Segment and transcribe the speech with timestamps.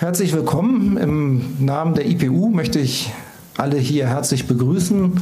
[0.00, 0.96] Herzlich willkommen.
[0.96, 3.12] Im Namen der IPU möchte ich
[3.58, 5.20] alle hier herzlich begrüßen.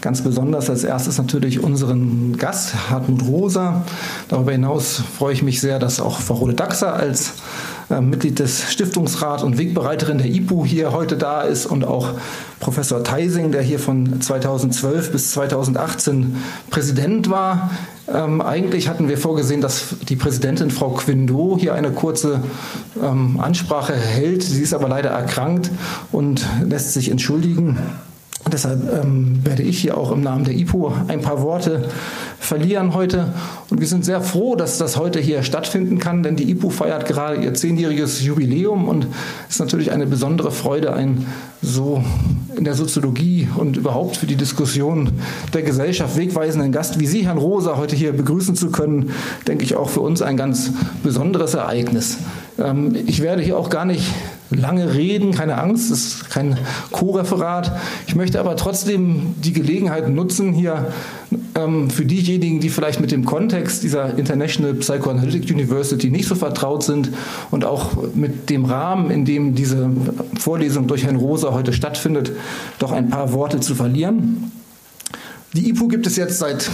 [0.00, 3.84] Ganz besonders als erstes natürlich unseren Gast, Hartmut Rosa.
[4.28, 7.32] Darüber hinaus freue ich mich sehr, dass auch Frau Rode Daxer als
[8.00, 12.14] Mitglied des Stiftungsrats und Wegbereiterin der IPU hier heute da ist und auch
[12.60, 16.36] Professor Theising, der hier von 2012 bis 2018
[16.70, 17.70] Präsident war.
[18.12, 22.42] Ähm, eigentlich hatten wir vorgesehen, dass die Präsidentin Frau Quindo hier eine kurze
[23.02, 24.42] ähm, Ansprache hält.
[24.42, 25.70] Sie ist aber leider erkrankt
[26.10, 27.78] und lässt sich entschuldigen.
[28.50, 31.88] Deshalb ähm, werde ich hier auch im Namen der IPO ein paar Worte
[32.42, 33.32] verlieren heute.
[33.70, 37.06] Und wir sind sehr froh, dass das heute hier stattfinden kann, denn die IPO feiert
[37.06, 39.06] gerade ihr zehnjähriges Jubiläum und
[39.48, 41.26] es ist natürlich eine besondere Freude, ein
[41.62, 42.02] so
[42.56, 45.12] in der Soziologie und überhaupt für die Diskussion
[45.54, 49.12] der Gesellschaft wegweisenden Gast wie Sie, Herrn Rosa, heute hier begrüßen zu können,
[49.46, 50.72] denke ich auch für uns ein ganz
[51.04, 52.18] besonderes Ereignis.
[52.58, 54.04] Ähm, ich werde hier auch gar nicht
[54.54, 56.58] lange reden, keine Angst, es ist kein
[56.90, 57.72] Co-Referat.
[58.06, 60.92] Ich möchte aber trotzdem die Gelegenheit nutzen, hier
[61.54, 66.82] ähm, für diejenigen, die vielleicht mit dem Kontext dieser International Psychoanalytic University nicht so vertraut
[66.82, 67.10] sind
[67.50, 69.90] und auch mit dem Rahmen, in dem diese
[70.38, 72.32] Vorlesung durch Herrn Rosa heute stattfindet,
[72.78, 74.50] doch ein paar Worte zu verlieren.
[75.54, 76.70] Die IPU gibt es jetzt seit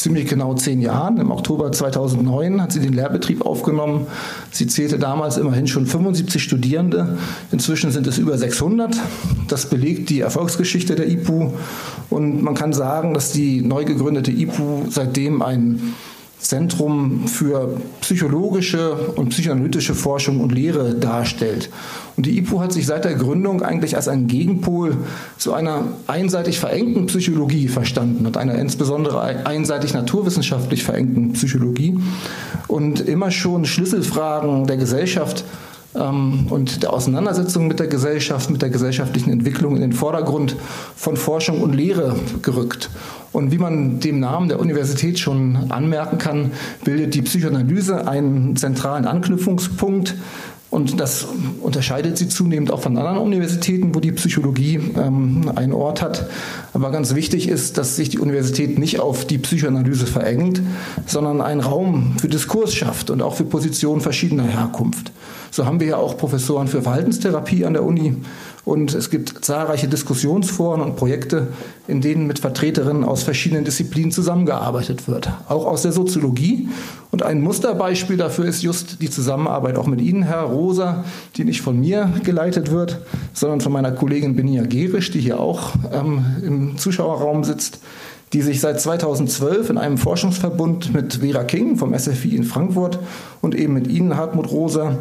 [0.00, 1.18] ziemlich genau zehn Jahren.
[1.18, 4.06] Im Oktober 2009 hat sie den Lehrbetrieb aufgenommen.
[4.50, 7.18] Sie zählte damals immerhin schon 75 Studierende.
[7.52, 8.96] Inzwischen sind es über 600.
[9.48, 11.52] Das belegt die Erfolgsgeschichte der IPU.
[12.08, 15.94] Und man kann sagen, dass die neu gegründete IPU seitdem ein
[16.40, 21.68] Zentrum für psychologische und psychoanalytische Forschung und Lehre darstellt.
[22.16, 24.96] Und die IPU hat sich seit der Gründung eigentlich als ein Gegenpol
[25.36, 31.98] zu einer einseitig verengten Psychologie verstanden und einer insbesondere einseitig naturwissenschaftlich verengten Psychologie
[32.68, 35.44] und immer schon Schlüsselfragen der Gesellschaft
[35.92, 40.54] und der Auseinandersetzung mit der Gesellschaft, mit der gesellschaftlichen Entwicklung in den Vordergrund
[40.94, 42.90] von Forschung und Lehre gerückt.
[43.32, 46.52] Und wie man dem Namen der Universität schon anmerken kann,
[46.84, 50.14] bildet die Psychoanalyse einen zentralen Anknüpfungspunkt
[50.70, 51.26] und das
[51.60, 56.28] unterscheidet sie zunehmend auch von anderen Universitäten, wo die Psychologie ähm, einen Ort hat.
[56.72, 60.62] Aber ganz wichtig ist, dass sich die Universität nicht auf die Psychoanalyse verengt,
[61.06, 65.10] sondern einen Raum für Diskurs schafft und auch für Positionen verschiedener Herkunft.
[65.50, 68.14] So haben wir ja auch Professoren für Verhaltenstherapie an der Uni
[68.70, 71.48] und es gibt zahlreiche Diskussionsforen und Projekte,
[71.88, 76.68] in denen mit Vertreterinnen aus verschiedenen Disziplinen zusammengearbeitet wird, auch aus der Soziologie.
[77.10, 81.04] Und ein Musterbeispiel dafür ist just die Zusammenarbeit auch mit Ihnen, Herr Rosa,
[81.34, 83.00] die nicht von mir geleitet wird,
[83.32, 87.80] sondern von meiner Kollegin Benia Gerisch, die hier auch ähm, im Zuschauerraum sitzt
[88.32, 93.00] die sich seit 2012 in einem Forschungsverbund mit Vera King vom SFI in Frankfurt
[93.40, 94.98] und eben mit Ihnen, Hartmut Rosa,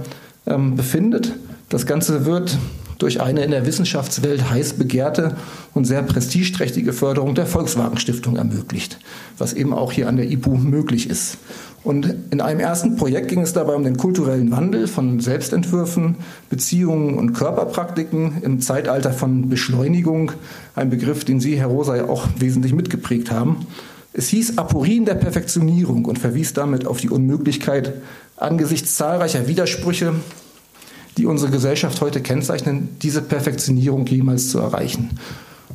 [0.47, 1.35] ähm, befindet.
[1.69, 2.57] Das Ganze wird
[2.99, 5.35] durch eine in der Wissenschaftswelt heiß begehrte
[5.73, 8.99] und sehr prestigeträchtige Förderung der Volkswagen Stiftung ermöglicht,
[9.37, 11.37] was eben auch hier an der IPU möglich ist.
[11.83, 16.17] Und in einem ersten Projekt ging es dabei um den kulturellen Wandel von Selbstentwürfen,
[16.49, 20.33] Beziehungen und Körperpraktiken im Zeitalter von Beschleunigung,
[20.75, 23.65] ein Begriff, den Sie, Herr Rosa, ja auch wesentlich mitgeprägt haben.
[24.11, 27.93] Es hieß Aporien der Perfektionierung und verwies damit auf die Unmöglichkeit,
[28.35, 30.15] angesichts zahlreicher Widersprüche
[31.19, 35.19] die unsere Gesellschaft heute kennzeichnen, diese Perfektionierung jemals zu erreichen.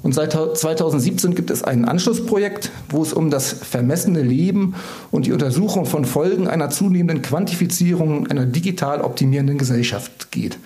[0.02, 4.74] Und seit 2017 gibt es ein Anschlussprojekt, wo es um das vermessene Leben
[5.10, 10.58] und die Untersuchung von Folgen einer zunehmenden Quantifizierung einer digital optimierenden Gesellschaft geht.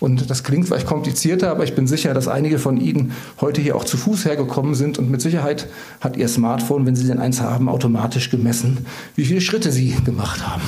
[0.00, 3.74] Und das klingt vielleicht komplizierter, aber ich bin sicher, dass einige von Ihnen heute hier
[3.74, 5.66] auch zu Fuß hergekommen sind und mit Sicherheit
[6.00, 10.46] hat Ihr Smartphone, wenn Sie denn eins haben, automatisch gemessen, wie viele Schritte Sie gemacht
[10.46, 10.62] haben.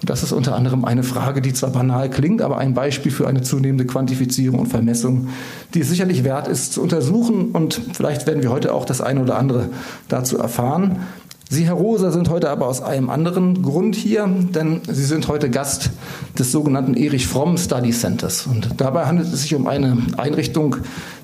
[0.00, 3.28] Und das ist unter anderem eine Frage, die zwar banal klingt, aber ein Beispiel für
[3.28, 5.28] eine zunehmende Quantifizierung und Vermessung,
[5.74, 9.20] die es sicherlich wert ist zu untersuchen und vielleicht werden wir heute auch das eine
[9.20, 9.68] oder andere
[10.08, 11.00] dazu erfahren.
[11.48, 15.48] Sie, Herr Rosa, sind heute aber aus einem anderen Grund hier, denn Sie sind heute
[15.48, 15.90] Gast
[16.36, 18.48] des sogenannten Erich Fromm Study Centers.
[18.48, 20.78] Und dabei handelt es sich um eine Einrichtung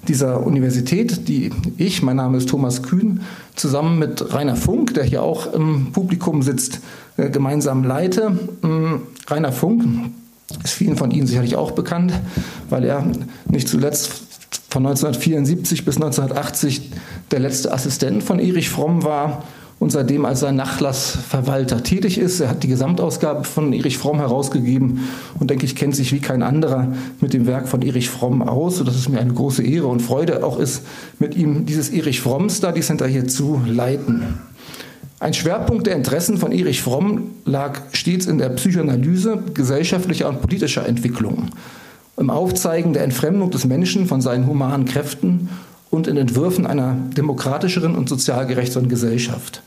[0.06, 3.22] dieser Universität, die ich, mein Name ist Thomas Kühn,
[3.56, 6.78] zusammen mit Rainer Funk, der hier auch im Publikum sitzt,
[7.16, 8.30] äh, gemeinsam leite.
[8.62, 9.84] Mm, Rainer Funk
[10.62, 12.12] ist vielen von Ihnen sicherlich auch bekannt,
[12.70, 13.04] weil er
[13.46, 14.12] nicht zuletzt
[14.70, 16.92] von 1974 bis 1980
[17.32, 19.42] der letzte Assistent von Erich Fromm war
[19.82, 22.38] und seitdem als sein Nachlassverwalter tätig ist.
[22.38, 25.00] Er hat die Gesamtausgabe von Erich Fromm herausgegeben
[25.40, 28.76] und denke ich, kennt sich wie kein anderer mit dem Werk von Erich Fromm aus,
[28.76, 30.84] sodass es mir eine große Ehre und Freude auch ist,
[31.19, 34.38] mit ihm dieses Erich Fromm Study Center hier zu leiten.
[35.19, 40.87] Ein Schwerpunkt der Interessen von Erich Fromm lag stets in der Psychoanalyse gesellschaftlicher und politischer
[40.87, 41.50] Entwicklungen.
[42.17, 45.49] im Aufzeigen der Entfremdung des Menschen von seinen humanen Kräften
[45.90, 49.61] und in Entwürfen einer demokratischeren und sozial gerechteren Gesellschaft.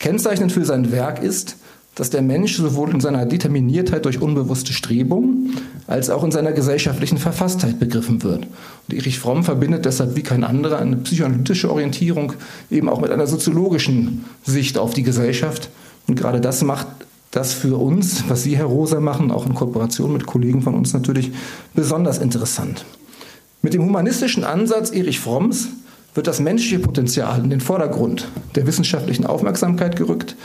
[0.00, 1.56] Kennzeichnend für sein Werk ist,
[1.94, 5.56] dass der Mensch sowohl in seiner Determiniertheit durch unbewusste Strebungen
[5.86, 8.46] als auch in seiner gesellschaftlichen Verfasstheit begriffen wird.
[8.88, 12.32] Und Erich Fromm verbindet deshalb wie kein anderer eine psychoanalytische Orientierung
[12.70, 15.68] eben auch mit einer soziologischen Sicht auf die Gesellschaft.
[16.06, 16.86] Und gerade das macht
[17.30, 20.94] das für uns, was Sie, Herr Rosa, machen, auch in Kooperation mit Kollegen von uns
[20.94, 21.30] natürlich
[21.74, 22.86] besonders interessant.
[23.62, 25.68] Mit dem humanistischen Ansatz Erich Fromms
[26.14, 30.36] wird das menschliche Potenzial in den Vordergrund der wissenschaftlichen Aufmerksamkeit gerückt.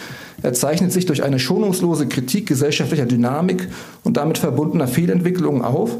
[0.41, 3.67] Er zeichnet sich durch eine schonungslose Kritik gesellschaftlicher Dynamik
[4.03, 5.91] und damit verbundener Fehlentwicklungen auf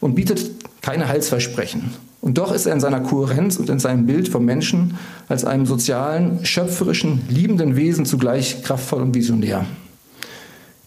[0.00, 0.50] und bietet
[0.82, 1.90] keine Heilsversprechen.
[2.20, 4.96] Und doch ist er in seiner Kohärenz und in seinem Bild vom Menschen
[5.28, 9.66] als einem sozialen, schöpferischen, liebenden Wesen zugleich kraftvoll und visionär.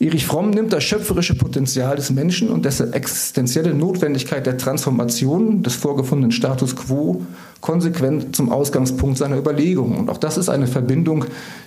[0.01, 5.75] Erich Fromm nimmt das schöpferische Potenzial des Menschen und dessen existenzielle Notwendigkeit der Transformation des
[5.75, 7.21] vorgefundenen Status quo
[7.61, 9.99] konsequent zum Ausgangspunkt seiner Überlegungen.
[9.99, 11.25] Und auch das ist eine Verbindung,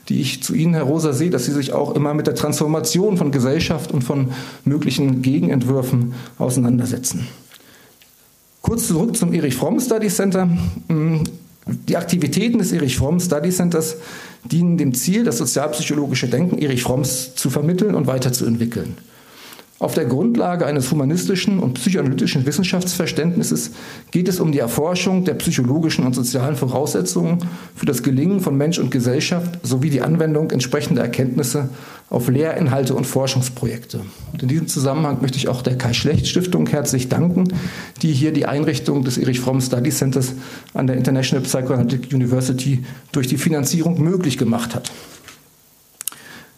[0.08, 3.18] die ich zu Ihnen, Herr Rosa, sehe, dass Sie sich auch immer mit der Transformation
[3.18, 4.32] von Gesellschaft und von
[4.64, 7.28] möglichen Gegenentwürfen auseinandersetzen.
[8.62, 10.48] Kurz zurück zum Erich Fromm Study Center.
[11.66, 13.96] Die Aktivitäten des Erich Fromm Study Centers
[14.44, 18.96] dienen dem Ziel, das sozialpsychologische Denken Erich Fromms zu vermitteln und weiterzuentwickeln.
[19.80, 23.72] Auf der Grundlage eines humanistischen und psychoanalytischen Wissenschaftsverständnisses
[24.12, 27.38] geht es um die Erforschung der psychologischen und sozialen Voraussetzungen
[27.74, 31.70] für das Gelingen von Mensch und Gesellschaft sowie die Anwendung entsprechender Erkenntnisse
[32.08, 34.00] auf Lehrinhalte und Forschungsprojekte.
[34.32, 37.48] Und in diesem Zusammenhang möchte ich auch der Kai Schlecht Stiftung herzlich danken,
[38.00, 40.34] die hier die Einrichtung des Erich Fromm Study Centers
[40.72, 44.92] an der International Psychoanalytic University durch die Finanzierung möglich gemacht hat.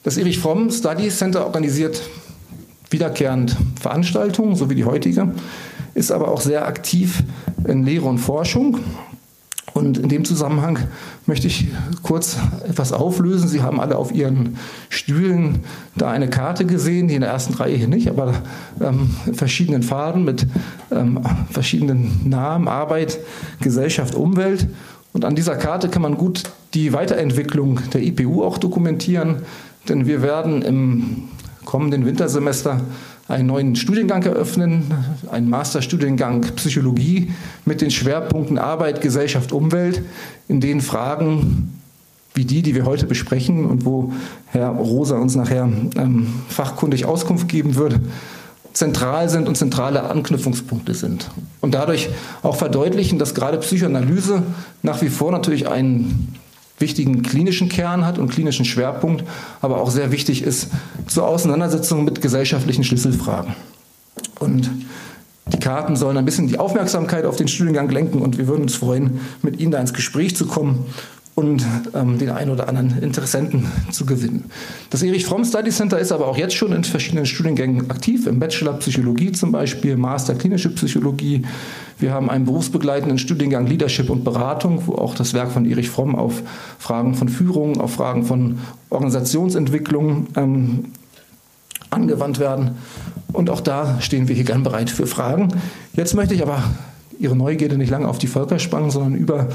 [0.03, 2.03] Das Erich Fromm Study Center organisiert
[2.91, 5.33] wiederkehrend Veranstaltungen, so wie die heutige,
[5.95, 7.23] ist aber auch sehr aktiv
[7.67, 8.79] in Lehre und Forschung.
[9.77, 10.79] Und in dem Zusammenhang
[11.27, 11.67] möchte ich
[12.03, 13.47] kurz etwas auflösen.
[13.47, 14.57] Sie haben alle auf Ihren
[14.89, 18.33] Stühlen da eine Karte gesehen, die in der ersten Reihe hier nicht, aber
[18.81, 20.47] ähm, in verschiedenen Farben mit
[20.91, 23.19] ähm, verschiedenen Namen, Arbeit,
[23.61, 24.67] Gesellschaft, Umwelt.
[25.13, 29.43] Und an dieser Karte kann man gut die Weiterentwicklung der IPU auch dokumentieren,
[29.91, 31.29] denn wir werden im
[31.67, 32.81] kommenden Wintersemester
[33.29, 34.95] einen neuen Studiengang eröffnen,
[35.31, 37.33] einen Masterstudiengang Psychologie
[37.67, 40.01] mit den Schwerpunkten Arbeit, Gesellschaft, Umwelt,
[40.49, 41.83] in denen Fragen
[42.33, 44.13] wie die, die wir heute besprechen und wo
[44.47, 48.01] Herr Rosa uns nachher ähm, fachkundig Auskunft geben würde,
[48.75, 51.31] zentral sind und zentrale Anknüpfungspunkte sind.
[51.63, 52.11] Und dadurch
[52.43, 54.43] auch verdeutlichen, dass gerade Psychoanalyse
[54.83, 56.35] nach wie vor natürlich einen
[56.79, 59.25] wichtigen klinischen Kern hat und klinischen Schwerpunkt,
[59.61, 60.69] aber auch sehr wichtig ist
[61.07, 63.55] zur Auseinandersetzung mit gesellschaftlichen Schlüsselfragen.
[64.39, 64.71] Und
[65.53, 68.75] die Karten sollen ein bisschen die Aufmerksamkeit auf den Studiengang lenken und wir würden uns
[68.75, 70.87] freuen, mit Ihnen da ins Gespräch zu kommen
[71.37, 71.65] und
[71.95, 74.51] ähm, den einen oder anderen Interessenten zu gewinnen.
[74.91, 78.41] Das Erich Fromm Study Center ist aber auch jetzt schon in verschiedenen Studiengängen aktiv, im
[78.41, 81.43] Bachelor Psychologie zum Beispiel, Master Klinische Psychologie.
[81.99, 86.15] Wir haben einen berufsbegleitenden Studiengang Leadership und Beratung, wo auch das Werk von Erich Fromm
[86.15, 86.43] auf
[86.79, 88.59] Fragen von Führung, auf Fragen von
[88.91, 90.93] Organisationsentwicklung ähm,
[91.91, 92.77] angewandt werden.
[93.33, 95.49] Und auch da stehen wir hier gern bereit für Fragen.
[95.95, 96.63] Jetzt möchte ich aber
[97.19, 99.49] Ihre Neugierde nicht lange auf die Völker spannen, sondern über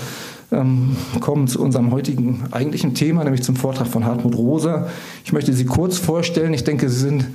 [0.51, 4.89] ähm, kommen zu unserem heutigen eigentlichen Thema, nämlich zum Vortrag von Hartmut Rosa.
[5.23, 6.53] Ich möchte Sie kurz vorstellen.
[6.53, 7.25] Ich denke, Sie sind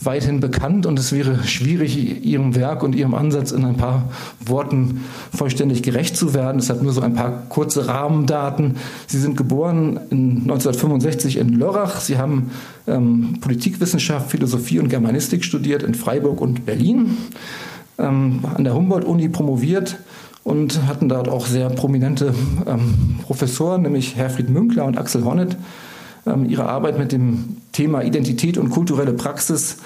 [0.00, 4.10] weithin bekannt und es wäre schwierig, Ihrem Werk und Ihrem Ansatz in ein paar
[4.44, 5.04] Worten
[5.34, 6.58] vollständig gerecht zu werden.
[6.58, 8.76] Deshalb nur so ein paar kurze Rahmendaten.
[9.06, 12.00] Sie sind geboren in 1965 in Lörrach.
[12.00, 12.50] Sie haben
[12.86, 17.16] ähm, Politikwissenschaft, Philosophie und Germanistik studiert in Freiburg und Berlin.
[17.98, 19.98] Ähm, an der Humboldt-Uni promoviert
[20.46, 22.32] und hatten dort auch sehr prominente
[22.68, 25.56] ähm, Professoren, nämlich Herfried Münkler und Axel Hornet.
[26.24, 29.78] Ähm, ihre Arbeit mit dem Thema Identität und kulturelle Praxis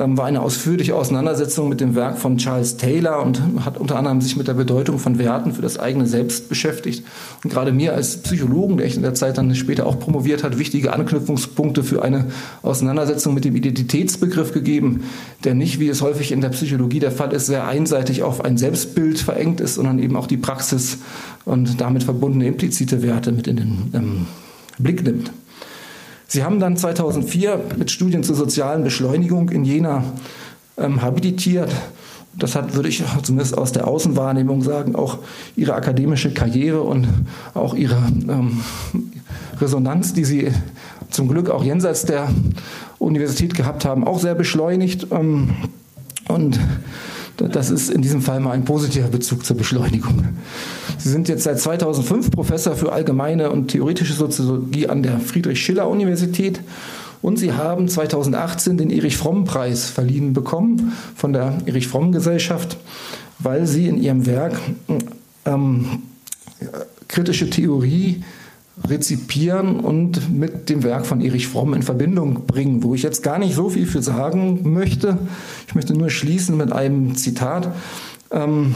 [0.00, 4.36] war eine ausführliche Auseinandersetzung mit dem Werk von Charles Taylor und hat unter anderem sich
[4.36, 7.04] mit der Bedeutung von Werten für das eigene Selbst beschäftigt.
[7.42, 10.58] Und gerade mir als Psychologen, der ich in der Zeit dann später auch promoviert hat,
[10.58, 12.26] wichtige Anknüpfungspunkte für eine
[12.62, 15.04] Auseinandersetzung mit dem Identitätsbegriff gegeben,
[15.44, 18.56] der nicht, wie es häufig in der Psychologie der Fall ist, sehr einseitig auf ein
[18.56, 20.98] Selbstbild verengt ist, sondern eben auch die Praxis
[21.44, 24.26] und damit verbundene implizite Werte mit in den ähm,
[24.78, 25.32] Blick nimmt.
[26.30, 30.04] Sie haben dann 2004 mit Studien zur sozialen Beschleunigung in Jena
[30.76, 31.74] ähm, habilitiert.
[32.36, 35.18] Das hat, würde ich zumindest aus der Außenwahrnehmung sagen, auch
[35.56, 37.08] ihre akademische Karriere und
[37.54, 38.60] auch ihre ähm,
[39.58, 40.52] Resonanz, die sie
[41.08, 42.28] zum Glück auch jenseits der
[42.98, 45.06] Universität gehabt haben, auch sehr beschleunigt.
[45.10, 45.56] Ähm,
[46.28, 46.60] und
[47.38, 50.24] Das ist in diesem Fall mal ein positiver Bezug zur Beschleunigung.
[50.98, 56.60] Sie sind jetzt seit 2005 Professor für allgemeine und theoretische Soziologie an der Friedrich-Schiller-Universität
[57.22, 62.76] und Sie haben 2018 den Erich-Fromm-Preis verliehen bekommen von der Erich-Fromm-Gesellschaft,
[63.38, 64.58] weil Sie in Ihrem Werk
[65.44, 66.02] ähm,
[67.06, 68.24] kritische Theorie
[68.86, 73.38] rezipieren und mit dem Werk von Erich Fromm in Verbindung bringen, wo ich jetzt gar
[73.38, 75.18] nicht so viel für sagen möchte.
[75.66, 77.72] Ich möchte nur schließen mit einem Zitat
[78.30, 78.74] ähm,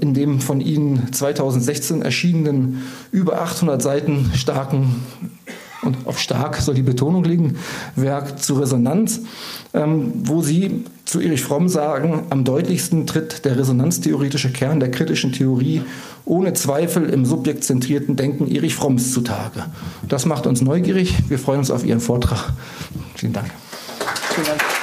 [0.00, 5.02] in dem von Ihnen 2016 erschienenen über 800 Seiten starken
[5.82, 7.56] und auf stark soll die Betonung liegen,
[7.96, 9.20] Werk zur Resonanz,
[9.74, 15.32] ähm, wo Sie zu Erich Fromm sagen, am deutlichsten tritt der resonanztheoretische Kern der kritischen
[15.32, 15.82] Theorie
[16.24, 19.66] ohne Zweifel im subjektzentrierten Denken Erich Fromms zutage.
[20.08, 21.28] Das macht uns neugierig.
[21.28, 22.52] Wir freuen uns auf Ihren Vortrag.
[23.16, 23.50] Vielen Dank.
[24.34, 24.81] Vielen Dank.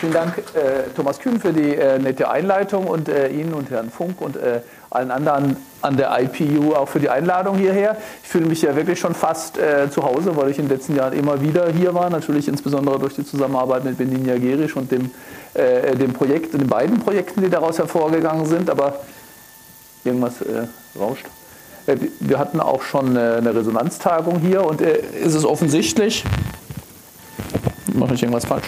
[0.00, 3.90] Vielen Dank, äh, Thomas Kühn, für die äh, nette Einleitung und äh, Ihnen und Herrn
[3.90, 7.98] Funk und äh, allen anderen an der IPU auch für die Einladung hierher.
[8.22, 10.96] Ich fühle mich ja wirklich schon fast äh, zu Hause, weil ich in den letzten
[10.96, 12.08] Jahren immer wieder hier war.
[12.08, 15.10] Natürlich insbesondere durch die Zusammenarbeit mit Beninia Gerisch und dem,
[15.52, 18.70] äh, dem Projekt, den beiden Projekten, die daraus hervorgegangen sind.
[18.70, 19.00] Aber
[20.02, 20.36] irgendwas
[20.98, 21.26] rauscht.
[22.20, 26.24] Wir hatten auch schon eine Resonanztagung hier und ist es offensichtlich,
[27.92, 28.64] mache ich irgendwas falsch?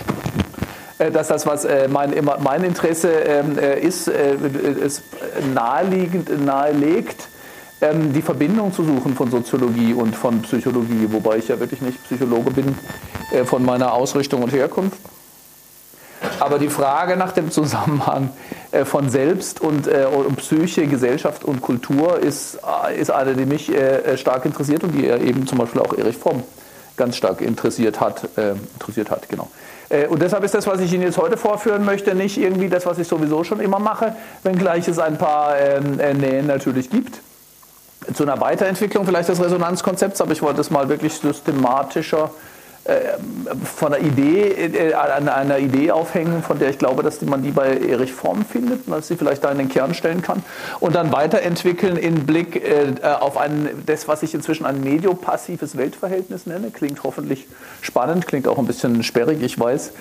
[1.03, 5.03] Äh, dass das, was äh, mein, mein Interesse ähm, äh, ist, es
[5.55, 7.29] naheliegend, nahelegt,
[7.81, 12.03] ähm, die Verbindung zu suchen von Soziologie und von Psychologie, wobei ich ja wirklich nicht
[12.05, 12.77] Psychologe bin
[13.45, 14.99] von meiner Ausrichtung und Herkunft.
[16.39, 18.31] Aber die Frage nach dem Zusammenhang
[18.85, 19.89] von Selbst und,
[20.37, 22.59] Psyche, Gesellschaft und Kultur ist,
[22.95, 23.73] ist eine, die mich
[24.17, 26.43] stark interessiert und die eben zum Beispiel auch Erich Fromm
[26.97, 28.29] ganz stark interessiert hat.
[28.75, 29.49] interessiert hat genau.
[29.93, 32.87] Äh, und deshalb ist das, was ich Ihnen jetzt heute vorführen möchte, nicht irgendwie das,
[32.87, 37.21] was ich sowieso schon immer mache, wenngleich es ein paar ähm, äh, Nähen natürlich gibt.
[38.15, 42.31] Zu einer Weiterentwicklung vielleicht des Resonanzkonzepts, aber ich wollte es mal wirklich systematischer
[42.85, 47.53] von einer Idee, äh, an einer Idee aufhängen, von der ich glaube, dass man die
[47.53, 50.43] bei Erich Fromm findet, dass sie vielleicht da in den Kern stellen kann
[50.81, 56.47] und dann weiterentwickeln in Blick äh, auf ein, das, was ich inzwischen ein mediopassives Weltverhältnis
[56.47, 56.73] nenne.
[56.73, 57.47] Klingt hoffentlich
[57.83, 59.93] spannend, klingt auch ein bisschen sperrig, ich weiß.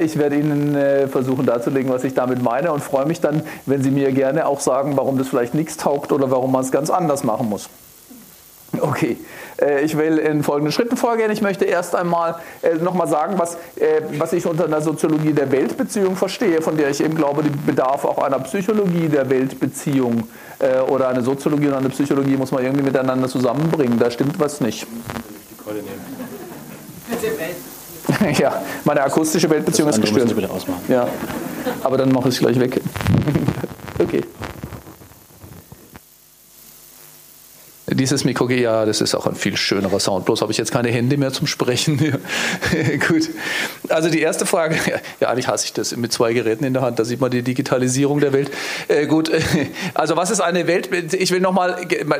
[0.00, 3.90] Ich werde Ihnen versuchen darzulegen, was ich damit meine und freue mich dann, wenn Sie
[3.90, 7.24] mir gerne auch sagen, warum das vielleicht nichts taugt oder warum man es ganz anders
[7.24, 7.68] machen muss.
[8.80, 9.16] Okay, äh,
[9.84, 11.30] ich will in folgenden Schritten vorgehen.
[11.30, 15.50] Ich möchte erst einmal äh, nochmal sagen, was, äh, was ich unter einer Soziologie der
[15.50, 20.24] Weltbeziehung verstehe, von der ich eben glaube, die bedarf auch einer Psychologie der Weltbeziehung
[20.88, 23.98] oder eine Soziologie und eine Psychologie muss man irgendwie miteinander zusammenbringen.
[23.98, 24.86] Da stimmt was nicht.
[28.38, 30.34] Ja, meine akustische Weltbeziehung ist gestört.
[30.88, 31.06] Ja,
[31.82, 32.80] aber dann mache ich es gleich weg.
[33.98, 34.22] okay.
[37.94, 40.24] Dieses Mikro, ja, das ist auch ein viel schönerer Sound.
[40.24, 41.98] Bloß habe ich jetzt keine Hände mehr zum Sprechen.
[43.08, 43.28] Gut.
[43.88, 44.76] Also die erste Frage,
[45.20, 46.98] ja, eigentlich hasse ich das mit zwei Geräten in der Hand.
[46.98, 48.50] Da sieht man die Digitalisierung der Welt.
[48.88, 49.30] Äh, gut,
[49.94, 50.90] also was ist eine Welt?
[51.14, 51.76] Ich will nochmal,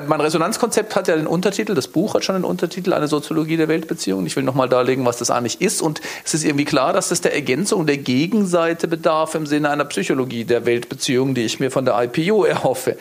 [0.07, 3.69] mein Resonanzkonzept hat ja den Untertitel, das Buch hat schon den Untertitel, eine Soziologie der
[3.69, 4.27] Weltbeziehungen.
[4.27, 5.83] Ich will nochmal darlegen, was das eigentlich ist.
[5.83, 9.85] Und es ist irgendwie klar, dass das der Ergänzung der Gegenseite bedarf im Sinne einer
[9.85, 12.97] Psychologie der Weltbeziehungen, die ich mir von der IPU erhoffe.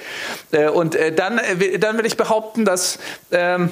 [0.51, 1.39] Äh, und äh, dann,
[1.79, 2.99] dann will ich behaupten, behaupten, dass
[3.31, 3.71] ähm,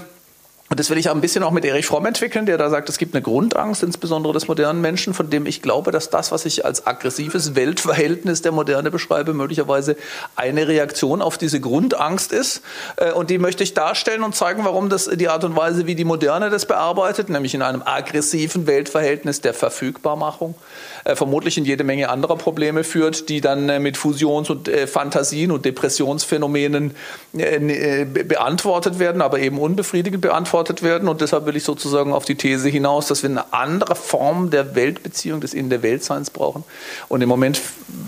[0.71, 2.89] und das will ich auch ein bisschen auch mit Erich Fromm entwickeln, der da sagt,
[2.89, 6.45] es gibt eine Grundangst, insbesondere des modernen Menschen, von dem ich glaube, dass das, was
[6.45, 9.95] ich als aggressives Weltverhältnis der Moderne beschreibe, möglicherweise
[10.35, 12.61] eine Reaktion auf diese Grundangst ist.
[12.97, 15.95] Äh, und die möchte ich darstellen und zeigen, warum das die Art und Weise, wie
[15.95, 20.53] die Moderne das bearbeitet, nämlich in einem aggressiven Weltverhältnis der Verfügbarmachung,
[21.03, 25.51] äh, vermutlich in jede Menge anderer Probleme führt, die dann äh, mit Fusions- und Fantasien
[25.51, 26.95] und Depressionsphänomenen
[27.31, 31.07] beantwortet werden, aber eben unbefriedigend beantwortet werden.
[31.07, 34.75] Und deshalb will ich sozusagen auf die These hinaus, dass wir eine andere Form der
[34.75, 36.63] Weltbeziehung, des In der Weltseins brauchen.
[37.07, 37.61] Und im Moment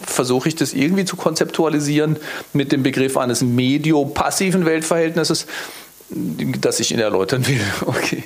[0.05, 2.17] versuche ich das irgendwie zu konzeptualisieren
[2.53, 5.48] mit dem Begriff eines medio-passiven Weltverhältnisses,
[6.12, 7.62] das ich Ihnen erläutern will.
[7.86, 8.24] Okay.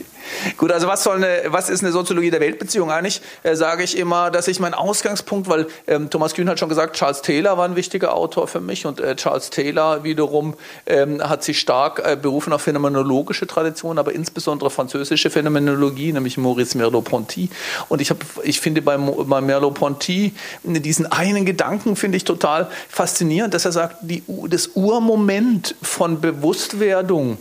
[0.57, 3.21] Gut, also was, soll eine, was ist eine Soziologie der Weltbeziehung eigentlich?
[3.43, 6.95] Äh, sage ich immer, dass ich mein Ausgangspunkt, weil ähm, Thomas Kühn hat schon gesagt,
[6.95, 11.43] Charles Taylor war ein wichtiger Autor für mich und äh, Charles Taylor wiederum ähm, hat
[11.43, 17.49] sich stark äh, berufen auf phänomenologische Traditionen, aber insbesondere französische Phänomenologie, nämlich Maurice Merleau-Ponty.
[17.89, 23.53] Und ich, hab, ich finde bei, bei Merleau-Ponty diesen einen Gedanken finde ich total faszinierend,
[23.53, 27.37] dass er sagt, die, das Urmoment von Bewusstwerdung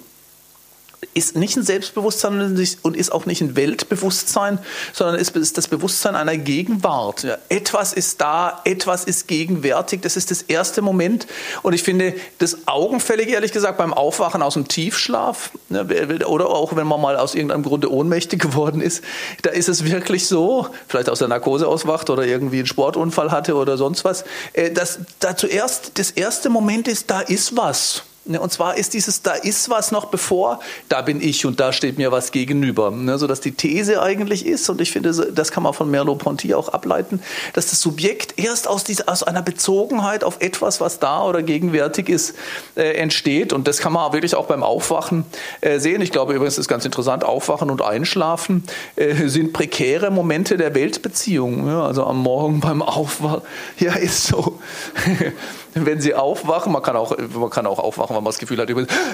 [1.14, 4.58] ist nicht ein Selbstbewusstsein und ist auch nicht ein Weltbewusstsein,
[4.92, 7.22] sondern ist das Bewusstsein einer Gegenwart.
[7.22, 10.02] Ja, etwas ist da, etwas ist gegenwärtig.
[10.02, 11.26] Das ist das erste Moment.
[11.62, 15.84] Und ich finde das augenfällig, ehrlich gesagt, beim Aufwachen aus dem Tiefschlaf ja,
[16.26, 19.02] oder auch wenn man mal aus irgendeinem Grunde ohnmächtig geworden ist,
[19.42, 23.54] da ist es wirklich so, vielleicht aus der Narkose auswacht oder irgendwie einen Sportunfall hatte
[23.56, 28.02] oder sonst was, äh, dass da zuerst das erste Moment ist, da ist was.
[28.26, 31.74] Ne, und zwar ist dieses, da ist was noch bevor, da bin ich und da
[31.74, 32.90] steht mir was gegenüber.
[32.90, 36.70] Ne, sodass die These eigentlich ist, und ich finde, das kann man von Merleau-Ponty auch
[36.70, 37.20] ableiten,
[37.52, 42.08] dass das Subjekt erst aus, dieser, aus einer Bezogenheit auf etwas, was da oder gegenwärtig
[42.08, 42.34] ist,
[42.76, 43.52] äh, entsteht.
[43.52, 45.26] Und das kann man wirklich auch beim Aufwachen
[45.60, 46.00] äh, sehen.
[46.00, 48.64] Ich glaube übrigens, das ist ganz interessant, Aufwachen und Einschlafen
[48.96, 51.68] äh, sind prekäre Momente der Weltbeziehung.
[51.68, 53.42] Also am Morgen beim Aufwachen,
[53.78, 54.58] ja, ist so.
[55.74, 58.68] wenn sie aufwachen, man kann auch, man kann auch aufwachen, wenn man das Gefühl hat,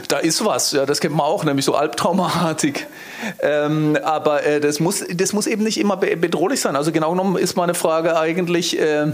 [0.08, 2.86] da ist was, ja, das kennt man auch, nämlich so Albtraumatik.
[3.40, 6.76] Ähm, aber äh, das, muss, das muss eben nicht immer bedrohlich sein.
[6.76, 9.12] Also genau genommen ist meine Frage eigentlich, äh,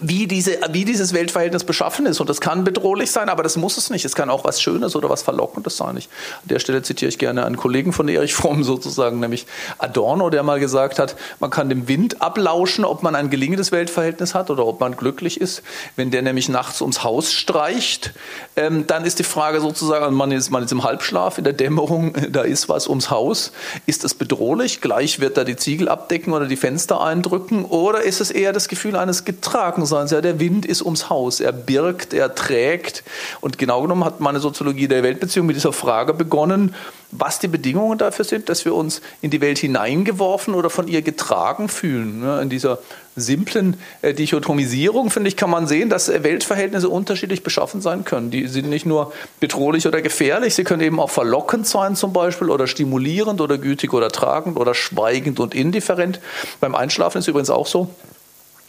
[0.00, 2.20] wie, diese, wie dieses Weltverhältnis beschaffen ist.
[2.20, 4.04] Und das kann bedrohlich sein, aber das muss es nicht.
[4.04, 5.96] Es kann auch was Schönes oder was Verlockendes sein.
[5.96, 6.08] Ich,
[6.42, 9.46] an der Stelle zitiere ich gerne einen Kollegen von Erich Fromm sozusagen, nämlich
[9.78, 14.34] Adorno, der mal gesagt hat, man kann dem Wind ablauschen, ob man ein gelingendes Weltverhältnis
[14.34, 15.62] hat oder ob man glücklich ist.
[15.96, 18.12] Wenn der nämlich nachts ums Haus streicht,
[18.56, 22.14] ähm, dann ist die Frage sozusagen, man ist, man ist im Halbschlaf, in der Dämmerung,
[22.30, 23.52] da ist was ums Haus.
[23.86, 24.80] Ist das bedrohlich?
[24.80, 27.64] Gleich wird er die Ziegel abdecken oder die Fenster eindrücken?
[27.64, 31.40] Oder ist es eher das Gefühl eines getragen sondern ja, der Wind ist ums Haus.
[31.40, 33.02] Er birgt, er trägt.
[33.40, 36.74] Und genau genommen hat meine Soziologie der Weltbeziehung mit dieser Frage begonnen,
[37.10, 41.02] was die Bedingungen dafür sind, dass wir uns in die Welt hineingeworfen oder von ihr
[41.02, 42.22] getragen fühlen.
[42.40, 42.78] In dieser
[43.16, 48.30] simplen äh, Dichotomisierung, finde ich, kann man sehen, dass äh, Weltverhältnisse unterschiedlich beschaffen sein können.
[48.30, 52.50] Die sind nicht nur bedrohlich oder gefährlich, sie können eben auch verlockend sein zum Beispiel
[52.50, 56.20] oder stimulierend oder gütig oder tragend oder schweigend und indifferent.
[56.60, 57.88] Beim Einschlafen ist es übrigens auch so.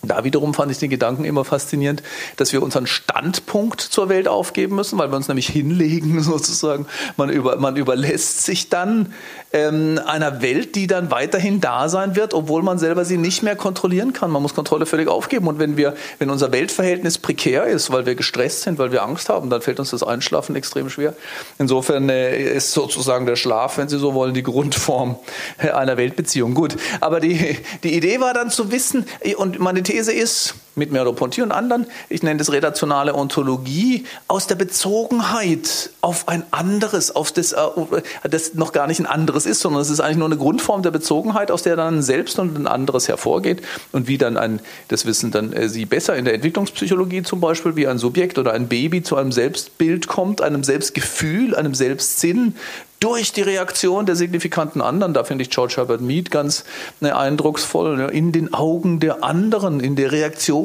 [0.02, 2.04] Da wiederum fand ich den Gedanken immer faszinierend,
[2.38, 6.86] dass wir unseren Standpunkt zur Welt aufgeben müssen, weil wir uns nämlich hinlegen sozusagen.
[7.18, 9.14] Man, über, man überlässt sich dann
[9.52, 13.58] ähm, einer Welt, die dann weiterhin da sein wird, obwohl man selber sie nicht mehr
[13.58, 14.32] kontrollieren kann.
[14.32, 15.48] Man muss Kontrolle völlig aufgeben.
[15.48, 19.28] Und wenn wir, wenn unser Weltverhältnis prekär ist, weil wir gestresst sind, weil wir Angst
[19.28, 21.14] haben, dann fällt uns das Einschlafen extrem schwer.
[21.58, 25.18] Insofern äh, ist sozusagen der Schlaf, wenn Sie so wollen, die Grundform
[25.58, 26.54] einer Weltbeziehung.
[26.54, 31.44] Gut, aber die, die Idee war dann zu wissen, und meine These ist, mit Merleau-Ponty
[31.44, 37.52] und anderen, ich nenne das relationale Ontologie, aus der Bezogenheit auf ein anderes, auf das,
[37.52, 37.60] äh,
[38.24, 40.92] das noch gar nicht ein anderes ist, sondern es ist eigentlich nur eine Grundform der
[40.92, 43.62] Bezogenheit, aus der dann ein Selbst und ein anderes hervorgeht
[43.92, 47.76] und wie dann ein, das wissen dann äh, Sie besser in der Entwicklungspsychologie zum Beispiel,
[47.76, 52.56] wie ein Subjekt oder ein Baby zu einem Selbstbild kommt, einem Selbstgefühl, einem Selbstsinn,
[53.00, 55.14] durch die Reaktion der signifikanten anderen.
[55.14, 56.66] Da finde ich George Herbert Mead ganz
[57.00, 58.10] ne, eindrucksvoll.
[58.12, 60.12] In den Augen der anderen, in der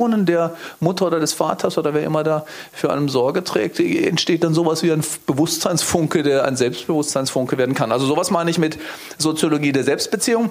[0.05, 4.45] Reaktionen der Mutter oder des Vaters oder wer immer da für einen Sorge trägt, entsteht
[4.45, 7.93] dann sowas wie ein Bewusstseinsfunke, der ein Selbstbewusstseinsfunke werden kann.
[7.93, 8.79] Also sowas meine ich mit
[9.19, 10.51] Soziologie der Selbstbeziehung.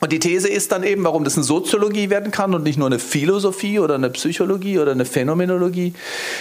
[0.00, 2.86] Und die These ist dann eben, warum das eine Soziologie werden kann und nicht nur
[2.86, 5.92] eine Philosophie oder eine Psychologie oder eine Phänomenologie,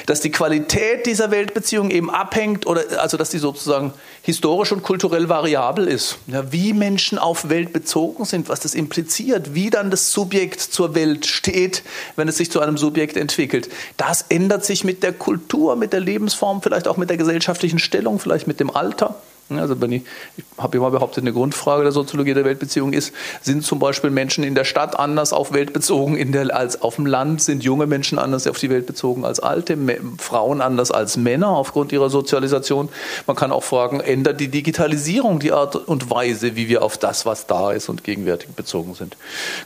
[0.05, 5.27] dass die Qualität dieser Weltbeziehung eben abhängt oder also dass die sozusagen historisch und kulturell
[5.27, 6.19] variabel ist.
[6.27, 10.95] Ja, wie Menschen auf Welt bezogen sind, was das impliziert, wie dann das Subjekt zur
[10.95, 11.83] Welt steht,
[12.15, 13.69] wenn es sich zu einem Subjekt entwickelt.
[13.97, 18.19] Das ändert sich mit der Kultur, mit der Lebensform, vielleicht auch mit der gesellschaftlichen Stellung,
[18.19, 19.15] vielleicht mit dem Alter.
[19.57, 20.03] Also wenn ich,
[20.37, 24.43] ich habe immer behauptet, eine Grundfrage der Soziologie der Weltbeziehung ist, sind zum Beispiel Menschen
[24.43, 27.41] in der Stadt anders auf Welt bezogen in der, als auf dem Land?
[27.41, 29.77] Sind junge Menschen anders auf die Welt bezogen als alte?
[30.17, 32.89] Frauen anders als Männer aufgrund ihrer Sozialisation?
[33.25, 37.25] Man kann auch fragen, ändert die Digitalisierung die Art und Weise, wie wir auf das,
[37.25, 39.17] was da ist und gegenwärtig bezogen sind?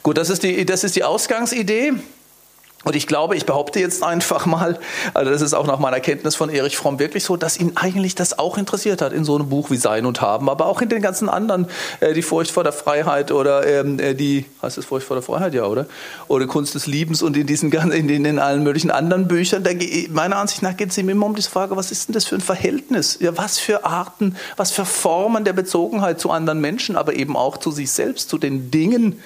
[0.03, 1.93] Gut, das ist die, das ist die Ausgangsidee.
[2.83, 4.77] Und ich glaube, ich behaupte jetzt einfach mal,
[5.13, 8.15] also das ist auch nach meiner Kenntnis von Erich Fromm wirklich so, dass ihn eigentlich
[8.15, 10.89] das auch interessiert hat in so einem Buch wie Sein und Haben, aber auch in
[10.89, 11.67] den ganzen anderen,
[12.01, 15.23] äh, die Furcht vor der Freiheit oder ähm, äh, die, heißt es Furcht vor der
[15.23, 15.85] Freiheit, ja, oder?
[16.27, 19.63] Oder Kunst des Liebens und in diesen in, den, in allen möglichen anderen Büchern.
[19.63, 19.71] Da,
[20.09, 22.35] meiner Ansicht nach geht es ihm immer um die Frage, was ist denn das für
[22.35, 23.17] ein Verhältnis?
[23.21, 27.57] Ja, was für Arten, was für Formen der Bezogenheit zu anderen Menschen, aber eben auch
[27.57, 29.21] zu sich selbst, zu den Dingen,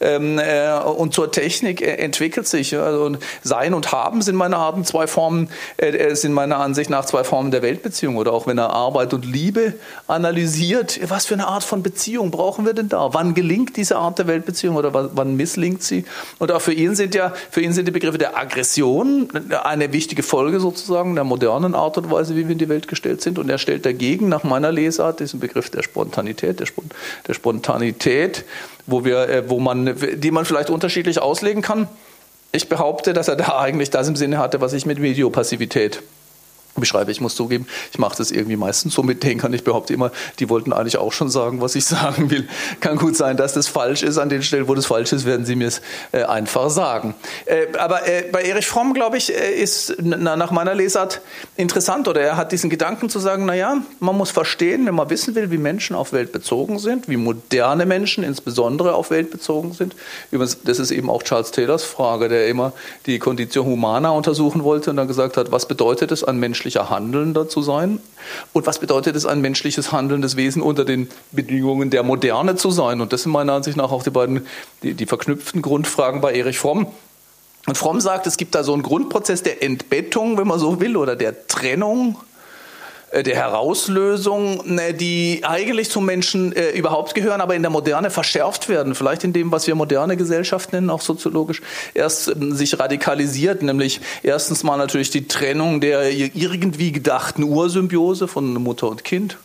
[0.00, 2.76] ähm, äh, und zur Technik äh, entwickelt sich.
[2.76, 7.04] Also und Sein und Haben sind meiner Arten zwei Formen, äh, sind meiner Ansicht nach
[7.04, 8.16] zwei Formen der Weltbeziehung.
[8.16, 9.74] Oder auch wenn er Arbeit und Liebe
[10.06, 13.12] analysiert, was für eine Art von Beziehung brauchen wir denn da?
[13.12, 16.04] Wann gelingt diese Art der Weltbeziehung oder wann misslingt sie?
[16.38, 19.28] Und auch für ihn sind ja, für ihn sind die Begriffe der Aggression
[19.64, 23.22] eine wichtige Folge sozusagen der modernen Art und Weise, wie wir in die Welt gestellt
[23.22, 23.38] sind.
[23.38, 26.94] Und er stellt dagegen, nach meiner Lesart, diesen Begriff der Spontanität, der, Spont
[27.26, 28.44] der Spontanität,
[28.86, 31.88] wo wir, äh, wo man, die man vielleicht unterschiedlich auslegen kann.
[32.56, 36.02] Ich behaupte, dass er da eigentlich das im Sinne hatte, was ich mit Mediopassivität
[36.80, 37.10] beschreibe.
[37.10, 39.52] Ich muss zugeben, ich mache das irgendwie meistens so mit Denkern.
[39.52, 42.48] Ich behaupte immer, die wollten eigentlich auch schon sagen, was ich sagen will.
[42.80, 44.18] Kann gut sein, dass das falsch ist.
[44.18, 45.80] An den Stellen, wo das falsch ist, werden sie mir es
[46.12, 47.14] äh, einfach sagen.
[47.46, 51.20] Äh, aber äh, bei Erich Fromm, glaube ich, äh, ist na, nach meiner Lesart
[51.56, 55.34] interessant oder er hat diesen Gedanken zu sagen, naja, man muss verstehen, wenn man wissen
[55.34, 59.94] will, wie Menschen auf Welt bezogen sind, wie moderne Menschen insbesondere auf Welt bezogen sind.
[60.30, 62.72] Übrigens, das ist eben auch Charles Taylors Frage, der immer
[63.06, 66.90] die Condition Humana untersuchen wollte und dann gesagt hat, was bedeutet es an Menschen menschlicher
[66.90, 68.00] Handelnder zu sein?
[68.52, 73.00] Und was bedeutet es, ein menschliches handelndes Wesen unter den Bedingungen der Moderne zu sein?
[73.00, 74.46] Und das sind meiner Ansicht nach auch die beiden,
[74.82, 76.88] die, die verknüpften Grundfragen bei Erich Fromm.
[77.66, 80.96] Und Fromm sagt, es gibt da so einen Grundprozess der Entbettung, wenn man so will,
[80.96, 82.16] oder der Trennung
[83.22, 88.68] der Herauslösung, ne, die eigentlich zum Menschen äh, überhaupt gehören, aber in der Moderne verschärft
[88.68, 88.94] werden.
[88.94, 91.62] Vielleicht in dem, was wir moderne Gesellschaft nennen, auch soziologisch,
[91.94, 93.62] erst ähm, sich radikalisiert.
[93.62, 99.36] Nämlich erstens mal natürlich die Trennung der irgendwie gedachten Ursymbiose von Mutter und Kind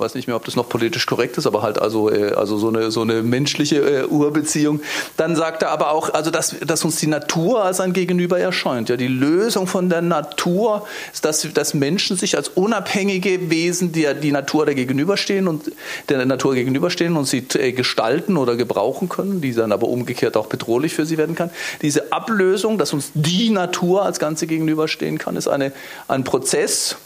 [0.00, 2.68] weiß nicht mehr, ob das noch politisch korrekt ist, aber halt also, äh, also so,
[2.68, 4.80] eine, so eine menschliche äh, Urbeziehung.
[5.16, 8.88] Dann sagt er aber auch, also dass, dass uns die Natur als ein Gegenüber erscheint.
[8.88, 14.06] Ja, die Lösung von der Natur ist, dass, dass Menschen sich als unabhängige Wesen die,
[14.20, 15.70] die Natur der gegenüberstehen und
[16.08, 20.46] der Natur gegenüberstehen und sie äh, gestalten oder gebrauchen können, die dann aber umgekehrt auch
[20.46, 21.50] bedrohlich für sie werden kann.
[21.82, 25.72] Diese Ablösung, dass uns die Natur als Ganze gegenüberstehen kann, ist eine,
[26.08, 26.96] ein Prozess,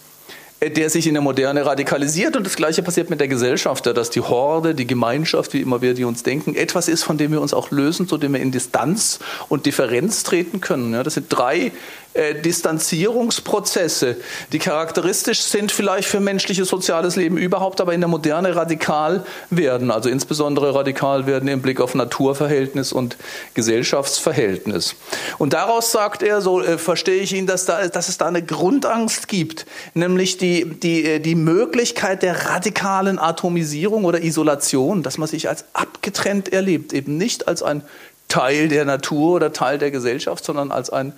[0.70, 2.36] der sich in der Moderne radikalisiert.
[2.36, 5.94] Und das Gleiche passiert mit der Gesellschaft, dass die Horde, die Gemeinschaft, wie immer wir
[5.94, 8.52] die uns denken, etwas ist, von dem wir uns auch lösen, zu dem wir in
[8.52, 10.92] Distanz und Differenz treten können.
[11.04, 11.72] das sind drei
[12.14, 14.16] äh, Distanzierungsprozesse,
[14.52, 19.90] die charakteristisch sind vielleicht für menschliches soziales Leben überhaupt, aber in der Moderne radikal werden.
[19.90, 23.16] Also insbesondere radikal werden im Blick auf Naturverhältnis und
[23.54, 24.94] Gesellschaftsverhältnis.
[25.38, 28.44] Und daraus sagt er, so äh, verstehe ich ihn, dass, da, dass es da eine
[28.44, 35.28] Grundangst gibt, nämlich die, die, äh, die Möglichkeit der radikalen Atomisierung oder Isolation, dass man
[35.28, 37.82] sich als abgetrennt erlebt, eben nicht als ein
[38.28, 41.12] Teil der Natur oder Teil der Gesellschaft, sondern als ein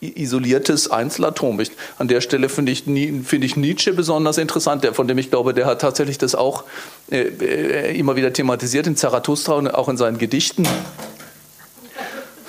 [0.00, 1.58] isoliertes Einzelatom.
[1.60, 5.30] Ich, an der Stelle finde ich, find ich Nietzsche besonders interessant, der, von dem ich
[5.30, 6.64] glaube, der hat tatsächlich das auch
[7.10, 10.66] äh, äh, immer wieder thematisiert in Zarathustra und auch in seinen Gedichten.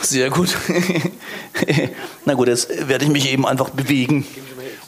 [0.01, 0.55] Sehr gut.
[2.25, 4.25] Na gut, jetzt werde ich mich eben einfach bewegen.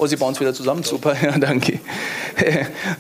[0.02, 0.84] Oh, Sie bauen es wieder zusammen.
[0.84, 1.82] Super, ja, danke.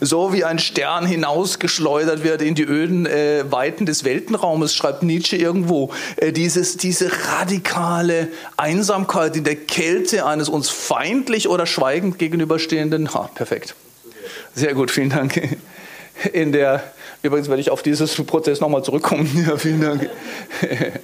[0.01, 5.37] So wie ein Stern hinausgeschleudert wird in die öden äh, Weiten des Weltenraumes, schreibt Nietzsche
[5.37, 5.91] irgendwo.
[6.17, 13.13] Äh, dieses, diese radikale Einsamkeit in der Kälte eines uns feindlich oder schweigend gegenüberstehenden.
[13.13, 13.75] Ha, perfekt.
[14.53, 15.57] Sehr gut, vielen Dank.
[16.33, 16.83] In der,
[17.21, 19.45] übrigens werde ich auf dieses Prozess nochmal zurückkommen.
[19.47, 20.09] Ja, vielen Dank.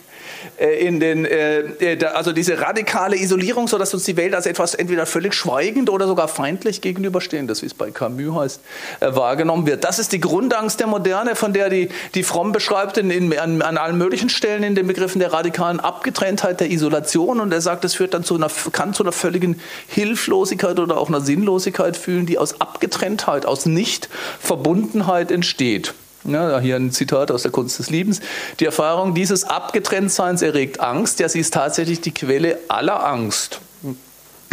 [0.57, 4.45] Äh, in den, äh, äh also diese radikale Isolierung, so dass uns die Welt als
[4.45, 8.61] etwas entweder völlig schweigend oder sogar feindlich gegenüberstehen, das wie es bei Camus heißt,
[9.01, 9.83] wahrgenommen wird.
[9.83, 13.61] Das ist die Grundangst der Moderne, von der die, die Fromm beschreibt in, in, an,
[13.61, 17.39] an allen möglichen Stellen in den Begriffen der radikalen Abgetrenntheit, der Isolation.
[17.39, 21.09] Und er sagt, es führt dann zu einer, kann zu einer völligen Hilflosigkeit oder auch
[21.09, 25.93] einer Sinnlosigkeit fühlen, die aus Abgetrenntheit, aus Nichtverbundenheit entsteht.
[26.25, 28.19] Ja, hier ein Zitat aus der Kunst des Liebens.
[28.59, 31.19] Die Erfahrung dieses Abgetrenntseins erregt Angst.
[31.19, 33.61] Ja, sie ist tatsächlich die Quelle aller Angst.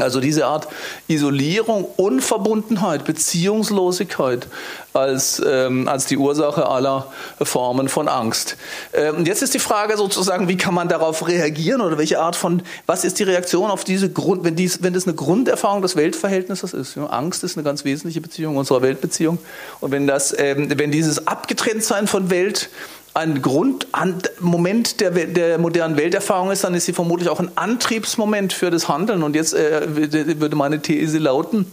[0.03, 0.69] Also diese Art
[1.09, 4.49] Isolierung, Unverbundenheit, Beziehungslosigkeit
[4.93, 7.11] als, ähm, als die Ursache aller
[7.41, 8.57] Formen von Angst.
[8.93, 12.37] Ähm, und jetzt ist die Frage sozusagen, wie kann man darauf reagieren oder welche Art
[12.37, 15.97] von, was ist die Reaktion auf diese Grund, wenn, dies, wenn das eine Grunderfahrung des
[15.97, 16.97] Weltverhältnisses ist.
[16.97, 19.39] Ja, Angst ist eine ganz wesentliche Beziehung unserer Weltbeziehung.
[19.81, 22.69] Und wenn, das, ähm, wenn dieses Abgetrenntsein von Welt
[23.15, 28.71] ein Grundmoment der, der, modernen Welterfahrung ist, dann ist sie vermutlich auch ein Antriebsmoment für
[28.71, 29.23] das Handeln.
[29.23, 31.67] Und jetzt äh, würde meine These lauten,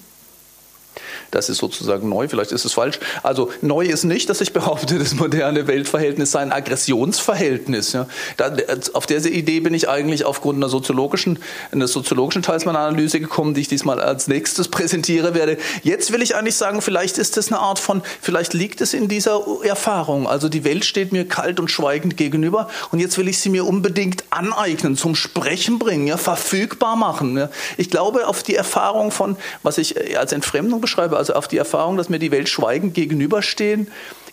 [1.31, 2.99] das ist sozusagen neu, vielleicht ist es falsch.
[3.23, 7.93] Also neu ist nicht, dass ich behaupte, das moderne Weltverhältnis sei ein Aggressionsverhältnis.
[7.93, 8.07] Ja.
[8.37, 8.55] Da,
[8.93, 11.39] auf diese Idee bin ich eigentlich aufgrund einer soziologischen,
[11.71, 15.57] eines soziologischen Teils meiner Analyse gekommen, die ich diesmal als nächstes präsentiere werde.
[15.83, 19.07] Jetzt will ich eigentlich sagen, vielleicht ist das eine Art von, vielleicht liegt es in
[19.07, 20.27] dieser Erfahrung.
[20.27, 23.65] Also die Welt steht mir kalt und schweigend gegenüber und jetzt will ich sie mir
[23.65, 27.37] unbedingt aneignen, zum Sprechen bringen, ja, verfügbar machen.
[27.37, 27.49] Ja.
[27.77, 31.58] Ich glaube auf die Erfahrung von, was ich äh, als Entfremdung beschreibe, also auf die
[31.58, 33.88] Erfahrung, dass mir die Welt schweigend gegenüberstehen,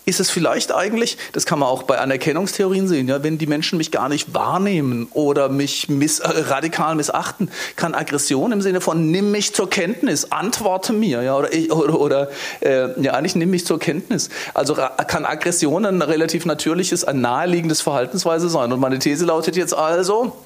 [0.07, 3.77] ist es vielleicht eigentlich, das kann man auch bei Anerkennungstheorien sehen, ja, wenn die Menschen
[3.77, 9.11] mich gar nicht wahrnehmen oder mich miss, äh, radikal missachten, kann Aggression im Sinne von
[9.11, 12.29] nimm mich zur Kenntnis, antworte mir, ja, oder, ich, oder, oder
[12.61, 14.29] äh, ja, eigentlich nimm mich zur Kenntnis.
[14.53, 18.71] Also kann Aggression ein relativ natürliches, ein naheliegendes Verhaltensweise sein.
[18.71, 20.37] Und meine These lautet jetzt also,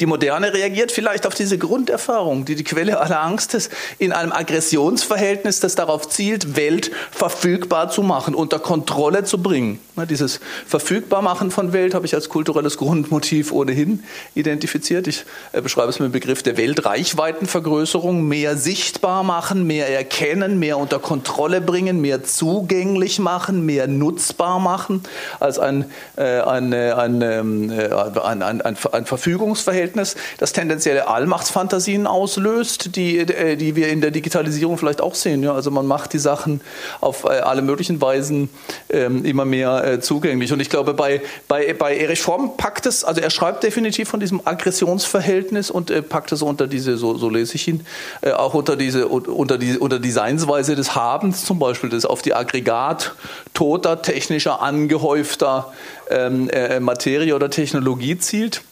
[0.00, 4.32] die Moderne reagiert vielleicht auf diese Grunderfahrung, die die Quelle aller Angst ist, in einem
[4.32, 9.80] Aggressionsverhältnis, das darauf zielt, Welt verfügbar zu machen, unter Kontrolle zu bringen.
[10.10, 14.02] Dieses Verfügbarmachen von Welt habe ich als kulturelles Grundmotiv ohnehin
[14.34, 15.06] identifiziert.
[15.06, 18.26] Ich äh, beschreibe es mit dem Begriff der Weltreichweitenvergrößerung.
[18.26, 25.04] Mehr sichtbar machen, mehr erkennen, mehr unter Kontrolle bringen, mehr zugänglich machen, mehr nutzbar machen
[25.38, 25.84] als ein,
[26.16, 33.76] äh, ein, ähm, äh, ein, ein, ein, ein Verfügungsverhältnis, das tendenzielle Allmachtsfantasien auslöst, die, die
[33.76, 35.46] wir in der Digitalisierung vielleicht auch sehen.
[35.46, 36.60] Also man macht die Sachen
[37.00, 38.48] auf alle möglichen Weisen
[38.90, 40.52] ähm, immer mehr äh, zugänglich.
[40.52, 44.20] Und ich glaube, bei, bei, bei Erich Fromm packt es, also er schreibt definitiv von
[44.20, 47.86] diesem Aggressionsverhältnis und äh, packt es unter diese, so, so lese ich ihn,
[48.22, 52.22] äh, auch unter diese, unter die, unter die Seinsweise des Habens zum Beispiel, das auf
[52.22, 53.14] die Aggregat
[53.52, 55.72] toter, technischer, angehäufter
[56.10, 58.62] ähm, äh, Materie oder Technologie zielt.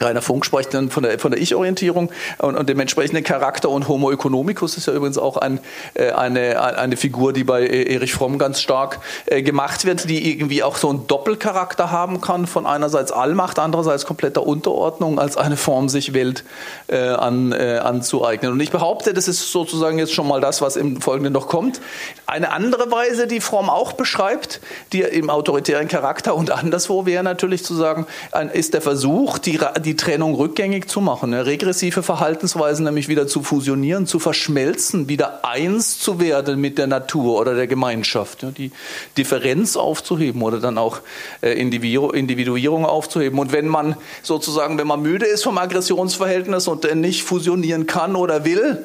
[0.00, 3.88] Rainer Funk spricht dann von der, von der Ich-Orientierung und, und, dem entsprechenden Charakter und
[3.88, 5.58] Homo economicus ist ja übrigens auch ein,
[5.94, 10.62] äh, eine, eine Figur, die bei Erich Fromm ganz stark äh, gemacht wird, die irgendwie
[10.62, 15.88] auch so einen Doppelcharakter haben kann, von einerseits Allmacht, andererseits kompletter Unterordnung als eine Form,
[15.88, 16.44] sich Welt
[16.88, 18.52] äh, an, äh, anzueignen.
[18.52, 21.80] Und ich behaupte, das ist sozusagen jetzt schon mal das, was im Folgenden noch kommt.
[22.26, 24.60] Eine andere Weise, die Fromm auch beschreibt,
[24.92, 28.06] die im autoritären Charakter und anderswo wäre natürlich zu sagen,
[28.52, 29.56] ist der Versuch, die
[29.94, 31.46] Trennung rückgängig zu machen, ne?
[31.46, 37.38] regressive Verhaltensweisen nämlich wieder zu fusionieren, zu verschmelzen, wieder eins zu werden mit der Natur
[37.38, 38.50] oder der Gemeinschaft, ja?
[38.50, 38.72] die
[39.16, 41.00] Differenz aufzuheben oder dann auch
[41.42, 43.38] äh, Individuierung aufzuheben.
[43.38, 48.44] Und wenn man sozusagen, wenn man müde ist vom Aggressionsverhältnis und nicht fusionieren kann oder
[48.44, 48.84] will,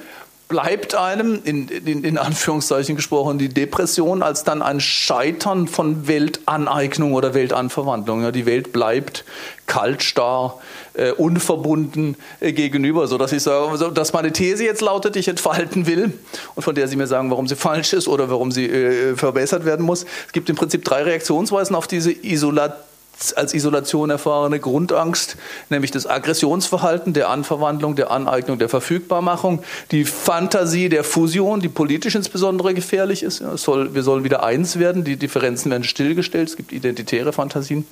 [0.52, 7.14] bleibt einem, in, in, in, Anführungszeichen gesprochen, die Depression als dann ein Scheitern von Weltaneignung
[7.14, 8.22] oder Weltanverwandlung.
[8.22, 9.24] Ja, die Welt bleibt
[9.66, 10.60] kalt, starr,
[10.94, 16.12] äh, unverbunden äh, gegenüber, sodass ich sage, dass meine These jetzt lautet, ich entfalten will
[16.56, 19.64] und von der Sie mir sagen, warum sie falsch ist oder warum sie äh, verbessert
[19.64, 20.06] werden muss.
[20.28, 22.91] Es gibt im Prinzip drei Reaktionsweisen auf diese Isolation
[23.38, 25.38] als Isolation erfahrene Grundangst,
[25.70, 32.16] nämlich das Aggressionsverhalten, der Anverwandlung, der Aneignung, der Verfügbarmachung, die Fantasie der Fusion, die politisch
[32.16, 33.40] insbesondere gefährlich ist.
[33.40, 37.86] Ja, soll, wir sollen wieder eins werden, die Differenzen werden stillgestellt, es gibt identitäre Fantasien.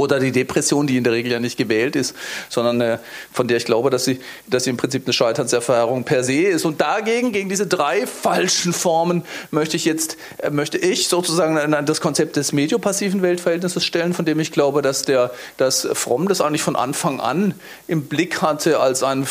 [0.00, 2.16] Oder die Depression, die in der Regel ja nicht gewählt ist,
[2.48, 2.98] sondern äh,
[3.30, 6.64] von der ich glaube, dass sie, dass sie im Prinzip eine Scheiterserfahrung per se ist.
[6.64, 12.00] Und dagegen, gegen diese drei falschen Formen, möchte ich jetzt, äh, möchte ich sozusagen das
[12.00, 16.62] Konzept des mediopassiven Weltverhältnisses stellen, von dem ich glaube, dass der, dass Fromm das eigentlich
[16.62, 17.54] von Anfang an
[17.86, 19.26] im Blick hatte als ein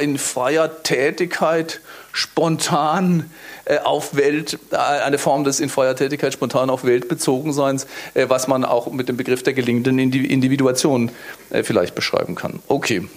[0.00, 1.80] in freier Tätigkeit
[2.12, 3.30] spontan
[3.64, 7.86] äh, auf Welt, äh, eine Form des in freier Tätigkeit spontan auf Welt bezogen Seins,
[8.14, 11.10] äh, was man auch mit dem Begriff der gelingenden Individuation
[11.50, 12.60] vielleicht beschreiben kann.
[12.68, 13.08] Okay.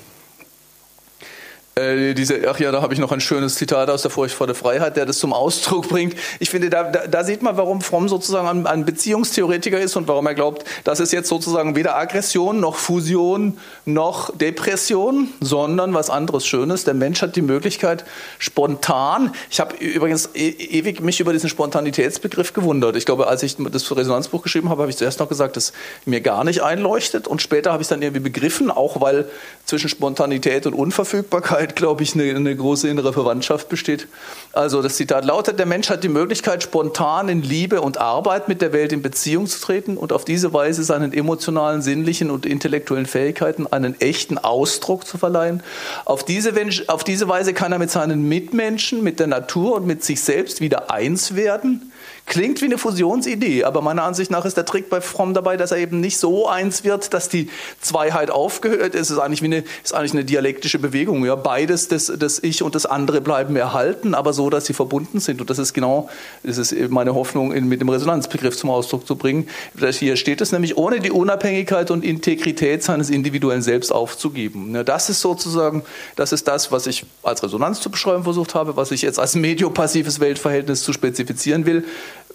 [1.75, 4.45] Äh, diese, ach ja, da habe ich noch ein schönes Zitat aus der Furcht vor
[4.45, 6.15] der Freiheit, der das zum Ausdruck bringt.
[6.39, 10.27] Ich finde, da, da, da sieht man, warum Fromm sozusagen ein, Beziehungstheoretiker ist und warum
[10.27, 16.45] er glaubt, dass es jetzt sozusagen weder Aggression noch Fusion noch Depression, sondern was anderes
[16.45, 16.83] Schönes.
[16.83, 18.05] Der Mensch hat die Möglichkeit,
[18.37, 22.95] spontan, ich habe übrigens e ewig mich über diesen Spontanitätsbegriff gewundert.
[22.97, 25.73] Ich glaube, als ich das Resonanzbuch geschrieben habe, habe ich zuerst noch gesagt, dass
[26.05, 29.27] mir gar nicht einleuchtet und später habe ich es dann irgendwie begriffen, auch weil
[29.65, 34.07] zwischen Spontanität und Unverfügbarkeit Möglichkeit, glaube ich, eine, eine, große innere Verwandtschaft besteht.
[34.51, 38.61] Also das Zitat lautet, der Mensch hat die Möglichkeit, spontan in Liebe und Arbeit mit
[38.61, 43.05] der Welt in Beziehung zu treten und auf diese Weise seinen emotionalen, sinnlichen und intellektuellen
[43.05, 45.63] Fähigkeiten einen echten Ausdruck zu verleihen.
[46.05, 46.53] Auf diese,
[46.87, 50.59] auf diese Weise kann er mit seinen Mitmenschen, mit der Natur und mit sich selbst
[50.59, 51.92] wieder eins werden
[52.25, 55.71] Klingt wie eine Fusionsidee, aber meiner Ansicht nach ist der Trick bei Fromm dabei, dass
[55.71, 57.49] er eben nicht so eins wird, dass die
[57.81, 59.01] Zweiheit aufgehört ist.
[59.01, 61.25] Es ist eigentlich, wie eine, ist eigentlich eine dialektische Bewegung.
[61.25, 65.19] Ja, beides, das, das Ich und das andere bleiben erhalten, aber so, dass sie verbunden
[65.19, 65.41] sind.
[65.41, 66.09] Und das ist genau,
[66.43, 69.49] das ist meine Hoffnung, in, mit dem Resonanzbegriff zum Ausdruck zu bringen.
[69.91, 74.73] Hier steht es nämlich, ohne die Unabhängigkeit und Integrität seines individuellen Selbst aufzugeben.
[74.73, 75.83] Ja, das ist sozusagen,
[76.15, 79.35] das ist das, was ich als Resonanz zu beschreiben versucht habe, was ich jetzt als
[79.35, 81.83] mediopassives Weltverhältnis zu spezifizieren will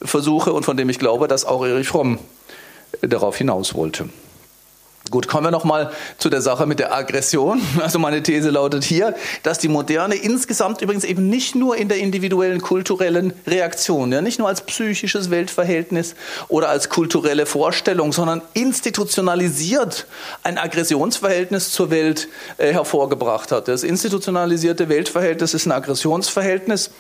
[0.03, 2.19] versuche und von dem ich glaube, dass auch Erich Fromm
[3.03, 4.09] darauf hinaus wollte.
[5.11, 7.63] Gut, kommen wir nochmal zu der Sache mit der Aggression.
[7.81, 11.99] Also meine These lautet hier, dass die Moderne insgesamt übrigens eben nicht nur in der
[11.99, 16.15] individuellen kulturellen Reaktion, ja, nicht nur als psychisches Weltverhältnis
[16.49, 20.07] oder als kulturelle Vorstellung, sondern institutionalisiert
[20.43, 23.69] ein Aggressionsverhältnis zur Welt äh, hervorgebracht hat.
[23.69, 26.91] Das institutionalisierte Weltverhältnis ist ein Aggressionsverhältnis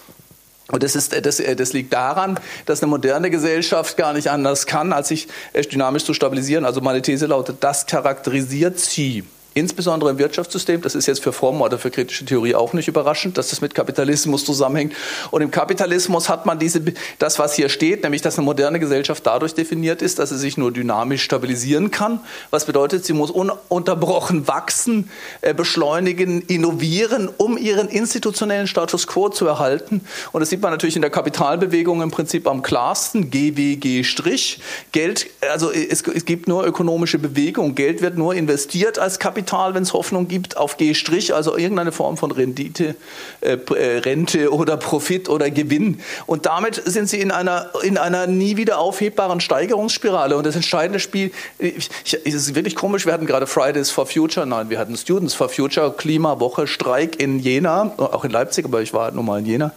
[0.70, 4.92] und das, ist, das, das liegt daran, dass eine moderne Gesellschaft gar nicht anders kann,
[4.92, 5.28] als sich
[5.72, 6.66] dynamisch zu stabilisieren.
[6.66, 9.24] Also meine These lautet, das charakterisiert sie
[9.59, 13.37] insbesondere im Wirtschaftssystem, das ist jetzt für Fromm oder für kritische Theorie auch nicht überraschend,
[13.37, 14.94] dass das mit Kapitalismus zusammenhängt.
[15.31, 16.81] Und im Kapitalismus hat man diese,
[17.18, 20.57] das, was hier steht, nämlich, dass eine moderne Gesellschaft dadurch definiert ist, dass sie sich
[20.57, 22.21] nur dynamisch stabilisieren kann.
[22.51, 29.47] Was bedeutet, sie muss ununterbrochen wachsen, äh, beschleunigen, innovieren, um ihren institutionellen Status quo zu
[29.47, 30.03] erhalten.
[30.33, 34.61] Und das sieht man natürlich in der Kapitalbewegung im Prinzip am klarsten, GWG Strich.
[34.92, 37.75] Geld, also es, es gibt nur ökonomische Bewegung.
[37.75, 40.94] Geld wird nur investiert als Kapital Kapital, wenn es Hoffnung gibt, auf G',
[41.32, 42.94] also irgendeine Form von Rendite,
[43.40, 46.00] äh, äh, Rente oder Profit oder Gewinn.
[46.26, 50.37] Und damit sind sie in einer, in einer nie wieder aufhebbaren Steigerungsspirale.
[50.37, 54.04] Und das entscheidende Spiel, ich, ich, es ist wirklich komisch, wir hatten gerade Fridays for
[54.06, 58.82] Future, nein, wir hatten Students for Future, Klimawoche, Streik in Jena, auch in Leipzig, aber
[58.82, 59.72] ich war halt nur mal in Jena.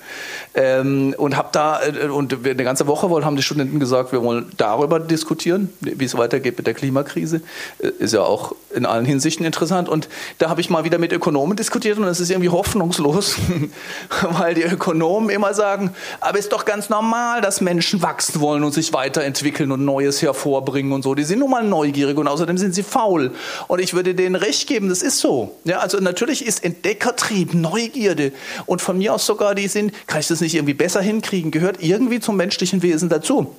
[0.54, 4.22] Ähm, und habe da, äh, und eine ganze Woche wollen, haben die Studenten gesagt, wir
[4.22, 7.42] wollen darüber diskutieren, wie es weitergeht mit der Klimakrise.
[7.80, 9.90] Äh, ist ja auch in allen Hinsichten interessant.
[9.90, 13.36] Und da habe ich mal wieder mit Ökonomen diskutiert und es ist irgendwie hoffnungslos,
[14.22, 18.74] weil die Ökonomen immer sagen, aber ist doch ganz normal, dass Menschen wachsen wollen und
[18.74, 21.16] sich weiterentwickeln und Neues hervorbringen und so.
[21.16, 23.32] Die sind nun mal neugierig und außerdem sind sie faul.
[23.68, 25.58] Und ich würde denen recht geben, das ist so.
[25.66, 28.32] Ja, also natürlich ist Entdeckertrieb, Neugierde
[28.66, 31.84] und von mir aus sogar die sind, kann ich das nicht irgendwie besser hinkriegen, gehört
[31.84, 33.54] irgendwie zum menschlichen Wesen dazu.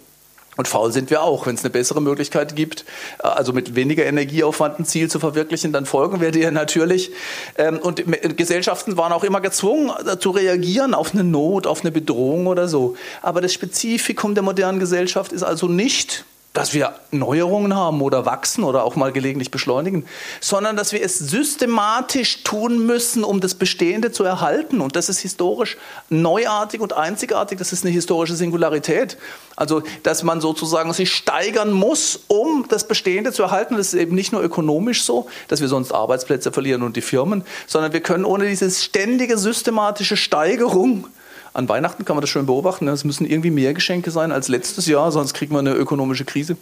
[0.57, 1.47] Und faul sind wir auch.
[1.47, 2.85] Wenn es eine bessere Möglichkeit gibt,
[3.23, 7.11] äh, also mit weniger Energieaufwand ein Ziel zu verwirklichen, dann folgen wir dir natürlich.
[7.57, 8.05] Ähm, und
[8.37, 12.69] Gesellschaften waren auch immer gezwungen äh, zu reagieren auf eine Not, auf eine Bedrohung oder
[12.69, 12.97] so.
[13.23, 18.65] Aber das Spezifikum der modernen Gesellschaft ist also nicht dass wir Neuerungen haben oder wachsen
[18.65, 20.05] oder auch mal gelegentlich beschleunigen,
[20.41, 24.81] sondern dass wir es systematisch tun müssen, um das Bestehende zu erhalten.
[24.81, 25.79] Und das ist historisch
[26.11, 27.59] neuartig und einzigartig.
[27.59, 29.17] Das ist eine historische Singularität.
[29.57, 33.77] Also, dass man sozusagen sich steigern muss, um das Bestehende zu erhalten.
[33.77, 37.45] Das ist eben nicht nur ökonomisch so, dass wir sonst Arbeitsplätze verlieren und die Firmen,
[37.67, 41.07] sondern wir können ohne diese ständige systematische Steigerung
[41.55, 42.87] an Weihnachten kann man das schön beobachten.
[42.87, 42.93] Ne?
[42.93, 46.57] Es müssen irgendwie mehr Geschenke sein als letztes Jahr, sonst kriegen wir eine ökonomische Krise.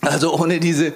[0.00, 0.92] Also ohne diese,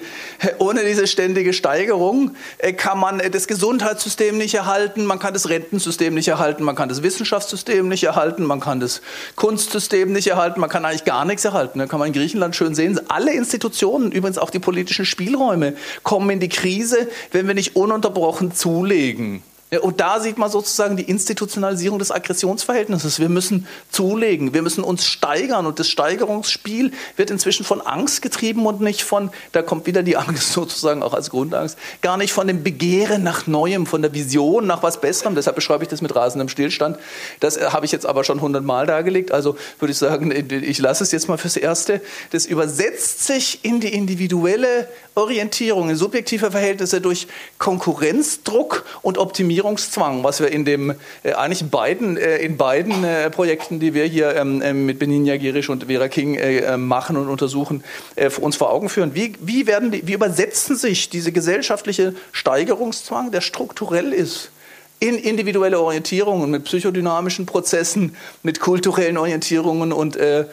[0.59, 5.49] ohne diese ständige Steigerung äh, kann man äh, das Gesundheitssystem nicht erhalten, man kann das
[5.49, 9.01] Rentensystem nicht erhalten, man kann das Wissenschaftssystem nicht erhalten, man kann das
[9.35, 11.79] Kunstsystem nicht erhalten, man kann eigentlich gar nichts erhalten.
[11.79, 16.29] Da kann man in Griechenland schön sehen, alle Institutionen, übrigens auch die politischen Spielräume, kommen
[16.29, 19.43] in die Krise, wenn wir nicht ununterbrochen zulegen.
[19.81, 23.19] Und da sieht man sozusagen die Institutionalisierung des Aggressionsverhältnisses.
[23.19, 28.65] Wir müssen zulegen, wir müssen uns steigern und das Steigerungsspiel wird inzwischen von Angst getrieben
[28.65, 32.47] und nicht von, da kommt wieder die Angst sozusagen auch als Grundangst, gar nicht von
[32.47, 35.35] dem Begehren nach Neuem, von der Vision nach was Besserem.
[35.35, 36.97] Deshalb beschreibe ich das mit rasendem Stillstand.
[37.39, 39.31] Das äh, habe ich jetzt aber schon hundertmal dargelegt.
[39.31, 42.01] Also würde ich sagen, ich lasse es jetzt mal fürs Erste.
[42.31, 47.27] Das übersetzt sich in die individuelle Orientierung, in subjektive Verhältnisse durch
[47.59, 53.29] Konkurrenzdruck und Optimierung Optimierungszwang, was wir in dem äh, eigentlich beiden, äh, in beiden äh,
[53.29, 57.15] Projekten, die wir hier ähm, ähm mit Benin Jagirisch und Vera King äh, äh, machen
[57.15, 57.83] und untersuchen,
[58.15, 59.15] äh, uns vor Augen führen.
[59.15, 64.51] Wie, wie, werden die, wie übersetzen sich diese gesellschaftliche Steigerungszwang, der strukturell ist,
[64.99, 70.45] in individuelle Orientierungen mit psychodynamischen Prozessen, mit kulturellen Orientierungen und äh,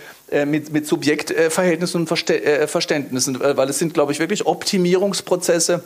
[0.47, 5.83] mit, mit Subjektverhältnissen und Verständnissen, weil es sind, glaube ich, wirklich Optimierungsprozesse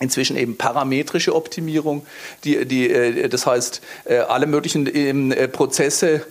[0.00, 2.06] inzwischen eben parametrische Optimierung,
[2.44, 6.26] die, die, äh, das heißt, äh, alle möglichen ähm, äh, Prozesse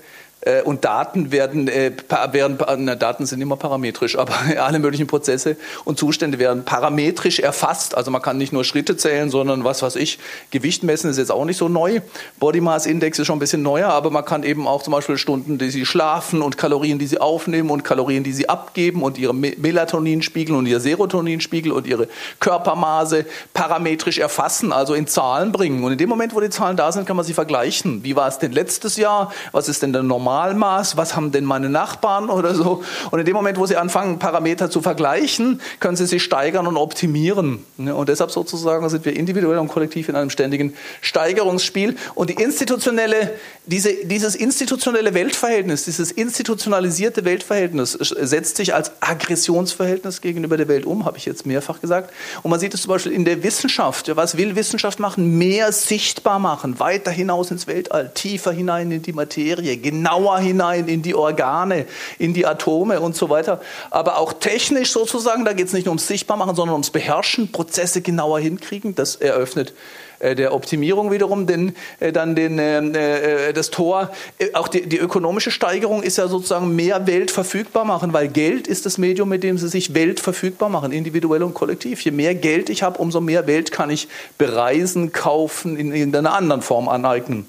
[0.48, 1.92] äh, und Daten werden, äh,
[2.32, 7.96] werden na, Daten sind immer parametrisch, aber alle möglichen Prozesse und Zustände werden parametrisch erfasst.
[7.96, 10.20] Also man kann nicht nur Schritte zählen, sondern was weiß ich,
[10.52, 12.00] Gewicht messen ist jetzt auch nicht so neu.
[12.40, 15.18] Body Mass Index ist schon ein bisschen neuer, aber man kann eben auch zum Beispiel
[15.18, 19.18] Stunden, die sie schlafen und Kalorien, die sie aufnehmen und Kalorien, die sie abgeben und
[19.18, 22.08] ihre Melatoninspiegel und ihr Serotoninspiegel und ihre
[22.40, 25.84] Körpermaße parametrisch erfassen, also in Zahlen bringen.
[25.84, 28.04] Und in dem Moment, wo die Zahlen da sind, kann man sie vergleichen.
[28.04, 29.32] Wie war es denn letztes Jahr?
[29.52, 32.84] Was ist denn der normal Normalmaß, was haben denn meine Nachbarn oder so.
[33.10, 36.78] Und in dem Moment, wo Sie anfangen, Parameter zu vergleichen, können Sie sich steigern und
[36.78, 37.66] optimieren.
[37.78, 41.96] Und deshalb sozusagen sind wir individuell und kollektiv in einem ständigen Steigerungsspiel.
[42.14, 43.34] Und die institutionelle,
[43.66, 51.06] diese, dieses institutionelle Weltverhältnis, dieses institutionalisierte Weltverhältnis setzt sich als Aggressionsverhältnis gegenüber der Welt um,
[51.06, 52.14] habe ich jetzt mehrfach gesagt.
[52.44, 54.16] Und man sieht es zum Beispiel in der Wissenschaft.
[54.16, 55.40] Was will Wissenschaft machen?
[55.40, 60.88] Mehr sichtbar machen, weiter hinaus ins Weltall, tiefer hinein in die Materie, genau genauer hinein
[60.88, 61.86] in die Organe,
[62.20, 63.62] in die Atome und so weiter.
[63.90, 68.02] Aber auch technisch sozusagen, da geht es nicht nur ums Sichtbarmachen, sondern ums Beherrschen, Prozesse
[68.02, 68.96] genauer hinkriegen.
[68.96, 69.74] Das eröffnet
[70.20, 74.12] äh, der Optimierung wiederum den, äh, dann den, äh, das Tor.
[74.54, 78.86] Auch die, die, ökonomische Steigerung ist ja sozusagen mehr Welt verfügbar machen, weil Geld ist
[78.86, 82.02] das Medium, mit dem sie sich Welt verfügbar machen, individuell und kollektiv.
[82.02, 84.08] Je mehr Geld ich habe, umso mehr Welt kann ich
[84.38, 87.46] bereisen, kaufen, in irgendeiner anderen Form aneignen.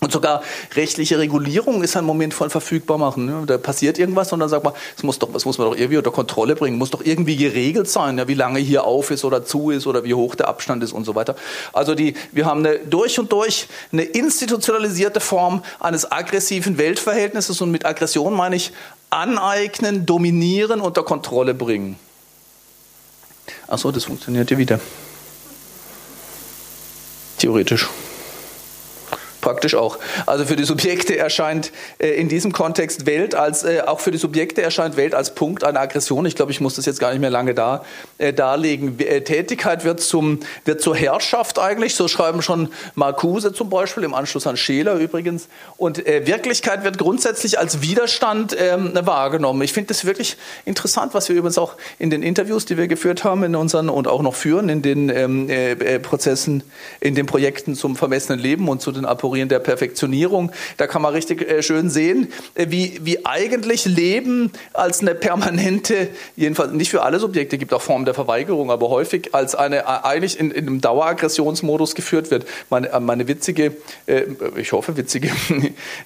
[0.00, 0.42] Und sogar
[0.76, 3.26] rechtliche Regulierung ist ein Moment von verfügbar machen.
[3.26, 3.42] Ne?
[3.46, 5.96] Da passiert irgendwas und dann sagt man, es muss doch, das muss man doch irgendwie
[5.96, 9.44] unter Kontrolle bringen, muss doch irgendwie geregelt sein, ja, wie lange hier auf ist oder
[9.44, 11.34] zu ist oder wie hoch der Abstand ist und so weiter.
[11.72, 17.72] Also die, wir haben eine durch und durch eine institutionalisierte Form eines aggressiven Weltverhältnisses und
[17.72, 18.72] mit Aggression meine ich
[19.10, 21.98] aneignen, dominieren, unter Kontrolle bringen.
[23.66, 24.78] Achso, das funktioniert ja wieder.
[27.38, 27.88] Theoretisch
[29.40, 29.98] praktisch auch.
[30.26, 34.18] Also für die Subjekte erscheint äh, in diesem Kontext Welt als, äh, auch für die
[34.18, 36.26] Subjekte erscheint Welt als Punkt einer Aggression.
[36.26, 37.84] Ich glaube, ich muss das jetzt gar nicht mehr lange da,
[38.18, 38.98] äh, darlegen.
[38.98, 44.14] Äh, Tätigkeit wird, zum, wird zur Herrschaft eigentlich, so schreiben schon Marcuse zum Beispiel, im
[44.14, 45.48] Anschluss an Scheler übrigens.
[45.76, 49.62] Und äh, Wirklichkeit wird grundsätzlich als Widerstand ähm, wahrgenommen.
[49.62, 53.24] Ich finde das wirklich interessant, was wir übrigens auch in den Interviews, die wir geführt
[53.24, 56.62] haben in unseren und auch noch führen, in den ähm, äh, Prozessen,
[57.00, 60.52] in den Projekten zum vermessenen Leben und zu den Aporie Kategorien der Perfektionierung.
[60.78, 66.08] Da kann man richtig äh, schön sehen, äh, wie, wie eigentlich Leben als eine permanente,
[66.36, 69.82] jedenfalls nicht für alle Subjekte, gibt auch Formen der Verweigerung, aber häufig als eine, äh,
[70.02, 72.46] eigentlich in, in einem Daueraggressionsmodus geführt wird.
[72.70, 73.76] Meine, meine witzige,
[74.56, 75.30] ich hoffe witzige,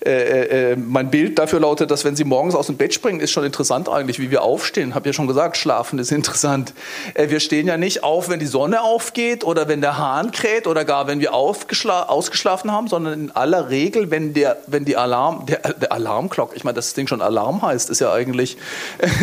[0.77, 3.89] mein Bild dafür lautet, dass wenn Sie morgens aus dem Bett springen, ist schon interessant
[3.89, 4.95] eigentlich, wie wir aufstehen.
[4.95, 6.75] Habe ja schon gesagt, schlafen ist interessant.
[7.15, 10.85] Wir stehen ja nicht auf, wenn die Sonne aufgeht oder wenn der Hahn kräht oder
[10.85, 15.59] gar wenn wir ausgeschlafen haben, sondern in aller Regel, wenn der, wenn die Alarm, der,
[15.59, 18.57] der Alarmglock, ich meine, das Ding schon Alarm heißt, ist ja eigentlich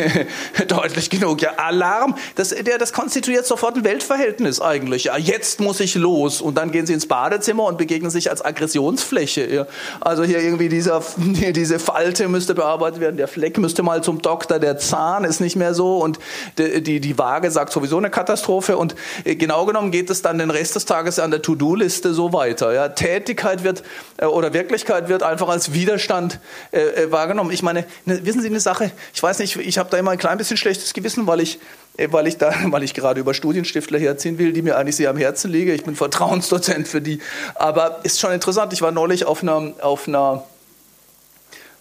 [0.68, 1.42] deutlich genug.
[1.42, 5.06] Ja, Alarm, das, der, das konstituiert sofort ein Weltverhältnis eigentlich.
[5.06, 6.42] Ja, jetzt muss ich los.
[6.42, 9.52] Und dann gehen sie ins Badezimmer und begegnen sich als Aggressionsfläche.
[9.54, 9.68] Ja.
[10.00, 14.60] Also hier irgendwie dieser, diese Falte müsste bearbeitet werden, der Fleck müsste mal zum Doktor,
[14.60, 16.20] der Zahn ist nicht mehr so und
[16.58, 18.78] die, die, die Waage sagt sowieso eine Katastrophe.
[18.78, 22.34] Und äh, genau genommen geht es dann den Rest des Tages an der To-Do-Liste so
[22.34, 22.74] weiter.
[22.74, 22.90] Ja.
[22.90, 23.79] Tätigkeit wird
[24.18, 26.40] äh, oder Wirklichkeit wird einfach als Widerstand
[26.72, 27.52] äh, äh, wahrgenommen.
[27.52, 28.92] Ich meine, ne, wissen Sie eine Sache?
[29.14, 31.60] Ich weiß nicht, ich habe da immer ein klein bisschen schlechtes Gewissen, weil ich
[32.12, 35.18] weil ich da, weil ich gerade über Studienstiftler herziehen will, die mir eigentlich sehr am
[35.18, 35.72] Herzen liegen.
[35.72, 37.20] Ich bin Vertrauensdozent für die.
[37.56, 38.72] Aber ist schon interessant.
[38.74, 40.44] Ich war neulich auf einer, auf einer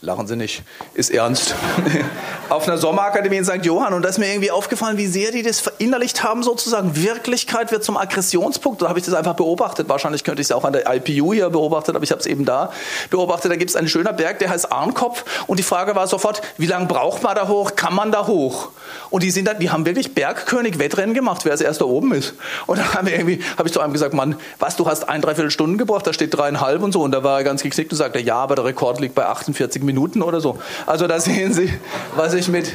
[0.01, 0.62] Lachen Sie nicht,
[0.94, 1.57] ist ernst.
[2.51, 3.64] Auf einer Sommerakademie in St.
[3.64, 6.94] Johann und da ist mir irgendwie aufgefallen, wie sehr die das verinnerlicht haben, sozusagen.
[6.94, 8.80] Wirklichkeit wird zum Aggressionspunkt.
[8.80, 9.88] Da habe ich das einfach beobachtet.
[9.88, 12.44] Wahrscheinlich könnte ich es auch an der IPU hier beobachtet, aber ich habe es eben
[12.44, 12.72] da
[13.11, 13.51] beobachtet.
[13.51, 16.66] Da gibt es einen schönen Berg, der heißt Arnkopf und die Frage war sofort, wie
[16.66, 17.74] lange braucht man da hoch?
[17.74, 18.68] Kann man da hoch?
[19.11, 22.34] Und die sind dann, die haben wirklich Bergkönig Wettrennen gemacht, wer als erster oben ist.
[22.68, 25.51] Und da habe ich, hab ich zu einem gesagt, Mann, was, du hast ein, dreiviertel
[25.51, 27.03] Stunden gebraucht, da steht dreieinhalb und so.
[27.03, 29.82] Und da war er ganz geknickt und sagte, ja, aber der Rekord liegt bei 48
[29.82, 29.88] Minuten.
[29.89, 30.59] Minuten oder so.
[30.86, 31.72] Also da sehen Sie,
[32.14, 32.72] was ich mit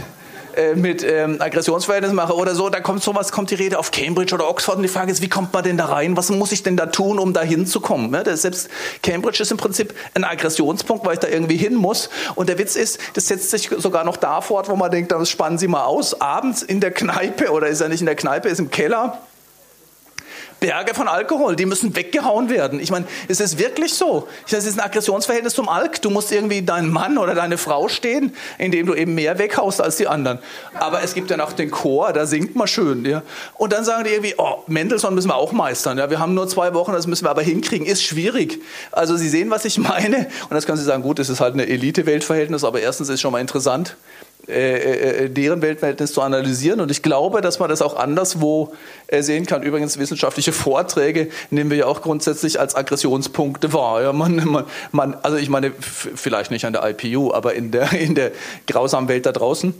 [0.55, 4.35] äh, mit ähm, Aggressionsverhältnissen mache oder so, da kommt sowas, kommt die Rede auf Cambridge
[4.35, 6.15] oder Oxford und die Frage ist, wie kommt man denn da rein?
[6.15, 8.13] Was muss ich denn da tun, um da hinzukommen?
[8.13, 8.69] Ja, das selbst
[9.01, 12.09] Cambridge ist im Prinzip ein Aggressionspunkt, weil ich da irgendwie hin muss.
[12.35, 15.29] Und der Witz ist, das setzt sich sogar noch da fort, wo man denkt, das
[15.29, 16.21] spannen Sie mal aus.
[16.21, 19.19] Abends in der Kneipe oder ist er nicht in der Kneipe, ist im Keller
[20.63, 22.79] Berge von Alkohol, die müssen weggehauen werden.
[22.79, 24.29] Ich meine, es ist wirklich so.
[24.49, 26.01] Das ist ein Aggressionsverhältnis zum Alk.
[26.01, 29.97] Du musst irgendwie deinen Mann oder deine Frau stehen, indem du eben mehr weghaust als
[29.97, 30.39] die anderen.
[30.75, 33.03] Aber es gibt dann auch den Chor, da singt man schön.
[33.03, 33.23] Ja.
[33.55, 35.97] Und dann sagen die irgendwie, oh, Mendelssohn müssen wir auch meistern.
[35.97, 36.09] Ja.
[36.09, 37.85] Wir haben nur zwei Wochen, das müssen wir aber hinkriegen.
[37.85, 38.61] Ist schwierig.
[38.93, 40.29] Also Sie sehen, was ich meine.
[40.43, 43.21] Und das können Sie sagen, gut, es ist halt eine Elite-Weltverhältnis, aber erstens ist es
[43.21, 43.97] schon mal interessant.
[44.45, 46.81] Äh, äh, äh, deren Weltverhältnis zu analysieren.
[46.81, 48.73] Und ich glaube, dass man das auch anderswo
[49.09, 49.63] sehen kann.
[49.63, 54.01] Übrigens, wissenschaftliche Vorträge nehmen wir ja auch grundsätzlich als Aggressionspunkte wahr.
[54.01, 57.93] Ja, man, man, man, also ich meine, vielleicht nicht an der IPU, aber in der,
[57.93, 58.33] in der
[58.67, 59.73] grausamen Welt da draußen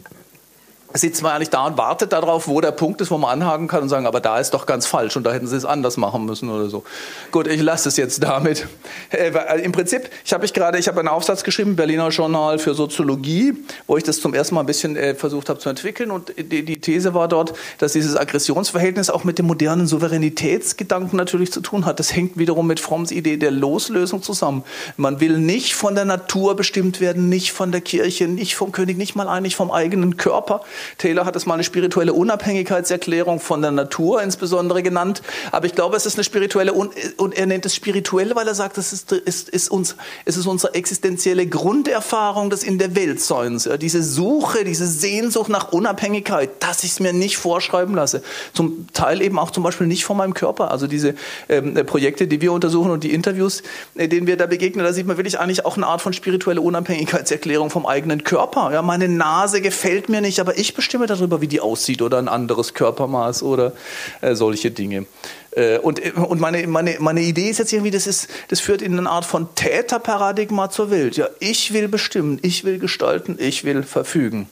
[0.94, 3.84] sitzt man eigentlich da und wartet darauf, wo der Punkt ist, wo man anhaken kann
[3.84, 6.26] und sagen, aber da ist doch ganz falsch und da hätten sie es anders machen
[6.26, 6.84] müssen oder so.
[7.32, 8.68] Gut, ich lasse es jetzt damit.
[9.10, 9.32] Äh,
[9.62, 13.54] Im Prinzip, ich habe ich gerade, ich habe einen Aufsatz geschrieben, Berliner Journal für Soziologie,
[13.88, 16.64] wo ich das zum ersten Mal ein bisschen äh, versucht habe zu entwickeln und die,
[16.64, 21.86] die These war dort, dass dieses Aggressionsverhältnis auch mit dem modernen Souveränitätsgedanken natürlich zu tun
[21.86, 22.00] hat.
[22.00, 24.64] Das hängt wiederum mit Fromms Idee der Loslösung zusammen.
[24.98, 28.98] Man will nicht von der Natur bestimmt werden, nicht von der Kirche, nicht vom König,
[28.98, 30.62] nicht mal eigentlich vom eigenen Körper,
[30.98, 35.22] Taylor hat es mal eine spirituelle Unabhängigkeitserklärung von der Natur insbesondere genannt.
[35.52, 36.94] Aber ich glaube, es ist eine spirituelle, und
[37.38, 40.74] er nennt es spirituell, weil er sagt, es ist, ist, ist, uns, es ist unsere
[40.74, 43.70] existenzielle Grunderfahrung des in der Welt Seins.
[43.82, 48.24] Diese Suche, diese Sehnsucht nach Unabhängigkeit, dass ich es mir nicht vorschreiben lasse.
[48.54, 50.72] Zum Teil eben auch zum Beispiel nicht von meinem Körper.
[50.72, 51.16] Also diese
[51.50, 53.64] ähm, Projekte, die wir untersuchen und die Interviews,
[53.96, 56.62] äh, denen wir da begegnen, da sieht man wirklich eigentlich auch eine Art von spirituelle
[56.62, 58.72] Unabhängigkeitserklärung vom eigenen Körper.
[58.74, 62.28] Ja, meine Nase gefällt mir nicht, aber ich bestimme darüber, wie die aussieht oder ein
[62.28, 63.74] anderes Körpermaß oder
[64.22, 65.06] äh, solche Dinge.
[65.52, 68.98] Äh, und und meine, meine, meine Idee ist jetzt irgendwie, das, ist, das führt in
[68.98, 71.18] eine Art von Täterparadigma zur Welt.
[71.18, 74.50] Ja, ich will bestimmen, ich will gestalten, ich will verfügen.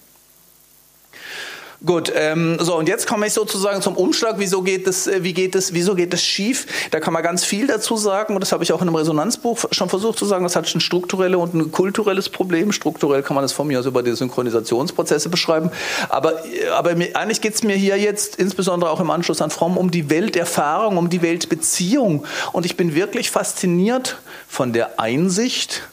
[1.84, 4.36] Gut, ähm, so und jetzt komme ich sozusagen zum Umschlag.
[4.38, 5.08] Wieso geht das?
[5.08, 5.74] Äh, wie geht das?
[5.74, 6.68] Wieso geht das schief?
[6.92, 9.58] Da kann man ganz viel dazu sagen und das habe ich auch in einem Resonanzbuch
[9.72, 10.44] schon versucht zu sagen.
[10.44, 12.72] Das hat ein strukturelles und ein kulturelles Problem.
[12.72, 15.72] Strukturell kann man das von mir aus über die Synchronisationsprozesse beschreiben.
[16.10, 19.50] Aber, äh, aber mir, eigentlich geht es mir hier jetzt insbesondere auch im Anschluss an
[19.50, 22.26] Fromm um die Welterfahrung, um die Weltbeziehung.
[22.52, 25.90] Und ich bin wirklich fasziniert von der Einsicht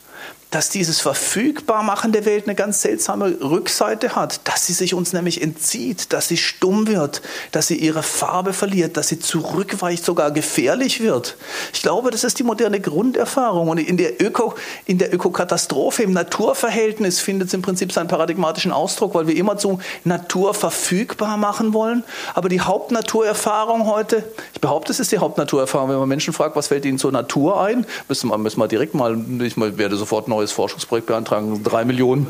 [0.50, 5.42] dass dieses Verfügbarmachen der Welt eine ganz seltsame Rückseite hat, dass sie sich uns nämlich
[5.42, 7.20] entzieht, dass sie stumm wird,
[7.52, 11.36] dass sie ihre Farbe verliert, dass sie zurückweicht, sogar gefährlich wird.
[11.74, 13.68] Ich glaube, das ist die moderne Grunderfahrung.
[13.68, 14.54] Und in der, Öko,
[14.86, 19.58] in der Ökokatastrophe, im Naturverhältnis findet es im Prinzip seinen paradigmatischen Ausdruck, weil wir immer
[19.58, 22.04] zu Natur verfügbar machen wollen.
[22.34, 24.24] Aber die Hauptnaturerfahrung heute,
[24.54, 27.60] ich behaupte, es ist die Hauptnaturerfahrung, wenn man Menschen fragt, was fällt ihnen zur Natur
[27.60, 31.84] ein, müssen wir, müssen wir direkt mal, ich werde sofort neu neues Forschungsprojekt beantragen, drei
[31.84, 32.26] Millionen.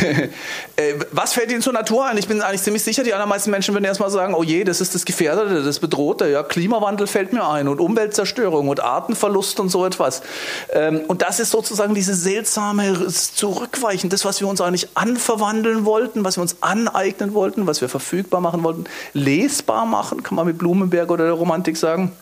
[0.76, 2.16] Äh, was fällt Ihnen zur Natur ein?
[2.16, 4.94] Ich bin eigentlich ziemlich sicher, die allermeisten Menschen würden erstmal sagen, oh je, das ist
[4.94, 6.26] das Gefährdete, das Bedrohte.
[6.30, 10.22] Ja, Klimawandel fällt mir ein und Umweltzerstörung und Artenverlust und so etwas.
[10.72, 16.24] Ähm, und das ist sozusagen diese seltsame Zurückweichen, das, was wir uns eigentlich anverwandeln wollten,
[16.24, 20.56] was wir uns aneignen wollten, was wir verfügbar machen wollten, lesbar machen, kann man mit
[20.56, 22.12] Blumenberg oder der Romantik sagen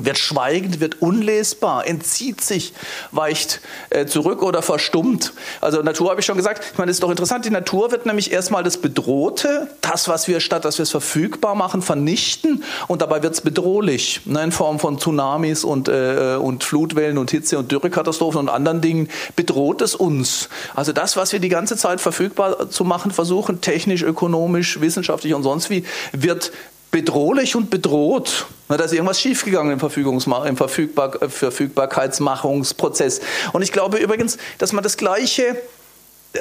[0.00, 2.72] wird schweigend, wird unlesbar, entzieht sich,
[3.12, 5.32] weicht äh, zurück oder verstummt.
[5.60, 8.04] Also Natur habe ich schon gesagt, ich meine, das ist doch interessant, die Natur wird
[8.04, 13.02] nämlich erstmal das Bedrohte, das, was wir statt, dass wir es verfügbar machen, vernichten und
[13.02, 17.58] dabei wird es bedrohlich, ne, in Form von Tsunamis und, äh, und Flutwellen und Hitze
[17.58, 20.48] und Dürrekatastrophen und anderen Dingen, bedroht es uns.
[20.74, 25.44] Also das, was wir die ganze Zeit verfügbar zu machen versuchen, technisch, ökonomisch, wissenschaftlich und
[25.44, 26.50] sonst wie, wird
[26.94, 28.46] bedrohlich und bedroht.
[28.68, 33.20] Da ist irgendwas schiefgegangen im, Verfügungsma im Verfügbar Verfügbarkeitsmachungsprozess.
[33.52, 35.56] Und ich glaube übrigens, dass man das Gleiche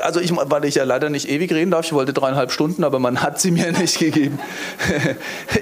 [0.01, 2.99] also ich, weil ich ja leider nicht ewig reden darf, ich wollte dreieinhalb Stunden, aber
[2.99, 4.39] man hat sie mir nicht gegeben.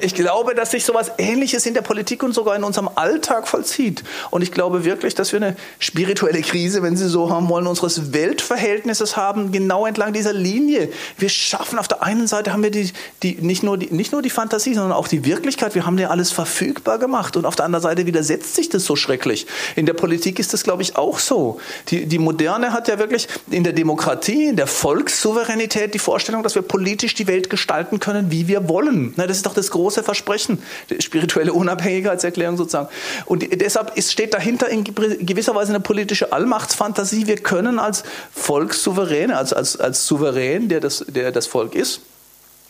[0.01, 4.03] Ich glaube, dass sich sowas Ähnliches in der Politik und sogar in unserem Alltag vollzieht.
[4.29, 8.13] Und ich glaube wirklich, dass wir eine spirituelle Krise, wenn Sie so haben wollen, unseres
[8.13, 10.89] Weltverhältnisses haben, genau entlang dieser Linie.
[11.17, 12.91] Wir schaffen, auf der einen Seite haben wir die,
[13.23, 15.75] die, nicht, nur die, nicht nur die Fantasie, sondern auch die Wirklichkeit.
[15.75, 17.36] Wir haben ja alles verfügbar gemacht.
[17.36, 19.45] Und auf der anderen Seite widersetzt sich das so schrecklich.
[19.75, 21.59] In der Politik ist das, glaube ich, auch so.
[21.89, 26.43] Die, die Moderne hat ja wirklich in der Demokratie Demokratie, in der Volkssouveränität die Vorstellung,
[26.43, 29.13] dass wir politisch die Welt gestalten können, wie wir wollen.
[29.17, 32.89] Das ist doch das große Versprechen, die spirituelle Unabhängigkeitserklärung sozusagen.
[33.26, 37.28] Und deshalb steht dahinter in gewisser Weise eine politische Allmachtsfantasie.
[37.28, 38.03] Wir können als
[38.34, 42.01] Volkssouverän, als, als, als Souverän, der das, der das Volk ist,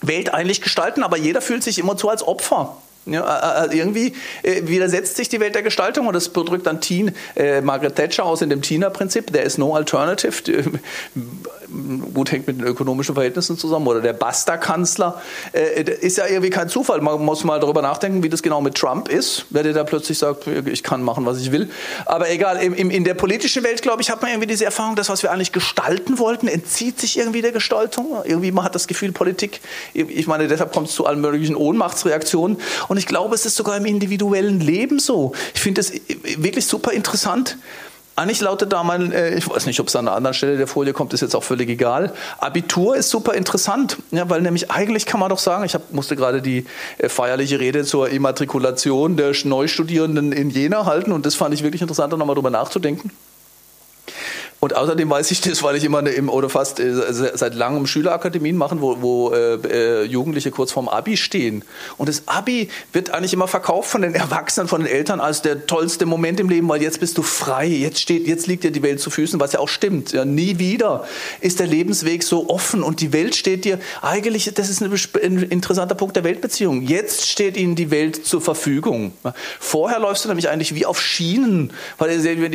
[0.02, 2.78] Welt eigentlich gestalten, aber jeder fühlt sich immer zu als Opfer.
[3.06, 7.16] Ja, äh, irgendwie äh, widersetzt sich die Welt der Gestaltung und das drückt dann Teen,
[7.36, 10.32] äh, Margaret Thatcher aus in dem Tina-Prinzip, there is no alternative.
[12.14, 13.88] Gut, hängt mit den ökonomischen Verhältnissen zusammen.
[13.88, 15.22] Oder der Basta-Kanzler.
[15.54, 16.99] Äh, ist ja irgendwie kein Zufall.
[17.02, 20.18] Man muss mal darüber nachdenken, wie das genau mit Trump ist, wer der da plötzlich
[20.18, 21.70] sagt, ich kann machen, was ich will.
[22.06, 24.95] Aber egal, im, im, in der politischen Welt, glaube ich, hat man irgendwie diese Erfahrung,
[24.95, 28.18] das, was wir eigentlich gestalten wollten, entzieht sich irgendwie der Gestaltung.
[28.26, 29.62] Irgendwie man hat das Gefühl, Politik,
[29.93, 32.58] ich meine, deshalb kommt es zu allen möglichen Ohnmachtsreaktionen.
[32.92, 35.32] Und ich glaube, es ist sogar im individuellen Leben so.
[35.54, 35.94] Ich finde es
[36.39, 37.58] wirklich super interessant.
[38.18, 40.68] Eigentlich lautet da mein, äh, ich weiß nicht, ob es an einer anderen Stelle der
[40.68, 42.12] Folie kommt, ist jetzt auch völlig egal.
[42.39, 46.18] Abitur ist super interessant, ja, weil nämlich eigentlich kann man doch sagen, ich hab, musste
[46.18, 46.66] gerade die
[46.98, 51.82] äh, feierliche Rede zur Immatrikulation der Neustudierenden in Jena halten und das fand ich wirklich
[51.82, 53.10] interessant, da nochmal drüber nachzudenken.
[54.64, 58.55] Und außerdem weiß ich das, weil ich immer im, oder fast äh, seit langem Schülerakademien
[58.55, 61.64] machen, wo, wo äh, äh, Jugendliche kurz vorm Abi stehen.
[61.97, 65.66] Und das Abi wird eigentlich immer verkauft von den Erwachsenen, von den Eltern als der
[65.66, 68.84] tollste Moment im Leben, weil jetzt bist du frei, jetzt steht, jetzt liegt dir die
[68.84, 70.12] Welt zu Füßen, was ja auch stimmt.
[70.12, 71.05] Ja, nie wieder
[71.39, 75.95] ist der Lebensweg so offen und die Welt steht dir eigentlich, das ist ein, interessanter
[75.95, 76.84] Punkt der Weltbeziehung.
[76.84, 79.14] Jetzt steht ihnen die Welt zur Verfügung.
[79.59, 82.12] Vorher läufst du nämlich eigentlich wie auf Schienen, weil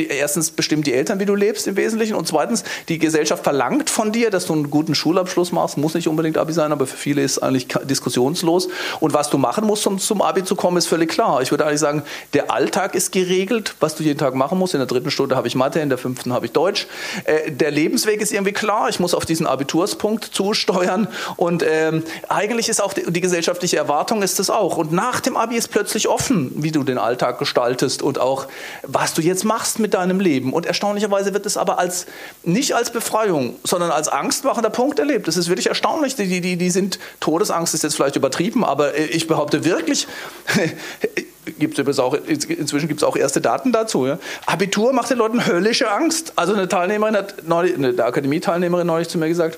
[0.09, 2.15] erstens bestimmt die Eltern, wie du lebst im Wesentlichen Wesentlichen.
[2.15, 5.77] Und zweitens, die Gesellschaft verlangt von dir, dass du einen guten Schulabschluss machst.
[5.77, 8.69] Muss nicht unbedingt Abi sein, aber für viele ist eigentlich diskussionslos.
[8.99, 11.41] Und was du machen musst, um zum Abi zu kommen, ist völlig klar.
[11.41, 14.73] Ich würde eigentlich sagen, der Alltag ist geregelt, was du jeden Tag machen musst.
[14.73, 16.87] In der dritten Stunde habe ich Mathe, in der fünften habe ich Deutsch.
[17.25, 18.89] Äh, der Lebensweg ist irgendwie klar.
[18.89, 21.07] Ich muss auf diesen Abiturspunkt zusteuern.
[21.35, 24.77] Und ähm, eigentlich ist auch die, die gesellschaftliche Erwartung ist das auch.
[24.77, 28.47] Und nach dem Abi ist plötzlich offen, wie du den Alltag gestaltest und auch,
[28.83, 30.53] was du jetzt machst mit deinem Leben.
[30.53, 32.05] Und erstaunlicherweise wird es aber als
[32.43, 35.27] nicht als Befreiung, sondern als angstmachender Punkt erlebt.
[35.27, 36.15] Das ist wirklich erstaunlich.
[36.15, 40.07] Die, die, die sind, Todesangst ist jetzt vielleicht übertrieben, aber ich behaupte wirklich,
[41.59, 44.05] gibt es auch, inzwischen gibt es auch erste Daten dazu.
[44.05, 44.19] Ja.
[44.45, 46.33] Abitur macht den Leuten höllische Angst.
[46.35, 49.57] Also eine Teilnehmerin hat neulich, eine Akademie-Teilnehmerin neulich zu mir gesagt,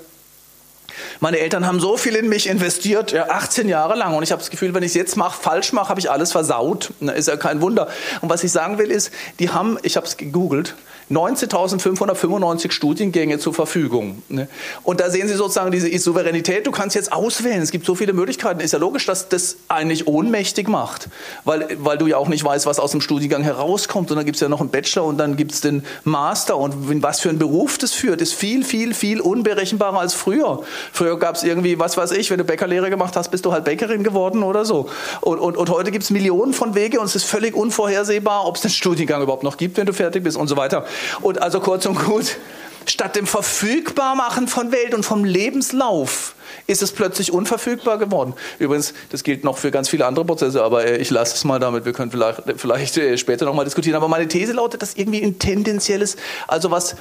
[1.19, 4.15] meine Eltern haben so viel in mich investiert, ja, 18 Jahre lang.
[4.15, 6.31] Und ich habe das Gefühl, wenn ich es jetzt mache, falsch mache, habe ich alles
[6.31, 6.91] versaut.
[6.99, 7.87] Ist ja kein Wunder.
[8.21, 10.75] Und was ich sagen will, ist, die haben, ich habe es gegoogelt,
[11.11, 14.21] 19.595 Studiengänge zur Verfügung.
[14.29, 14.47] Ne?
[14.83, 16.67] Und da sehen Sie sozusagen diese Souveränität.
[16.67, 17.61] Du kannst jetzt auswählen.
[17.61, 18.59] Es gibt so viele Möglichkeiten.
[18.59, 21.09] Ist ja logisch, dass das eigentlich ohnmächtig macht,
[21.45, 24.11] weil, weil du ja auch nicht weißt, was aus dem Studiengang herauskommt.
[24.11, 26.57] Und dann gibt es ja noch einen Bachelor und dann gibt es den Master.
[26.57, 30.61] Und was für einen Beruf das führt, ist viel, viel, viel unberechenbarer als früher.
[30.93, 33.65] Früher gab es irgendwie, was weiß ich, wenn du Bäckerlehre gemacht hast, bist du halt
[33.65, 34.89] Bäckerin geworden oder so.
[35.21, 38.57] Und, und, und heute gibt es Millionen von Wege und es ist völlig unvorhersehbar, ob
[38.57, 40.85] es den Studiengang überhaupt noch gibt, wenn du fertig bist und so weiter.
[41.21, 42.37] Und also kurz und gut,
[42.85, 46.35] statt dem Verfügbarmachen von Welt und vom Lebenslauf
[46.67, 48.33] ist es plötzlich unverfügbar geworden.
[48.57, 51.59] Übrigens, das gilt noch für ganz viele andere Prozesse, aber äh, ich lasse es mal
[51.59, 51.85] damit.
[51.85, 53.95] Wir können vielleicht, vielleicht äh, später nochmal diskutieren.
[53.95, 56.95] Aber meine These lautet, dass irgendwie ein tendenzielles, also was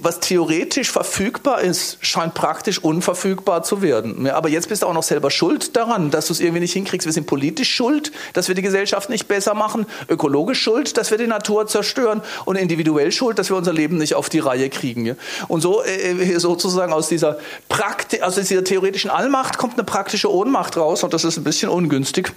[0.00, 4.24] was theoretisch verfügbar ist, scheint praktisch unverfügbar zu werden.
[4.24, 6.72] Ja, aber jetzt bist du auch noch selber schuld daran, dass du es irgendwie nicht
[6.72, 7.06] hinkriegst.
[7.06, 11.18] Wir sind politisch schuld, dass wir die Gesellschaft nicht besser machen, ökologisch schuld, dass wir
[11.18, 15.04] die Natur zerstören und individuell schuld, dass wir unser Leben nicht auf die Reihe kriegen.
[15.04, 15.14] Ja.
[15.48, 20.78] Und so äh, sozusagen aus dieser, Prakti aus dieser theoretischen Allmacht kommt eine praktische Ohnmacht
[20.78, 22.32] raus und das ist ein bisschen ungünstig.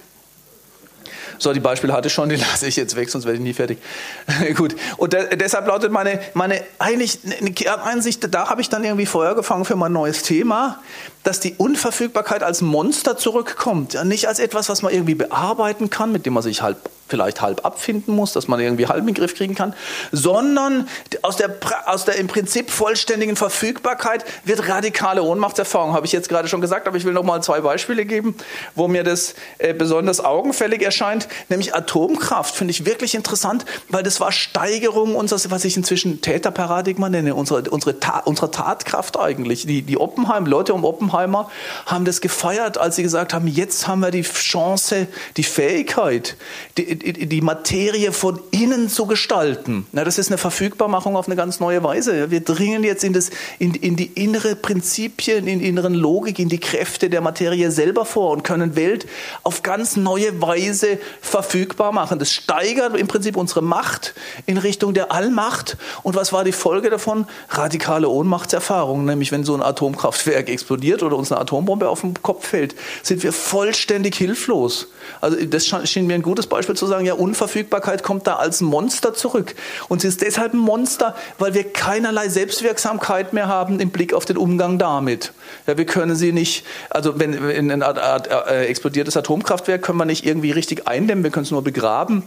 [1.38, 3.52] So, die Beispiele hatte ich schon, die lasse ich jetzt weg, sonst werde ich nie
[3.52, 3.78] fertig.
[4.56, 4.74] Gut.
[4.96, 9.34] Und de deshalb lautet meine, meine eigentlich eine Kerneinsicht, da habe ich dann irgendwie Feuer
[9.34, 10.80] gefangen für mein neues Thema,
[11.24, 13.94] dass die Unverfügbarkeit als Monster zurückkommt.
[13.94, 16.76] Ja, nicht als etwas, was man irgendwie bearbeiten kann, mit dem man sich halt
[17.08, 19.74] vielleicht halb abfinden muss, dass man irgendwie halb in den Griff kriegen kann,
[20.12, 20.88] sondern
[21.22, 21.56] aus der,
[21.86, 26.86] aus der im Prinzip vollständigen Verfügbarkeit wird radikale Ohnmachtserfahrung, habe ich jetzt gerade schon gesagt,
[26.86, 28.36] aber ich will noch mal zwei Beispiele geben,
[28.74, 34.20] wo mir das äh, besonders augenfällig erscheint, nämlich Atomkraft, finde ich wirklich interessant, weil das
[34.20, 39.66] war Steigerung unseres, was ich inzwischen Täterparadigma nenne, unsere, unsere, Ta unsere Tatkraft eigentlich.
[39.66, 41.50] Die, die Oppenheim, Leute um Oppenheimer
[41.86, 45.06] haben das gefeiert, als sie gesagt haben, jetzt haben wir die Chance,
[45.36, 46.36] die Fähigkeit,
[46.76, 49.86] die, die Materie von innen zu gestalten.
[49.92, 52.30] Na, das ist eine Verfügbarmachung auf eine ganz neue Weise.
[52.30, 56.48] Wir dringen jetzt in, das, in, in die innere Prinzipien, in die inneren Logik, in
[56.48, 59.06] die Kräfte der Materie selber vor und können Welt
[59.42, 62.18] auf ganz neue Weise verfügbar machen.
[62.18, 64.14] Das steigert im Prinzip unsere Macht
[64.46, 65.76] in Richtung der Allmacht.
[66.02, 67.26] Und was war die Folge davon?
[67.50, 69.06] Radikale Ohnmachtserfahrungen.
[69.06, 73.22] Nämlich wenn so ein Atomkraftwerk explodiert oder uns eine Atombombe auf den Kopf fällt, sind
[73.22, 74.88] wir vollständig hilflos.
[75.20, 79.14] Also das schien mir ein gutes Beispiel zu sagen, ja, Unverfügbarkeit kommt da als Monster
[79.14, 79.54] zurück.
[79.88, 84.24] Und sie ist deshalb ein Monster, weil wir keinerlei Selbstwirksamkeit mehr haben im Blick auf
[84.24, 85.32] den Umgang damit.
[85.66, 90.26] Ja, wir können sie nicht, also wenn in ein äh, explodiertes Atomkraftwerk können wir nicht
[90.26, 92.24] irgendwie richtig eindämmen, wir können es nur begraben.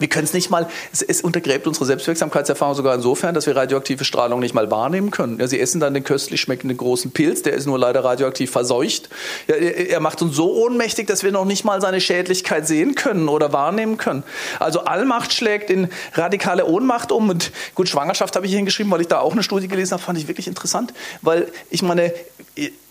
[0.00, 4.04] Wir können es nicht mal, es, es, untergräbt unsere Selbstwirksamkeitserfahrung sogar insofern, dass wir radioaktive
[4.04, 5.38] Strahlung nicht mal wahrnehmen können.
[5.38, 9.10] Ja, sie essen dann den köstlich schmeckenden großen Pilz, der ist nur leider radioaktiv verseucht.
[9.46, 12.94] Ja, er, er, macht uns so ohnmächtig, dass wir noch nicht mal seine Schädlichkeit sehen
[12.94, 14.24] können oder wahrnehmen können.
[14.58, 17.28] Also Allmacht schlägt in radikale Ohnmacht um.
[17.28, 20.18] Und gut, Schwangerschaft habe ich hingeschrieben, weil ich da auch eine Studie gelesen habe, fand
[20.18, 22.12] ich wirklich interessant, weil ich meine,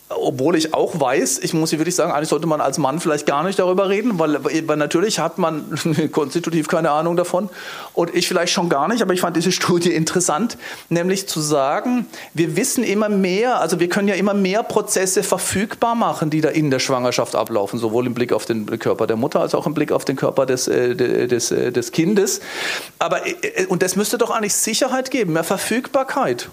[0.10, 3.28] obwohl ich auch weiß, ich muss hier wirklich sagen, eigentlich sollte man als Mann vielleicht
[3.28, 5.80] gar nicht darüber reden, weil, weil natürlich hat man
[6.12, 7.49] konstitutiv keine Ahnung davon
[7.93, 10.57] und ich vielleicht schon gar nicht, aber ich fand diese Studie interessant,
[10.89, 15.93] nämlich zu sagen, wir wissen immer mehr, also wir können ja immer mehr Prozesse verfügbar
[15.93, 19.41] machen, die da in der Schwangerschaft ablaufen, sowohl im Blick auf den Körper der Mutter
[19.41, 22.41] als auch im Blick auf den Körper des, äh, des, äh, des Kindes.
[22.97, 26.49] Aber, äh, und das müsste doch eigentlich Sicherheit geben, mehr Verfügbarkeit.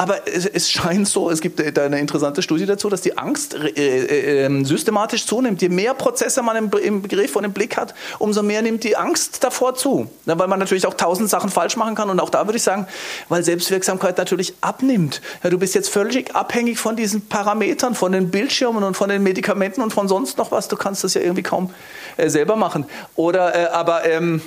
[0.00, 3.52] Aber es, es, scheint so, es gibt da eine interessante Studie dazu, dass die Angst
[3.52, 5.60] äh, äh, ähm, systematisch zunimmt.
[5.60, 8.96] Je mehr Prozesse man im, im, Begriff und im Blick hat, umso mehr nimmt die
[8.96, 10.08] Angst davor zu.
[10.24, 12.08] Ja, weil man natürlich auch tausend Sachen falsch machen kann.
[12.08, 12.86] Und auch da würde ich sagen,
[13.28, 15.20] weil Selbstwirksamkeit natürlich abnimmt.
[15.44, 19.22] Ja, du bist jetzt völlig abhängig von diesen Parametern, von den Bildschirmen und von den
[19.22, 20.68] Medikamenten und von sonst noch was.
[20.68, 21.74] Du kannst das ja irgendwie kaum
[22.16, 22.86] äh, selber machen.
[23.16, 24.40] Oder äh, aber ähm,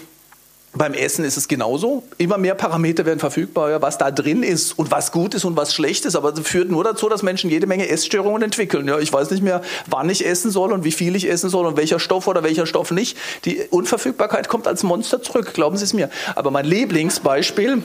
[0.75, 2.03] beim Essen ist es genauso.
[2.17, 5.73] Immer mehr Parameter werden verfügbar, was da drin ist und was gut ist und was
[5.73, 6.15] schlecht ist.
[6.15, 8.87] Aber das führt nur dazu, dass Menschen jede Menge Essstörungen entwickeln.
[8.87, 11.67] Ja, ich weiß nicht mehr, wann ich essen soll und wie viel ich essen soll
[11.67, 13.17] und welcher Stoff oder welcher Stoff nicht.
[13.45, 16.09] Die Unverfügbarkeit kommt als Monster zurück, glauben Sie es mir.
[16.35, 17.83] Aber mein Lieblingsbeispiel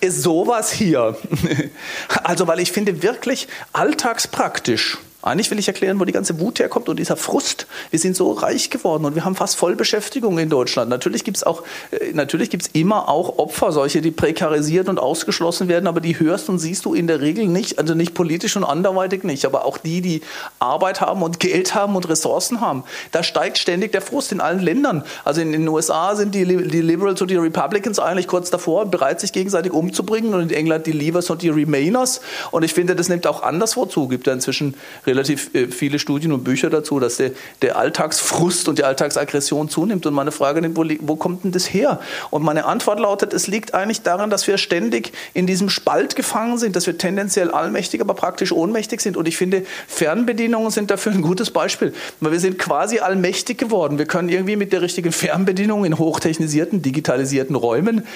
[0.00, 1.16] ist sowas hier.
[2.24, 6.88] Also, weil ich finde wirklich alltagspraktisch eigentlich will ich erklären, wo die ganze Wut herkommt
[6.88, 7.66] und dieser Frust.
[7.90, 10.90] Wir sind so reich geworden und wir haben fast Vollbeschäftigung in Deutschland.
[10.90, 16.20] Natürlich gibt es äh, immer auch Opfer, solche, die prekarisiert und ausgeschlossen werden, aber die
[16.20, 19.64] hörst und siehst du in der Regel nicht, also nicht politisch und anderweitig nicht, aber
[19.64, 20.22] auch die, die
[20.60, 22.84] Arbeit haben und Geld haben und Ressourcen haben.
[23.10, 25.02] Da steigt ständig der Frust in allen Ländern.
[25.24, 29.18] Also in den USA sind die, die Liberals und die Republicans eigentlich kurz davor, bereit,
[29.18, 32.20] sich gegenseitig umzubringen und in England die Leavers und die Remainers.
[32.52, 34.06] Und ich finde, das nimmt auch anderswo zu.
[34.06, 34.74] Gibt ja inzwischen
[35.08, 37.32] relativ äh, viele Studien und Bücher dazu, dass der,
[37.62, 40.06] der Alltagsfrust und die Alltagsaggression zunimmt.
[40.06, 42.00] Und meine Frage wo, wo kommt denn das her?
[42.30, 46.58] Und meine Antwort lautet, es liegt eigentlich daran, dass wir ständig in diesem Spalt gefangen
[46.58, 49.16] sind, dass wir tendenziell allmächtig, aber praktisch ohnmächtig sind.
[49.16, 51.92] Und ich finde, Fernbedienungen sind dafür ein gutes Beispiel.
[52.20, 53.98] Weil wir sind quasi allmächtig geworden.
[53.98, 58.06] Wir können irgendwie mit der richtigen Fernbedienung in hochtechnisierten, digitalisierten Räumen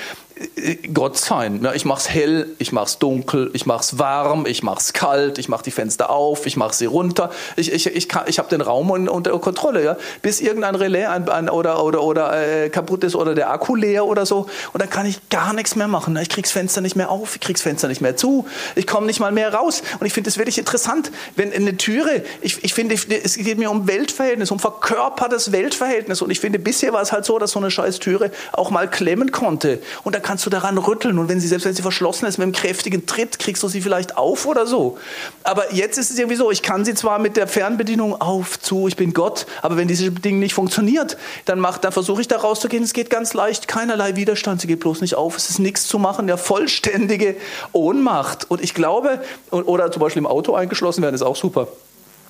[0.57, 1.61] äh, Gott sein.
[1.63, 4.93] Ja, ich es hell, ich mache es dunkel, ich mache es warm, ich mache es
[4.93, 7.31] kalt, ich mache die Fenster auf, ich mache sie runter.
[7.57, 9.97] Ich, ich, ich, ich habe den Raum unter Kontrolle, ja?
[10.21, 14.05] bis irgendein Relais ein, ein, oder, oder, oder äh, kaputt ist oder der Akku leer
[14.05, 14.47] oder so.
[14.73, 16.17] Und dann kann ich gar nichts mehr machen.
[16.17, 18.87] Ich kriege das Fenster nicht mehr auf, ich kriege das Fenster nicht mehr zu, ich
[18.87, 19.83] komme nicht mal mehr raus.
[20.01, 23.71] Und ich finde es wirklich interessant, wenn eine Türe, ich, ich finde, es geht mir
[23.71, 26.23] um Weltverhältnis, um verkörpertes Weltverhältnis.
[26.23, 28.89] Und ich finde, bisher war es halt so, dass so eine scheiß Türe auch mal
[28.89, 29.81] klemmen konnte.
[30.03, 31.19] Und da kannst du daran rütteln.
[31.19, 33.81] Und wenn sie, selbst wenn sie verschlossen ist, mit einem kräftigen Tritt, kriegst du sie
[33.81, 34.99] vielleicht auf oder so.
[35.45, 38.89] Aber jetzt ist es irgendwie so, ich kann sie zwar mit der Fernbedienung auf, zu,
[38.89, 42.83] ich bin Gott, aber wenn dieses Ding nicht funktioniert, dann, dann versuche ich da rauszugehen.
[42.83, 45.99] Es geht ganz leicht, keinerlei Widerstand, sie geht bloß nicht auf, es ist nichts zu
[45.99, 47.37] machen, der vollständige
[47.73, 48.51] Ohnmacht.
[48.51, 49.21] Und ich glaube,
[49.51, 51.69] oder zum Beispiel im Auto eingeschlossen werden, ist auch super.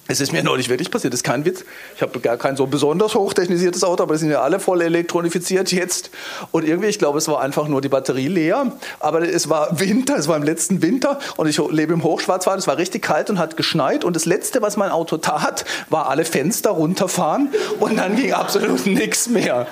[0.09, 1.64] Es ist mir neulich wirklich passiert, das ist kein Witz.
[1.94, 5.70] Ich habe gar kein so besonders hochtechnisiertes Auto, aber die sind ja alle voll elektronifiziert
[5.70, 6.11] jetzt.
[6.50, 8.72] Und irgendwie, ich glaube, es war einfach nur die Batterie leer.
[8.98, 12.66] Aber es war Winter, es war im letzten Winter und ich lebe im Hochschwarzwald, es
[12.66, 14.05] war richtig kalt und hat geschneit.
[14.05, 18.86] Und das Letzte, was mein Auto tat, war alle Fenster runterfahren und dann ging absolut
[18.86, 19.68] nichts mehr.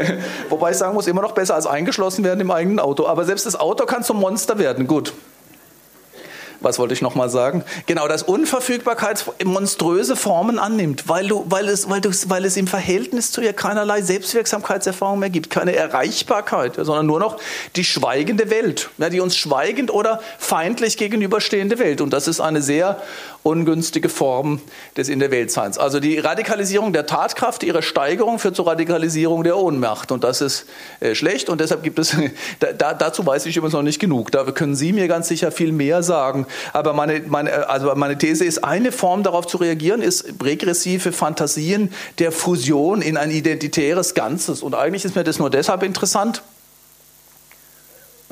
[0.48, 3.06] Wobei ich sagen muss, immer noch besser als eingeschlossen werden im eigenen Auto.
[3.06, 4.86] Aber selbst das Auto kann zum Monster werden.
[4.86, 5.12] Gut
[6.64, 7.64] was wollte ich nochmal sagen?
[7.86, 12.66] Genau, dass Unverfügbarkeit monströse Formen annimmt, weil, du, weil, es, weil, du, weil es im
[12.66, 17.38] Verhältnis zu ihr keinerlei Selbstwirksamkeitserfahrung mehr gibt, keine Erreichbarkeit, sondern nur noch
[17.76, 22.00] die schweigende Welt, ja, die uns schweigend oder feindlich gegenüberstehende Welt.
[22.00, 23.00] Und das ist eine sehr
[23.44, 24.60] ungünstige Form
[24.96, 25.76] des In der Weltseins.
[25.76, 30.10] Also die Radikalisierung der Tatkraft, ihre Steigerung führt zur Radikalisierung der Ohnmacht.
[30.10, 30.64] Und das ist
[31.00, 31.50] äh, schlecht.
[31.50, 32.16] Und deshalb gibt es,
[32.78, 34.32] da, dazu weiß ich übrigens noch nicht genug.
[34.32, 36.46] Da können Sie mir ganz sicher viel mehr sagen.
[36.72, 41.92] Aber meine, meine, also meine These ist, eine Form darauf zu reagieren, ist regressive Fantasien
[42.18, 44.62] der Fusion in ein identitäres Ganzes.
[44.62, 46.42] Und eigentlich ist mir das nur deshalb interessant,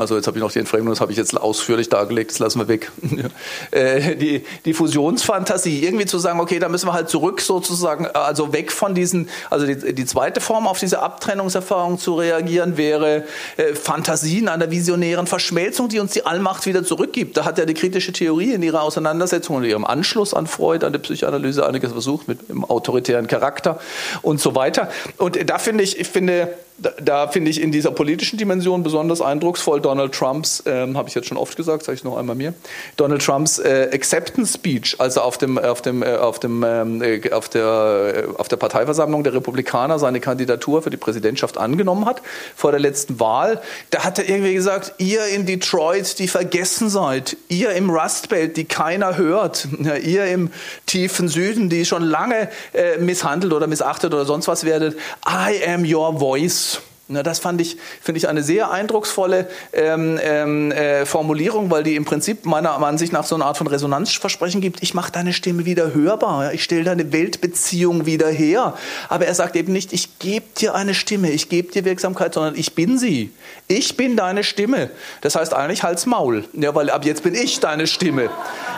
[0.03, 2.59] also jetzt habe ich noch die Entfremdung, das habe ich jetzt ausführlich dargelegt, das lassen
[2.59, 2.90] wir weg.
[3.70, 8.53] Äh, die, die Fusionsfantasie, irgendwie zu sagen, okay, da müssen wir halt zurück sozusagen, also
[8.53, 13.24] weg von diesen, also die, die zweite Form auf diese Abtrennungserfahrung zu reagieren, wäre
[13.57, 17.36] äh, Fantasien einer visionären Verschmelzung, die uns die Allmacht wieder zurückgibt.
[17.36, 20.92] Da hat ja die kritische Theorie in ihrer Auseinandersetzung und ihrem Anschluss an Freud, an
[20.92, 23.80] die Psychoanalyse einiges versucht mit dem autoritären Charakter
[24.22, 24.90] und so weiter.
[25.18, 29.20] Und da finde ich, ich finde, da, da finde ich in dieser politischen Dimension besonders
[29.20, 32.55] eindrucksvoll Donald Trumps, ähm, habe ich jetzt schon oft gesagt, sage ich noch einmal mir,
[32.97, 37.03] Donald Trumps äh, Acceptance Speech, als er auf dem, auf dem, äh, auf dem, ähm,
[37.03, 42.07] äh, auf der, äh, auf der Parteiversammlung der Republikaner seine Kandidatur für die Präsidentschaft angenommen
[42.07, 42.23] hat
[42.57, 43.61] vor der letzten Wahl,
[43.91, 48.57] da hat er irgendwie gesagt, ihr in Detroit, die vergessen seid, ihr im Rust Belt,
[48.57, 50.51] die keiner hört, ja, ihr im
[50.87, 54.97] tiefen Süden, die schon lange äh, misshandelt oder missachtet oder sonst was werdet,
[55.27, 56.72] I am your voice.
[57.13, 61.95] Na, das fand ich, finde ich eine sehr eindrucksvolle ähm, ähm, äh, Formulierung, weil die
[61.95, 64.83] im Prinzip meiner Ansicht nach so eine Art von Resonanzversprechen gibt.
[64.83, 68.75] Ich mache deine Stimme wieder hörbar, ich stelle deine Weltbeziehung wieder her.
[69.11, 72.57] Aber er sagt eben nicht, ich gebe dir eine Stimme, ich gebe dir Wirksamkeit, sondern
[72.57, 73.31] ich bin sie.
[73.69, 74.91] Ich bin deine Stimme.
[75.21, 78.31] Das heißt eigentlich Hals Maul, ja, weil ab jetzt bin ich deine Stimme.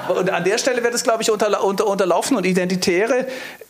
[0.09, 3.27] Und an der Stelle wird es, glaube ich, unter, unter, unterlaufen und Identitäre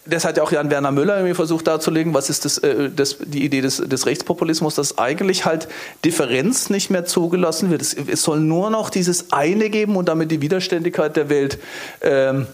[0.06, 3.16] das hat ja auch Jan Werner Müller irgendwie versucht darzulegen, was ist das, äh, das,
[3.20, 4.06] die Idee des, des
[4.54, 5.68] Rechtspopulismus, dass eigentlich halt
[6.04, 7.82] Differenz nicht mehr zugelassen wird.
[7.82, 11.58] Es, es soll nur noch dieses eine geben und damit die Widerständigkeit der Welt
[12.02, 12.46] ähm,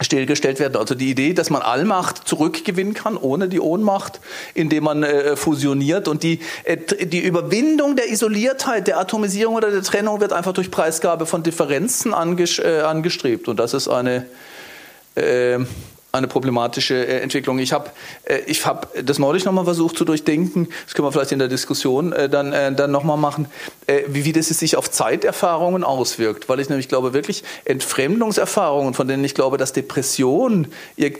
[0.00, 0.76] stillgestellt werden.
[0.76, 4.20] Also die Idee, dass man Allmacht zurückgewinnen kann, ohne die Ohnmacht,
[4.54, 6.08] indem man äh, fusioniert.
[6.08, 10.70] Und die, äh, die Überwindung der Isoliertheit, der Atomisierung oder der Trennung wird einfach durch
[10.70, 13.48] Preisgabe von Differenzen äh, angestrebt.
[13.48, 14.26] Und das ist eine
[15.16, 15.58] äh,
[16.12, 17.58] eine problematische äh, Entwicklung.
[17.58, 17.90] Ich habe
[18.24, 21.48] äh, ich hab das neulich nochmal versucht zu durchdenken, das können wir vielleicht in der
[21.48, 23.46] Diskussion äh, dann, äh, dann nochmal machen,
[23.86, 26.48] äh, wie, wie das sich auf Zeiterfahrungen auswirkt.
[26.48, 30.66] Weil ich nämlich glaube, wirklich Entfremdungserfahrungen, von denen ich glaube, dass Depression,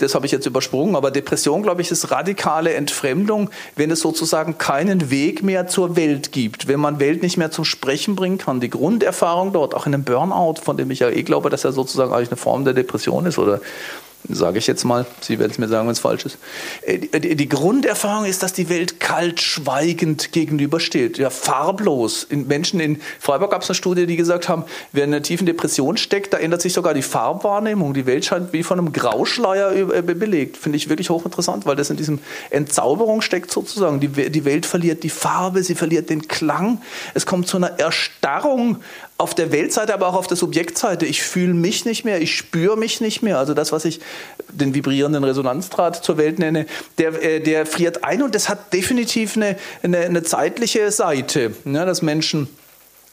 [0.00, 4.58] das habe ich jetzt übersprungen, aber Depression, glaube ich, ist radikale Entfremdung, wenn es sozusagen
[4.58, 8.60] keinen Weg mehr zur Welt gibt, wenn man Welt nicht mehr zum Sprechen bringen kann.
[8.60, 11.72] Die Grunderfahrung dort, auch in einem Burnout, von dem ich ja eh glaube, dass er
[11.72, 13.60] sozusagen eigentlich eine Form der Depression ist oder
[14.28, 16.38] sage ich jetzt mal, Sie werden es mir sagen, wenn es falsch ist.
[16.82, 22.24] Äh, die Grunderfahrung ist, dass die Welt kalt, schweigend gegenübersteht, ja, farblos.
[22.24, 25.46] In Menschen in Freiburg gab es eine Studie, die gesagt haben, wer in einer tiefen
[25.46, 27.94] Depression steckt, da ändert sich sogar die Farbwahrnehmung.
[27.94, 30.56] Die Welt scheint wie von einem Grauschleier äh, belegt.
[30.56, 32.18] Finde ich wirklich hochinteressant, weil das in diesem
[32.50, 34.00] Entzauberung steckt sozusagen.
[34.00, 36.80] Die, die Welt verliert die Farbe, sie verliert den Klang.
[37.14, 38.78] Es kommt zu einer Erstarrung
[39.20, 41.04] auf der Weltseite, aber auch auf der Subjektseite.
[41.04, 43.38] Ich fühle mich nicht mehr, ich spüre mich nicht mehr.
[43.38, 44.00] Also das, was ich
[44.48, 46.66] den vibrierenden Resonanzdraht zur Welt nenne,
[46.98, 51.84] der, äh, der friert ein und das hat definitiv eine, eine, eine zeitliche Seite, ja,
[51.84, 52.48] dass Menschen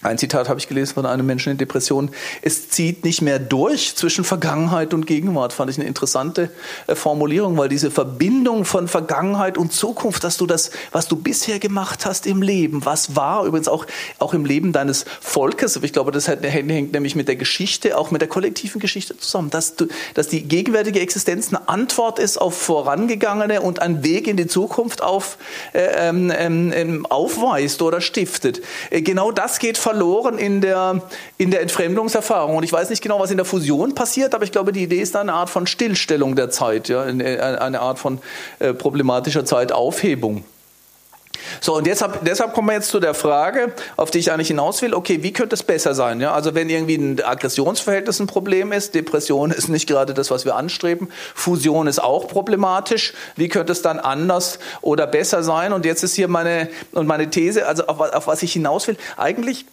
[0.03, 2.11] ein Zitat habe ich gelesen von einem Menschen in Depression.
[2.43, 5.53] Es zieht nicht mehr durch zwischen Vergangenheit und Gegenwart.
[5.53, 6.51] Fand ich eine interessante
[6.85, 11.57] äh, Formulierung, weil diese Verbindung von Vergangenheit und Zukunft, dass du das, was du bisher
[11.57, 13.87] gemacht hast im Leben, was war, übrigens auch,
[14.19, 18.21] auch im Leben deines Volkes, ich glaube, das hängt nämlich mit der Geschichte, auch mit
[18.21, 23.61] der kollektiven Geschichte zusammen, dass, du, dass die gegenwärtige Existenz eine Antwort ist auf vorangegangene
[23.61, 25.39] und ein Weg in die Zukunft auf,
[25.73, 28.61] äh, ähm, ähm, aufweist oder stiftet.
[28.91, 31.01] Äh, genau das geht verloren in der,
[31.37, 32.57] in der Entfremdungserfahrung.
[32.57, 34.99] Und ich weiß nicht genau, was in der Fusion passiert, aber ich glaube, die Idee
[34.99, 38.19] ist eine Art von Stillstellung der Zeit, ja, eine Art von
[38.59, 40.43] äh, problematischer Zeitaufhebung.
[41.61, 44.81] So, und deshalb, deshalb kommen wir jetzt zu der Frage, auf die ich eigentlich hinaus
[44.81, 46.19] will, okay, wie könnte es besser sein?
[46.19, 50.43] Ja, also wenn irgendwie ein Aggressionsverhältnis ein Problem ist, Depression ist nicht gerade das, was
[50.43, 55.71] wir anstreben, Fusion ist auch problematisch, wie könnte es dann anders oder besser sein?
[55.71, 58.97] Und jetzt ist hier meine, und meine These, also auf, auf was ich hinaus will,
[59.15, 59.65] eigentlich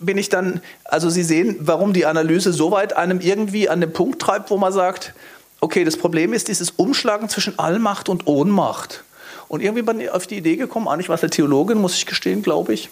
[0.00, 3.92] bin ich dann, also Sie sehen, warum die Analyse so weit einem irgendwie an den
[3.92, 5.14] Punkt treibt, wo man sagt,
[5.60, 9.04] okay, das Problem ist dieses Umschlagen zwischen Allmacht und Ohnmacht.
[9.48, 12.06] Und irgendwie bin ich auf die Idee gekommen, eigentlich war es eine Theologin, muss ich
[12.06, 12.88] gestehen, glaube ich,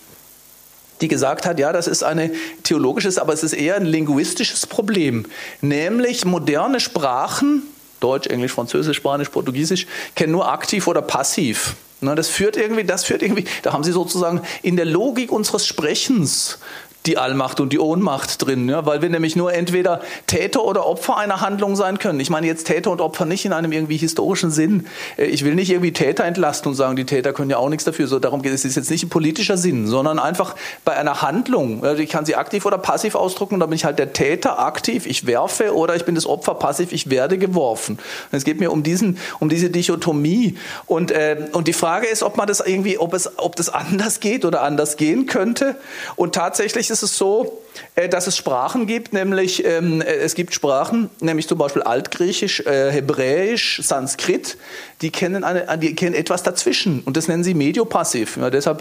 [1.00, 2.32] die gesagt hat, ja, das ist ein
[2.64, 5.26] theologisches, aber es ist eher ein linguistisches Problem.
[5.60, 7.62] Nämlich moderne Sprachen,
[8.00, 11.76] Deutsch, Englisch, Französisch, Spanisch, Portugiesisch, kennen nur aktiv oder passiv.
[12.00, 16.58] Das führt irgendwie, das führt irgendwie, da haben sie sozusagen in der Logik unseres Sprechens
[17.06, 21.16] die Allmacht und die Ohnmacht drin, ja, weil wir nämlich nur entweder Täter oder Opfer
[21.16, 22.20] einer Handlung sein können.
[22.20, 24.86] Ich meine jetzt Täter und Opfer nicht in einem irgendwie historischen Sinn.
[25.16, 27.84] Äh, ich will nicht irgendwie Täter entlasten und sagen, die Täter können ja auch nichts
[27.84, 28.08] dafür.
[28.08, 28.64] So darum geht es.
[28.64, 31.84] Ist jetzt nicht ein politischer Sinn, sondern einfach bei einer Handlung.
[31.84, 34.58] Also ich kann sie aktiv oder passiv ausdrucken und da bin ich halt der Täter
[34.58, 37.98] aktiv, ich werfe oder ich bin das Opfer passiv, ich werde geworfen.
[38.30, 42.22] Und es geht mir um diesen, um diese Dichotomie und äh, und die Frage ist,
[42.22, 45.76] ob man das irgendwie, ob es, ob das anders geht oder anders gehen könnte.
[46.16, 47.62] Und tatsächlich eigentlich ist es so,
[47.94, 52.60] äh, dass es Sprachen gibt, nämlich ähm, äh, es gibt Sprachen, nämlich zum Beispiel Altgriechisch,
[52.60, 54.56] äh, Hebräisch, Sanskrit,
[55.02, 58.36] die kennen, eine, die kennen etwas dazwischen und das nennen sie Mediopassiv.
[58.36, 58.78] Ja, deshalb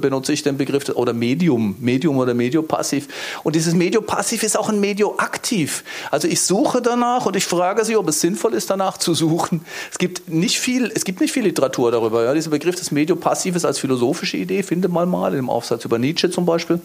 [0.00, 3.08] benutze ich den Begriff oder Medium, Medium oder Mediopassiv.
[3.42, 5.82] Und dieses Mediopassiv ist auch ein Medioaktiv.
[6.10, 9.64] Also ich suche danach und ich frage sie, ob es sinnvoll ist, danach zu suchen.
[9.90, 12.24] Es gibt nicht viel, es gibt nicht viel Literatur darüber.
[12.24, 12.34] Ja.
[12.34, 16.30] Dieser Begriff des Mediopassives als philosophische Idee findet man mal in dem Aufsatz über Nietzsche
[16.30, 16.80] zum Beispiel.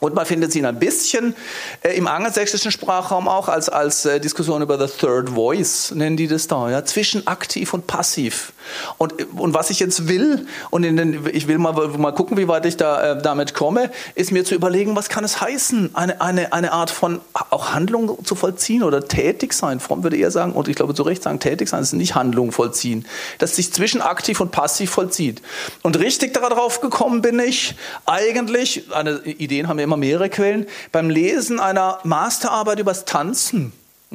[0.00, 1.34] Und man findet sie ein bisschen
[1.82, 6.26] äh, im angelsächsischen Sprachraum auch als, als äh, Diskussion über the third voice, nennen die
[6.26, 8.53] das da, ja, zwischen aktiv und passiv.
[8.98, 12.66] Und, und was ich jetzt will, und den, ich will mal, mal gucken, wie weit
[12.66, 16.52] ich da äh, damit komme, ist mir zu überlegen, was kann es heißen, eine, eine,
[16.52, 19.80] eine Art von auch Handlung zu vollziehen oder tätig sein.
[19.80, 22.52] Fromm würde eher sagen, und ich glaube zu Recht sagen, tätig sein ist nicht Handlung
[22.52, 23.06] vollziehen,
[23.38, 25.40] dass sich zwischen aktiv und passiv vollzieht.
[25.82, 31.10] Und richtig darauf gekommen bin ich, eigentlich, eine, Ideen haben immer immer mehrere Quellen, beim
[31.10, 33.72] Lesen einer Masterarbeit übers Tanzen.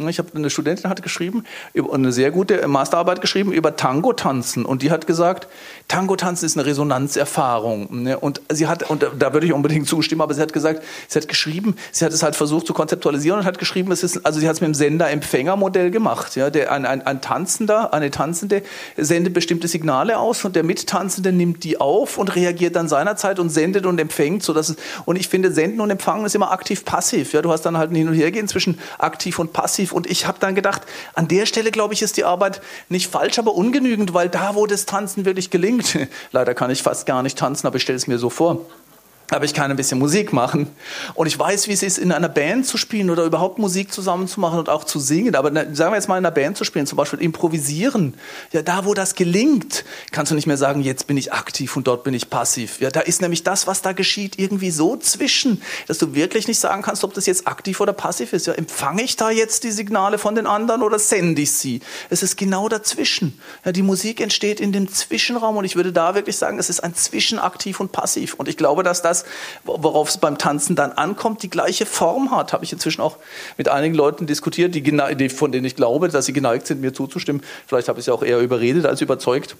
[0.07, 1.43] Ich habe eine Studentin hat geschrieben,
[1.91, 4.65] eine sehr gute Masterarbeit geschrieben über Tango tanzen.
[4.65, 5.47] Und die hat gesagt,
[5.87, 8.19] Tango tanzen ist eine Resonanzerfahrung ne?
[8.19, 11.27] und sie hat und da würde ich unbedingt zustimmen, aber sie hat gesagt, sie hat
[11.27, 14.47] geschrieben, sie hat es halt versucht zu konzeptualisieren und hat geschrieben, es ist also sie
[14.47, 18.61] hat es mit dem Sender-Empfänger-Modell gemacht, ja, der ein, ein, ein Tanzender, eine Tanzende
[18.97, 23.49] sendet bestimmte Signale aus und der Mittanzende nimmt die auf und reagiert dann seinerzeit und
[23.49, 24.75] sendet und empfängt, so dass
[25.05, 27.95] und ich finde senden und empfangen ist immer aktiv-passiv, ja, du hast dann halt ein
[27.95, 29.93] Hin und Hergehen zwischen aktiv und passiv intensiv.
[29.93, 30.83] Und ich habe dann gedacht,
[31.13, 34.65] an der Stelle, glaube ich, ist die Arbeit nicht falsch, aber ungenügend, weil da, wo
[34.65, 35.97] das Tanzen wirklich gelingt,
[36.31, 38.65] leider kann ich fast gar nicht tanzen, aber ich stelle es mir so vor,
[39.31, 40.67] aber ich kann ein bisschen Musik machen
[41.13, 44.27] und ich weiß, wie es ist, in einer Band zu spielen oder überhaupt Musik zusammen
[44.27, 45.35] zu machen und auch zu singen.
[45.35, 48.15] Aber sagen wir jetzt mal in einer Band zu spielen, zum Beispiel improvisieren.
[48.51, 51.87] Ja, da, wo das gelingt, kannst du nicht mehr sagen, jetzt bin ich aktiv und
[51.87, 52.79] dort bin ich passiv.
[52.79, 56.59] Ja, da ist nämlich das, was da geschieht, irgendwie so zwischen, dass du wirklich nicht
[56.59, 58.47] sagen kannst, ob das jetzt aktiv oder passiv ist.
[58.47, 61.81] Ja, empfange ich da jetzt die Signale von den anderen oder sende ich sie?
[62.09, 63.39] Es ist genau dazwischen.
[63.63, 66.83] Ja, die Musik entsteht in dem Zwischenraum und ich würde da wirklich sagen, es ist
[66.83, 68.33] ein Zwischenaktiv und passiv.
[68.33, 69.25] Und ich glaube, dass das das,
[69.63, 72.53] worauf es beim Tanzen dann ankommt, die gleiche Form hat.
[72.53, 73.17] Habe ich inzwischen auch
[73.57, 77.43] mit einigen Leuten diskutiert, die, von denen ich glaube, dass sie geneigt sind, mir zuzustimmen.
[77.67, 79.55] Vielleicht habe ich sie auch eher überredet als überzeugt.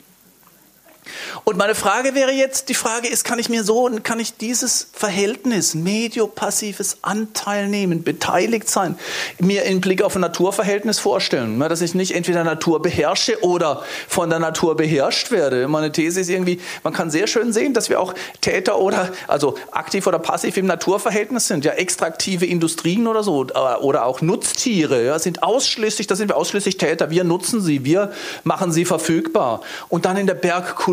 [1.43, 4.88] Und meine Frage wäre jetzt, die Frage ist, kann ich mir so, kann ich dieses
[4.93, 8.97] Verhältnis, mediopassives Anteil nehmen, beteiligt sein,
[9.39, 14.30] mir im Blick auf ein Naturverhältnis vorstellen, dass ich nicht entweder Natur beherrsche oder von
[14.30, 15.68] der Natur beherrscht werde.
[15.68, 19.55] Meine These ist irgendwie, man kann sehr schön sehen, dass wir auch Täter oder, also
[19.72, 21.66] aktiv oder passiv im Naturverhältnis sind.
[21.66, 23.47] Ja, extraktive Industrien oder so,
[23.82, 27.10] oder auch Nutztiere, ja, sind ausschließlich, da sind wir ausschließlich Täter.
[27.10, 28.12] Wir nutzen sie, wir
[28.43, 29.62] machen sie verfügbar.
[29.89, 30.34] Und dann in der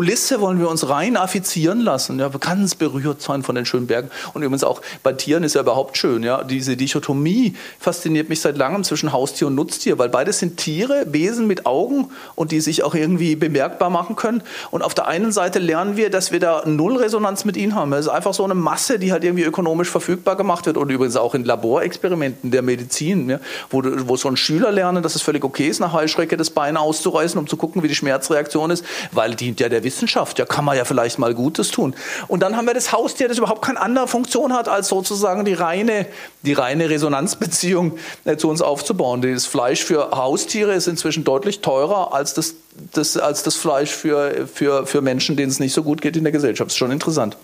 [0.07, 4.09] Bergkulisse wollen wir uns rein affizieren lassen, ja, ganz berührt sein von den schönen Bergen.
[4.33, 8.57] Und übrigens auch bei Tieren ist ja überhaupt schön, ja, diese Dichotomie fasziniert mich seit
[8.57, 12.83] langem zwischen Haustier und Nutztier, weil beides sind Tiere, Wesen mit Augen und die sich
[12.83, 14.43] auch irgendwie bemerkbar machen können.
[14.71, 17.91] Und auf der einen Seite lernen wir, dass wir da null Resonanz mit ihnen haben.
[17.91, 21.17] Es ist einfach so eine Masse, die halt irgendwie ökonomisch verfügbar gemacht wird und übrigens
[21.17, 23.39] auch in Laborexperimenten der Medizin, ja,
[23.69, 26.77] wo, wo so ein Schüler lernen, dass es völlig okay ist, nach Heuschrecke das Bein
[26.77, 30.37] auszureißen, um zu gucken, wie die Schmerzreaktion ist, weil dient ja der Wissenschaft.
[30.37, 31.95] Ja, kann man ja vielleicht mal Gutes tun.
[32.27, 35.53] Und dann haben wir das Haustier, das überhaupt keine andere Funktion hat, als sozusagen die
[35.53, 36.05] reine,
[36.41, 39.21] die reine Resonanzbeziehung äh, zu uns aufzubauen.
[39.21, 42.55] Das Fleisch für Haustiere ist inzwischen deutlich teurer als das,
[42.93, 46.23] das, als das Fleisch für, für, für Menschen, denen es nicht so gut geht in
[46.23, 46.67] der Gesellschaft.
[46.69, 47.37] Das ist schon interessant.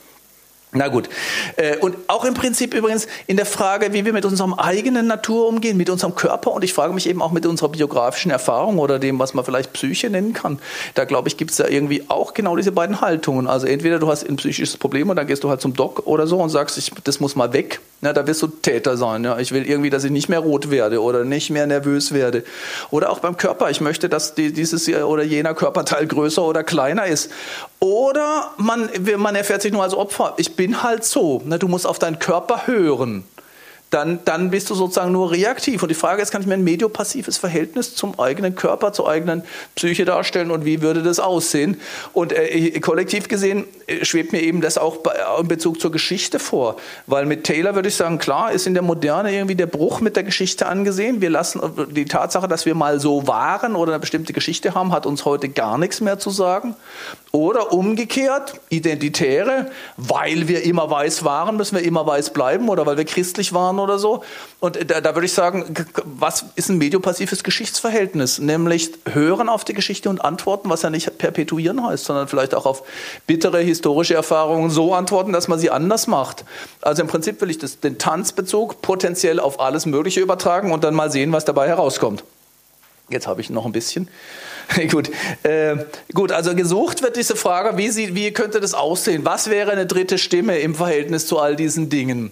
[0.74, 1.10] Na gut.
[1.56, 5.48] Äh, und auch im Prinzip übrigens in der Frage, wie wir mit unserem eigenen Natur
[5.48, 8.98] umgehen, mit unserem Körper und ich frage mich eben auch mit unserer biografischen Erfahrung oder
[8.98, 10.60] dem, was man vielleicht Psyche nennen kann.
[10.96, 13.48] Da glaube ich, gibt es ja irgendwie auch genau diese beiden Haltungen.
[13.48, 16.28] Also entweder du hast ein psychisches Problem und dann gehst du halt zum Doc oder
[16.28, 17.80] so und sagst, ich, das muss mal weg.
[18.02, 19.24] Ja, da wirst du Täter sein.
[19.24, 19.40] Ja.
[19.40, 22.44] Ich will irgendwie, dass ich nicht mehr rot werde oder nicht mehr nervös werde.
[22.92, 23.70] Oder auch beim Körper.
[23.70, 27.32] Ich möchte, dass die, dieses oder jener Körperteil größer oder kleiner ist.
[27.84, 30.36] Oder man, man erfährt sich nur als Opfer.
[30.38, 31.42] Ich bin halt so.
[31.44, 31.60] Ne?
[31.60, 33.26] Du musst auf deinen Körper hören
[33.94, 35.84] dann, dann bist du sozusagen nur reaktiv.
[35.84, 39.44] Und die Frage ist, kann ich mir ein mediopassives Verhältnis zum eigenen Körper, zur eigenen
[39.76, 41.80] Psyche darstellen und wie würde das aussehen?
[42.12, 46.40] Und äh, kollektiv gesehen äh, schwebt mir eben das auch bei, in Bezug zur Geschichte
[46.40, 46.78] vor.
[47.06, 50.16] Weil mit Taylor würde ich sagen, klar ist in der Moderne irgendwie der Bruch mit
[50.16, 51.22] der Geschichte angesehen.
[51.22, 55.06] Wir lassen die Tatsache, dass wir mal so waren oder eine bestimmte Geschichte haben, hat
[55.06, 56.76] uns heute gar nichts mehr zu sagen.
[57.32, 62.98] Oder umgekehrt, Identitäre, weil wir immer weiß waren, müssen wir immer weiß bleiben oder weil
[62.98, 64.24] wir christlich waren oder so.
[64.60, 65.74] Und da, da würde ich sagen,
[66.04, 68.40] was ist ein mediopassives Geschichtsverhältnis?
[68.40, 72.66] Nämlich hören auf die Geschichte und antworten, was ja nicht perpetuieren heißt, sondern vielleicht auch
[72.66, 72.84] auf
[73.28, 76.46] bittere historische Erfahrungen so antworten, dass man sie anders macht.
[76.82, 80.96] Also im Prinzip will ich das, den Tanzbezug potenziell auf alles Mögliche übertragen und dann
[80.96, 82.24] mal sehen, was dabei herauskommt.
[83.10, 84.10] Jetzt habe ich noch ein bisschen.
[84.92, 85.10] gut.
[85.44, 85.78] Äh,
[86.14, 89.26] gut, also gesucht wird diese Frage, wie, sie, wie könnte das aussehen?
[89.26, 92.32] Was wäre eine dritte Stimme im Verhältnis zu all diesen Dingen?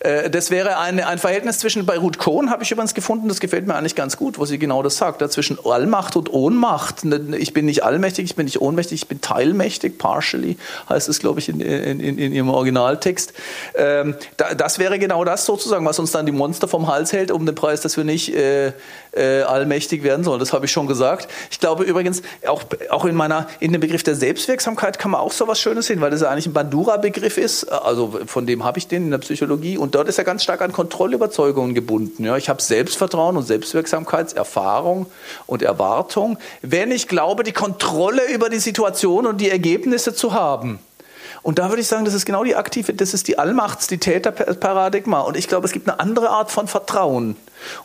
[0.00, 3.40] Äh, das wäre eine, ein Verhältnis zwischen, bei Ruth Kohn habe ich übrigens gefunden, das
[3.40, 7.04] gefällt mir eigentlich ganz gut, wo sie genau das sagt, da zwischen Allmacht und Ohnmacht.
[7.04, 10.56] Ne, ich bin nicht allmächtig, ich bin nicht ohnmächtig, ich bin teilmächtig, partially
[10.88, 13.32] heißt es, glaube ich, in, in, in, in ihrem Originaltext.
[13.74, 17.44] Ähm, das wäre genau das sozusagen, was uns dann die Monster vom Hals hält, um
[17.44, 18.72] den Preis, dass wir nicht äh,
[19.12, 20.38] äh, allmächtig werden sollen.
[20.38, 21.28] Das habe ich schon gesagt.
[21.50, 25.32] Ich glaube übrigens, auch, auch in meiner, in dem Begriff der Selbstwirksamkeit kann man auch
[25.32, 27.64] so was Schönes sehen, weil das ja eigentlich ein Bandura-Begriff ist.
[27.64, 29.76] Also von dem habe ich den in der Psychologie.
[29.76, 32.24] Und dort ist er ganz stark an Kontrollüberzeugungen gebunden.
[32.24, 35.06] Ja, ich habe Selbstvertrauen und Selbstwirksamkeitserfahrung
[35.46, 40.78] und Erwartung, wenn ich glaube, die Kontrolle über die Situation und die Ergebnisse zu haben.
[41.42, 43.98] Und da würde ich sagen, das ist genau die aktive, das ist die Allmachts-, die
[43.98, 45.20] Täterparadigma.
[45.20, 47.36] Und ich glaube, es gibt eine andere Art von Vertrauen.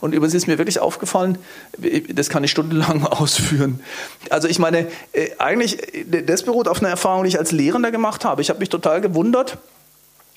[0.01, 1.37] Und übrigens ist mir wirklich aufgefallen,
[1.77, 3.81] das kann ich stundenlang ausführen.
[4.29, 8.25] Also ich meine, äh, eigentlich, das beruht auf einer Erfahrung, die ich als Lehrender gemacht
[8.25, 8.41] habe.
[8.41, 9.57] Ich habe mich total gewundert,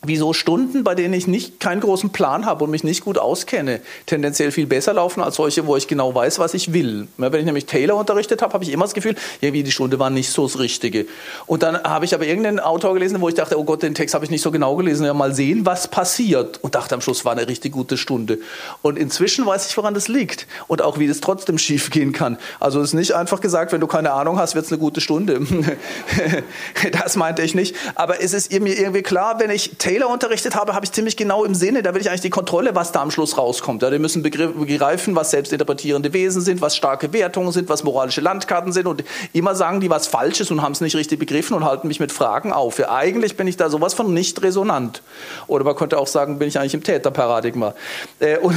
[0.02, 3.80] wieso Stunden, bei denen ich nicht keinen großen Plan habe und mich nicht gut auskenne,
[4.06, 7.08] tendenziell viel besser laufen als solche, wo ich genau weiß, was ich will.
[7.16, 10.10] Wenn ich nämlich Taylor unterrichtet habe, habe ich immer das Gefühl, irgendwie die Stunde war
[10.10, 11.06] nicht so das Richtige.
[11.46, 14.14] Und dann habe ich aber irgendeinen Autor gelesen, wo ich dachte, oh Gott, den Text
[14.14, 16.62] habe ich nicht so genau gelesen, ja mal sehen, was passiert.
[16.62, 18.38] Und dachte am Schluss, war eine richtig gute Stunde.
[18.82, 22.38] Und inzwischen weiß ich, woran das liegt und auch, wie das trotzdem schief gehen kann.
[22.60, 25.00] Also es ist nicht einfach gesagt, wenn du keine Ahnung hast, wird es eine gute
[25.00, 25.40] Stunde.
[26.92, 27.74] das meinte ich nicht.
[27.94, 31.44] Aber es ist mir irgendwie klar, wenn ich Taylor unterrichtet habe, habe ich ziemlich genau
[31.44, 33.82] im Sinne, da will ich eigentlich die Kontrolle, was da am Schluss rauskommt.
[33.82, 38.72] Ja, die müssen begreifen, was selbstinterpretierende Wesen sind, was starke Wertungen sind, was moralische Landkarten
[38.72, 41.86] sind und immer sagen die was Falsches und haben es nicht richtig begriffen und halten
[41.86, 42.80] mich mit Fragen auf.
[42.80, 45.02] Ja, eigentlich bin ich da sowas von nicht resonant.
[45.46, 47.72] Oder man könnte auch sagen, bin ich eigentlich im Täterparadigma.
[48.18, 48.56] Äh, und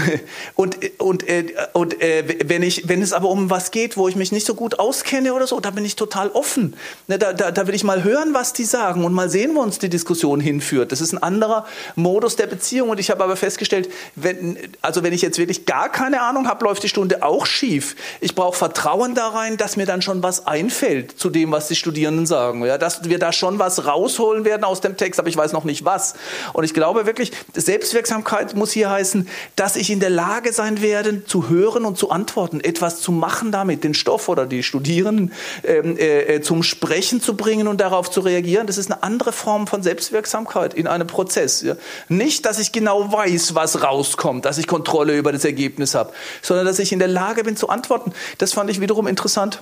[0.55, 4.15] und, und, äh, und äh, wenn, ich, wenn es aber um was geht, wo ich
[4.15, 6.75] mich nicht so gut auskenne oder so, da bin ich total offen.
[7.07, 9.59] Ne, da, da, da will ich mal hören, was die sagen und mal sehen, wo
[9.59, 10.91] uns die Diskussion hinführt.
[10.91, 11.65] Das ist ein anderer
[11.95, 12.89] Modus der Beziehung.
[12.89, 16.65] Und ich habe aber festgestellt, wenn, also wenn ich jetzt wirklich gar keine Ahnung habe,
[16.65, 17.95] läuft die Stunde auch schief.
[18.21, 21.75] Ich brauche Vertrauen da rein, dass mir dann schon was einfällt zu dem, was die
[21.75, 22.65] Studierenden sagen.
[22.65, 25.63] Ja, dass wir da schon was rausholen werden aus dem Text, aber ich weiß noch
[25.63, 26.15] nicht was.
[26.53, 31.25] Und ich glaube wirklich, Selbstwirksamkeit muss hier heißen, dass ich in der Lage sein werde,
[31.25, 35.97] zu hören und zu antworten, etwas zu machen damit, den Stoff oder die Studierenden ähm,
[35.97, 38.67] äh, äh, zum Sprechen zu bringen und darauf zu reagieren.
[38.67, 41.61] Das ist eine andere Form von Selbstwirksamkeit in einem Prozess.
[41.61, 41.75] Ja.
[42.07, 46.65] Nicht, dass ich genau weiß, was rauskommt, dass ich Kontrolle über das Ergebnis habe, sondern
[46.65, 48.13] dass ich in der Lage bin zu antworten.
[48.37, 49.61] Das fand ich wiederum interessant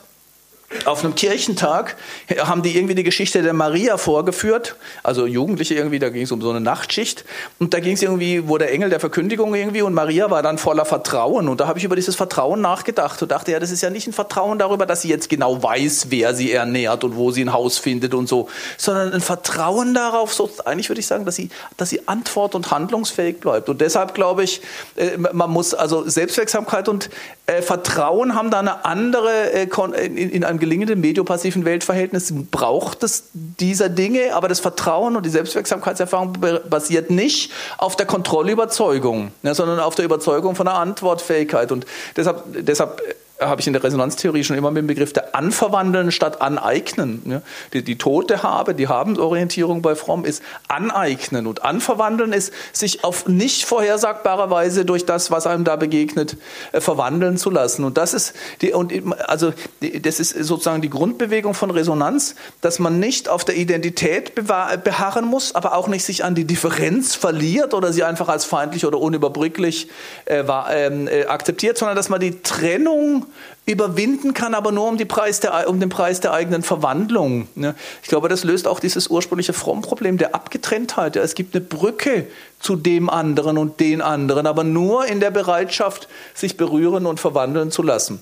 [0.83, 1.95] auf einem Kirchentag
[2.39, 6.41] haben die irgendwie die Geschichte der Maria vorgeführt, also Jugendliche irgendwie, da ging es um
[6.41, 7.23] so eine Nachtschicht
[7.57, 10.57] und da ging es irgendwie, wo der Engel der Verkündigung irgendwie und Maria war dann
[10.57, 13.81] voller Vertrauen und da habe ich über dieses Vertrauen nachgedacht und dachte, ja, das ist
[13.81, 17.31] ja nicht ein Vertrauen darüber, dass sie jetzt genau weiß, wer sie ernährt und wo
[17.31, 21.23] sie ein Haus findet und so, sondern ein Vertrauen darauf, so, eigentlich würde ich sagen,
[21.23, 23.69] dass sie, dass sie antwort- und handlungsfähig bleibt.
[23.69, 24.61] Und deshalb glaube ich,
[24.97, 27.09] äh, man muss, also Selbstwirksamkeit und
[27.45, 29.67] äh, Vertrauen haben da eine andere, äh,
[30.05, 35.29] in, in einem gelingenden mediopassiven Weltverhältnis braucht es dieser Dinge, aber das Vertrauen und die
[35.29, 36.33] Selbstwirksamkeitserfahrung
[36.69, 41.71] basiert nicht auf der Kontrollüberzeugung, ne, sondern auf der Überzeugung von der Antwortfähigkeit.
[41.71, 41.85] Und
[42.15, 43.01] deshalb, deshalb
[43.39, 47.43] habe ich in der Resonanztheorie schon immer mit dem Begriff der Anverwandeln statt Aneignen.
[47.73, 53.27] Die, die tote Habe, die Habensorientierung bei Fromm ist Aneignen und Anverwandeln ist, sich auf
[53.27, 56.37] nicht vorhersagbare Weise durch das, was einem da begegnet,
[56.71, 57.83] äh, verwandeln zu lassen.
[57.83, 58.91] Und das ist die, und
[59.27, 59.53] also
[60.01, 65.53] das ist sozusagen die Grundbewegung von Resonanz, dass man nicht auf der Identität beharren muss,
[65.53, 69.89] aber auch nicht sich an die Differenz verliert oder sie einfach als feindlich oder unüberbrücklich
[70.25, 73.26] äh, ähm, äh, akzeptiert, sondern dass man die Trennung
[73.65, 77.47] überwinden kann, aber nur um, der, um den Preis der eigenen Verwandlung.
[77.55, 77.75] Ne?
[78.01, 81.15] Ich glaube, das löst auch dieses ursprüngliche Fromm-Problem der Abgetrenntheit.
[81.15, 82.27] Es gibt eine Brücke
[82.59, 87.71] zu dem anderen und den anderen, aber nur in der Bereitschaft, sich berühren und verwandeln
[87.71, 88.21] zu lassen.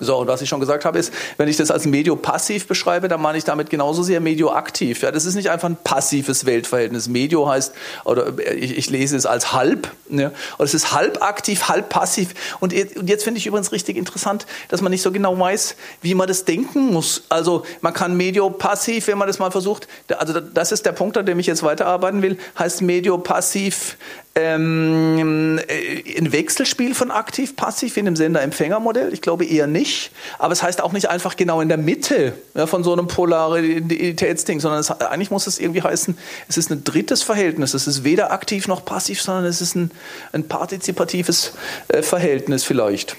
[0.00, 3.22] So, und was ich schon gesagt habe, ist, wenn ich das als Medio-passiv beschreibe, dann
[3.22, 5.02] meine ich damit genauso sehr Medio-aktiv.
[5.02, 7.08] Ja, das ist nicht einfach ein passives Weltverhältnis.
[7.08, 7.72] Medio heißt,
[8.04, 10.32] oder ich, ich lese es als halb, ne?
[10.58, 12.34] oder es ist halb aktiv, halb passiv.
[12.58, 16.26] Und jetzt finde ich übrigens richtig interessant, dass man nicht so genau weiß, wie man
[16.26, 17.22] das denken muss.
[17.28, 19.86] Also man kann Medio-passiv, wenn man das mal versucht,
[20.18, 23.96] also das ist der Punkt, an dem ich jetzt weiterarbeiten will, heißt Medio-passiv
[24.36, 29.12] ähm, äh, ein Wechselspiel von aktiv-passiv in dem Sender-Empfänger-Modell?
[29.12, 30.10] Ich glaube eher nicht.
[30.38, 34.60] Aber es heißt auch nicht einfach genau in der Mitte ja, von so einem Polaritätsding,
[34.60, 36.18] sondern es, eigentlich muss es irgendwie heißen,
[36.48, 37.74] es ist ein drittes Verhältnis.
[37.74, 39.90] Es ist weder aktiv noch passiv, sondern es ist ein,
[40.32, 41.52] ein partizipatives
[41.88, 43.16] äh, Verhältnis vielleicht.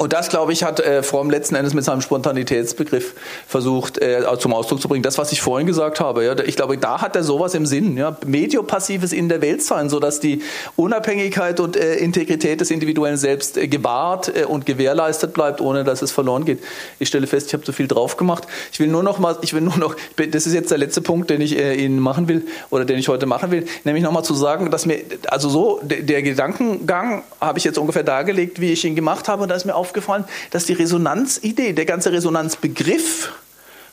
[0.00, 3.12] Und das, glaube ich, hat äh, Fromm letzten Endes mit seinem Spontanitätsbegriff
[3.46, 5.02] versucht äh, zum Ausdruck zu bringen.
[5.02, 6.24] Das, was ich vorhin gesagt habe.
[6.24, 7.98] Ja, ich glaube, da hat er sowas im Sinn.
[7.98, 10.40] Ja, Mediopassives in der Welt sein, sodass die
[10.76, 16.00] Unabhängigkeit und äh, Integrität des individuellen Selbst äh, gewahrt äh, und gewährleistet bleibt, ohne dass
[16.00, 16.60] es verloren geht.
[16.98, 18.46] Ich stelle fest, ich habe zu viel drauf gemacht.
[18.72, 21.28] Ich will nur noch mal, ich will nur noch, das ist jetzt der letzte Punkt,
[21.28, 24.32] den ich äh, Ihnen machen will oder den ich heute machen will, nämlich nochmal zu
[24.32, 28.82] sagen, dass mir, also so, der, der Gedankengang habe ich jetzt ungefähr dargelegt, wie ich
[28.86, 33.32] ihn gemacht habe, und da ist mir auf aufgefallen, dass die Resonanzidee, der ganze Resonanzbegriff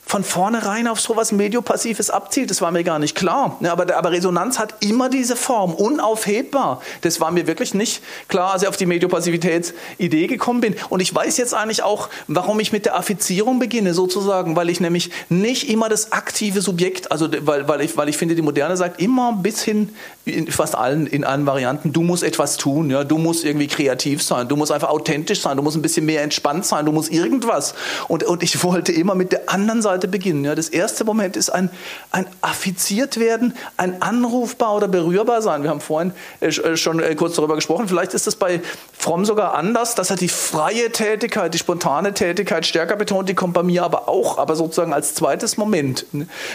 [0.08, 2.48] von vornherein auf so was Mediopassives abzielt.
[2.48, 3.58] Das war mir gar nicht klar.
[3.62, 6.80] aber, aber, Resonanz hat immer diese Form, unaufhebbar.
[7.02, 10.76] Das war mir wirklich nicht klar, als ich auf die Mediopassivitätsidee gekommen bin.
[10.88, 14.80] Und ich weiß jetzt eigentlich auch, warum ich mit der Affizierung beginne, sozusagen, weil ich
[14.80, 18.78] nämlich nicht immer das aktive Subjekt, also weil, weil, ich, weil ich finde, die Moderne
[18.78, 23.04] sagt immer bis hin, in fast allen, in allen Varianten, du musst etwas tun, ja,
[23.04, 26.22] du musst irgendwie kreativ sein, du musst einfach authentisch sein, du musst ein bisschen mehr
[26.22, 27.74] entspannt sein, du musst irgendwas.
[28.08, 30.44] Und, und ich wollte immer mit der anderen Seite Seite beginnen.
[30.44, 31.70] Ja, das erste Moment ist ein,
[32.10, 35.62] ein affiziert werden, ein anrufbar oder berührbar sein.
[35.62, 37.88] Wir haben vorhin äh, äh, schon äh, kurz darüber gesprochen.
[37.88, 38.60] Vielleicht ist das bei
[38.96, 43.28] Fromm sogar anders, dass er die freie Tätigkeit, die spontane Tätigkeit stärker betont.
[43.28, 46.06] Die kommt bei mir aber auch, aber sozusagen als zweites Moment.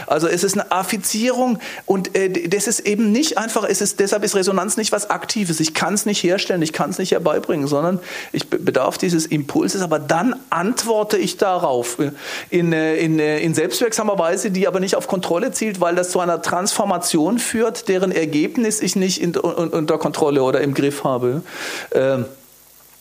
[0.08, 2.12] Also es ist eine Affizierung und
[2.48, 5.60] das ist eben nicht einfach, es ist, deshalb ist Resonanz nicht was Aktives.
[5.60, 8.00] Ich kann es nicht herstellen, ich kann es nicht herbeibringen, sondern
[8.32, 11.98] ich bedarf dieses Impulses, aber dann antworte ich darauf
[12.50, 16.42] in, in, in selbstwirksamer Weise, die aber nicht auf Kontrolle zielt, weil das zu einer
[16.42, 21.42] Transformation führt, deren Ergebnis ich nicht in, unter Kontrolle oder im Griff habe.
[21.94, 22.26] Ähm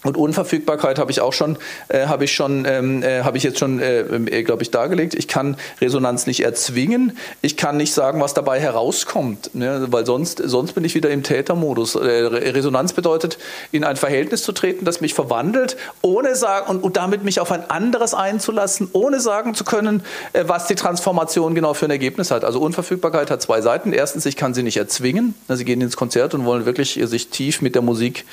[0.05, 1.57] und Unverfügbarkeit habe ich auch schon,
[1.89, 5.15] äh, habe ich schon, ähm, äh, habe ich jetzt schon, äh, äh glaube ich, dargelegt.
[5.15, 7.17] Ich kann Resonanz nicht erzwingen.
[7.41, 9.87] Ich kann nicht sagen, was dabei herauskommt, ne?
[9.91, 11.95] weil sonst, sonst bin ich wieder im Tätermodus.
[11.95, 13.39] Äh, Resonanz bedeutet,
[13.71, 17.53] in ein Verhältnis zu treten, das mich verwandelt, ohne sagen und, und damit mich auf
[17.53, 20.03] ein anderes einzulassen, ohne sagen zu können,
[20.33, 22.45] äh, was die Transformation genau für ein Ergebnis hat.
[22.45, 23.93] Also Unverfügbarkeit hat zwei Seiten.
[23.93, 25.37] Erstens, ich kann sie nicht erzwingen.
[25.49, 28.25] Sie gehen ins Konzert und wollen wirklich sich tief mit der Musik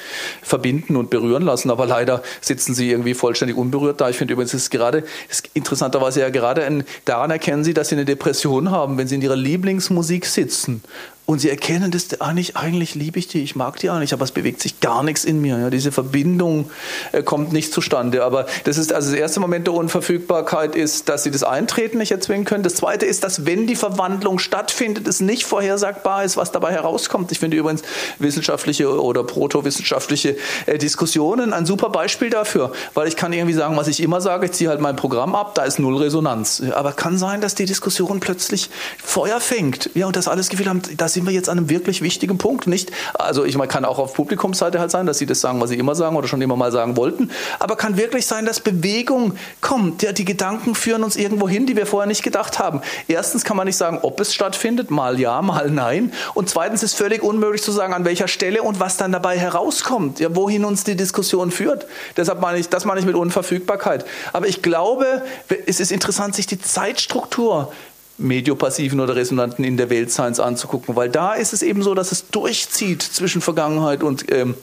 [0.41, 4.09] verbinden und berühren lassen lassen, aber leider sitzen sie irgendwie vollständig unberührt da.
[4.09, 7.89] Ich finde übrigens, es ist gerade, ist interessanterweise ja gerade ein, daran erkennen sie, dass
[7.89, 10.81] sie eine Depression haben, wenn sie in ihrer Lieblingsmusik sitzen
[11.29, 14.31] und sie erkennen das eigentlich, eigentlich liebe ich die, ich mag die eigentlich, aber es
[14.31, 15.59] bewegt sich gar nichts in mir.
[15.59, 16.71] Ja, diese Verbindung
[17.11, 18.23] äh, kommt nicht zustande.
[18.23, 22.09] Aber das ist also das erste Moment der Unverfügbarkeit ist, dass sie das Eintreten nicht
[22.09, 22.63] erzwingen können.
[22.63, 27.31] Das zweite ist, dass wenn die Verwandlung stattfindet, es nicht vorhersagbar ist, was dabei herauskommt.
[27.31, 27.83] Ich finde übrigens
[28.17, 30.35] wissenschaftliche oder protowissenschaftliche
[30.65, 34.47] äh, Diskussionen ein super Beispiel dafür, weil ich kann irgendwie sagen, was ich immer sage,
[34.47, 36.63] ich ziehe halt mein Programm ab, da ist null Resonanz.
[36.73, 39.91] Aber kann sein, dass die Diskussion plötzlich Feuer fängt.
[39.93, 42.65] Ja, und das alles Gefühl haben, dass sind wir jetzt an einem wirklich wichtigen Punkt,
[42.65, 42.93] nicht?
[43.13, 45.77] Also ich meine, kann auch auf Publikumsseite halt sein, dass sie das sagen, was sie
[45.77, 47.29] immer sagen oder schon immer mal sagen wollten,
[47.59, 50.01] aber kann wirklich sein, dass Bewegung kommt.
[50.01, 52.79] Ja, die Gedanken führen uns irgendwo hin, die wir vorher nicht gedacht haben.
[53.09, 56.13] Erstens kann man nicht sagen, ob es stattfindet, mal ja, mal nein.
[56.35, 60.21] Und zweitens ist völlig unmöglich zu sagen, an welcher Stelle und was dann dabei herauskommt,
[60.21, 61.85] ja, wohin uns die Diskussion führt.
[62.15, 64.05] Deshalb meine ich, das meine ich mit Unverfügbarkeit.
[64.31, 65.23] Aber ich glaube,
[65.65, 67.73] es ist interessant, sich die Zeitstruktur
[68.19, 72.11] mediopassiven oder resonanten in der Welt Science anzugucken, weil da ist es eben so, dass
[72.11, 74.55] es durchzieht zwischen Vergangenheit und ähm,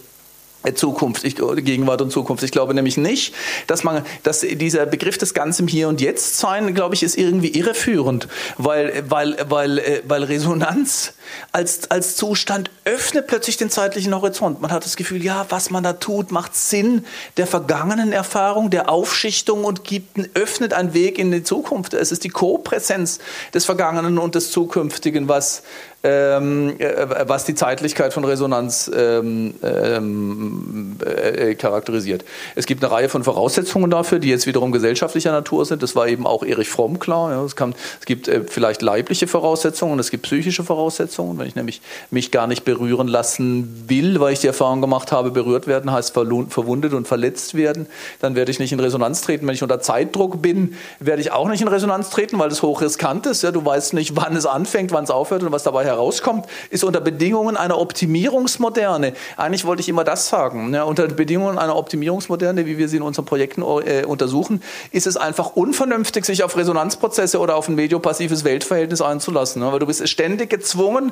[0.75, 2.43] Zukunft, ich, Gegenwart und Zukunft.
[2.43, 3.35] Ich glaube nämlich nicht,
[3.67, 7.51] dass man, dass dieser Begriff des Ganzen Hier und Jetzt sein, glaube ich, ist irgendwie
[7.51, 8.29] irreführend,
[8.59, 11.15] weil, weil, weil, äh, weil Resonanz
[11.53, 14.61] als, als Zustand öffnet plötzlich den zeitlichen Horizont.
[14.61, 17.05] Man hat das Gefühl, ja, was man da tut, macht Sinn
[17.37, 21.95] der vergangenen Erfahrung, der Aufschichtung und gibt, öffnet einen Weg in die Zukunft.
[21.95, 23.19] Es ist die Co-Präsenz
[23.55, 25.63] des Vergangenen und des Zukünftigen, was
[26.07, 32.25] ähm, äh, was die Zeitlichkeit von Resonanz ähm, ähm, äh, charakterisiert.
[32.55, 35.83] Es gibt eine Reihe von Voraussetzungen dafür, die jetzt wiederum gesellschaftlicher Natur sind.
[35.83, 37.33] Das war eben auch Erich Fromm klar.
[37.33, 37.45] Ja.
[37.45, 41.16] Es, kann, es, gibt äh, vielleicht leibliche Voraussetzungen, es gibt psychische Voraussetzungen.
[41.19, 41.81] Wenn ich nämlich
[42.11, 46.13] mich gar nicht berühren lassen will, weil ich die Erfahrung gemacht habe, berührt werden heißt
[46.13, 47.87] verwundet und verletzt werden,
[48.21, 49.47] dann werde ich nicht in Resonanz treten.
[49.47, 53.27] Wenn ich unter Zeitdruck bin, werde ich auch nicht in Resonanz treten, weil das hochriskant
[53.27, 53.43] ist.
[53.43, 53.51] Ja.
[53.51, 57.01] Du weißt nicht, wann es anfängt, wann es aufhört und was dabei herauskommt, ist unter
[57.01, 59.13] Bedingungen einer Optimierungsmoderne.
[59.37, 60.75] Eigentlich wollte ich immer das sagen.
[60.75, 65.17] Ja, unter Bedingungen einer Optimierungsmoderne, wie wir sie in unseren Projekten äh, untersuchen, ist es
[65.17, 69.63] einfach unvernünftig, sich auf Resonanzprozesse oder auf ein mediopassives Weltverhältnis einzulassen.
[69.63, 71.06] Ja, weil du bist ständig gezwungen,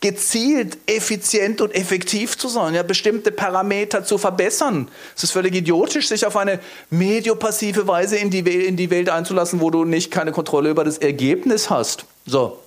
[0.00, 4.88] gezielt, effizient und effektiv zu sein, ja, bestimmte Parameter zu verbessern.
[5.16, 6.60] Es ist völlig idiotisch, sich auf eine
[6.90, 10.98] mediopassive Weise in die, in die Welt einzulassen, wo du nicht keine Kontrolle über das
[10.98, 12.04] Ergebnis hast.
[12.26, 12.58] So,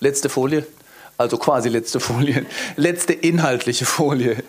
[0.00, 0.66] letzte Folie.
[1.18, 2.44] Also quasi letzte Folie.
[2.76, 4.42] Letzte inhaltliche Folie.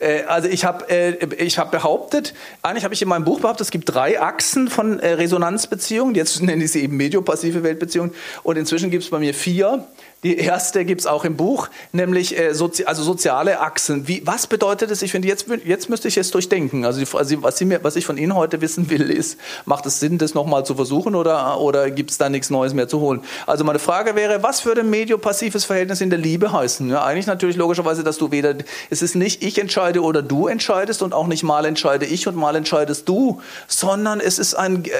[0.00, 3.70] Äh, also ich habe äh, hab behauptet, eigentlich habe ich in meinem Buch behauptet, es
[3.70, 6.14] gibt drei Achsen von äh, Resonanzbeziehungen.
[6.14, 8.12] Jetzt nenne ich sie eben mediopassive Weltbeziehungen.
[8.42, 9.86] Und inzwischen gibt es bei mir vier.
[10.24, 14.08] Die erste gibt es auch im Buch, nämlich äh, sozi also soziale Achsen.
[14.08, 15.00] Wie, was bedeutet es?
[15.02, 16.84] Ich finde, jetzt, jetzt müsste ich es durchdenken.
[16.84, 20.18] Also, die, was, mir, was, ich von Ihnen heute wissen will, ist, macht es Sinn,
[20.18, 23.20] das nochmal zu versuchen oder, oder gibt es da nichts Neues mehr zu holen?
[23.46, 26.90] Also meine Frage wäre, was würde mediopassives Verhältnis in der Liebe heißen?
[26.90, 28.56] Ja, eigentlich natürlich logischerweise, dass du weder,
[28.90, 32.34] es ist nicht ich entscheide oder du entscheidest und auch nicht mal entscheide ich und
[32.34, 34.90] mal entscheidest du, sondern es ist ein, äh,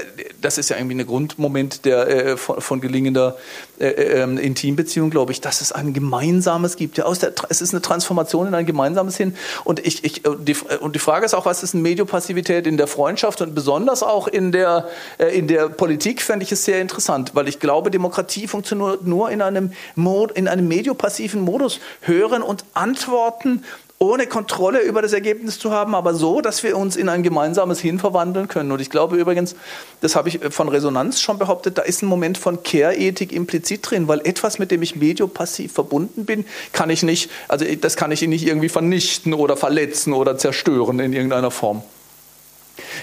[0.41, 3.37] das ist ja irgendwie ein Grundmoment der, äh, von, von gelingender
[3.81, 4.23] äh, äh,
[5.09, 6.99] Intimbeziehung, glaube ich, dass es ein gemeinsames gibt.
[6.99, 9.35] Ja, aus der, es ist eine Transformation in ein gemeinsames hin.
[9.65, 12.77] Und, ich, ich, äh, die, und die Frage ist auch, was ist eine Mediopassivität in
[12.77, 14.89] der Freundschaft und besonders auch in der,
[15.33, 19.43] in der Politik, fände ich es sehr interessant, weil ich glaube, Demokratie funktioniert nur in
[19.43, 21.81] einem, Mod, in einem mediopassiven Modus.
[22.03, 23.65] Hören und antworten
[23.99, 27.81] ohne Kontrolle über das Ergebnis zu haben, aber so, dass wir uns in ein gemeinsames
[27.81, 28.71] Hin verwandeln können.
[28.71, 29.57] Und ich glaube übrigens,
[30.01, 34.07] das habe ich von Resonanz schon behauptet, da ist ein Moment von Care-Ethik implizit drin,
[34.07, 38.23] weil etwas, mit dem ich mediopassiv verbunden bin, kann ich nicht, also das kann ich
[38.23, 41.83] nicht irgendwie vernichten oder verletzen oder zerstören in irgendeiner Form.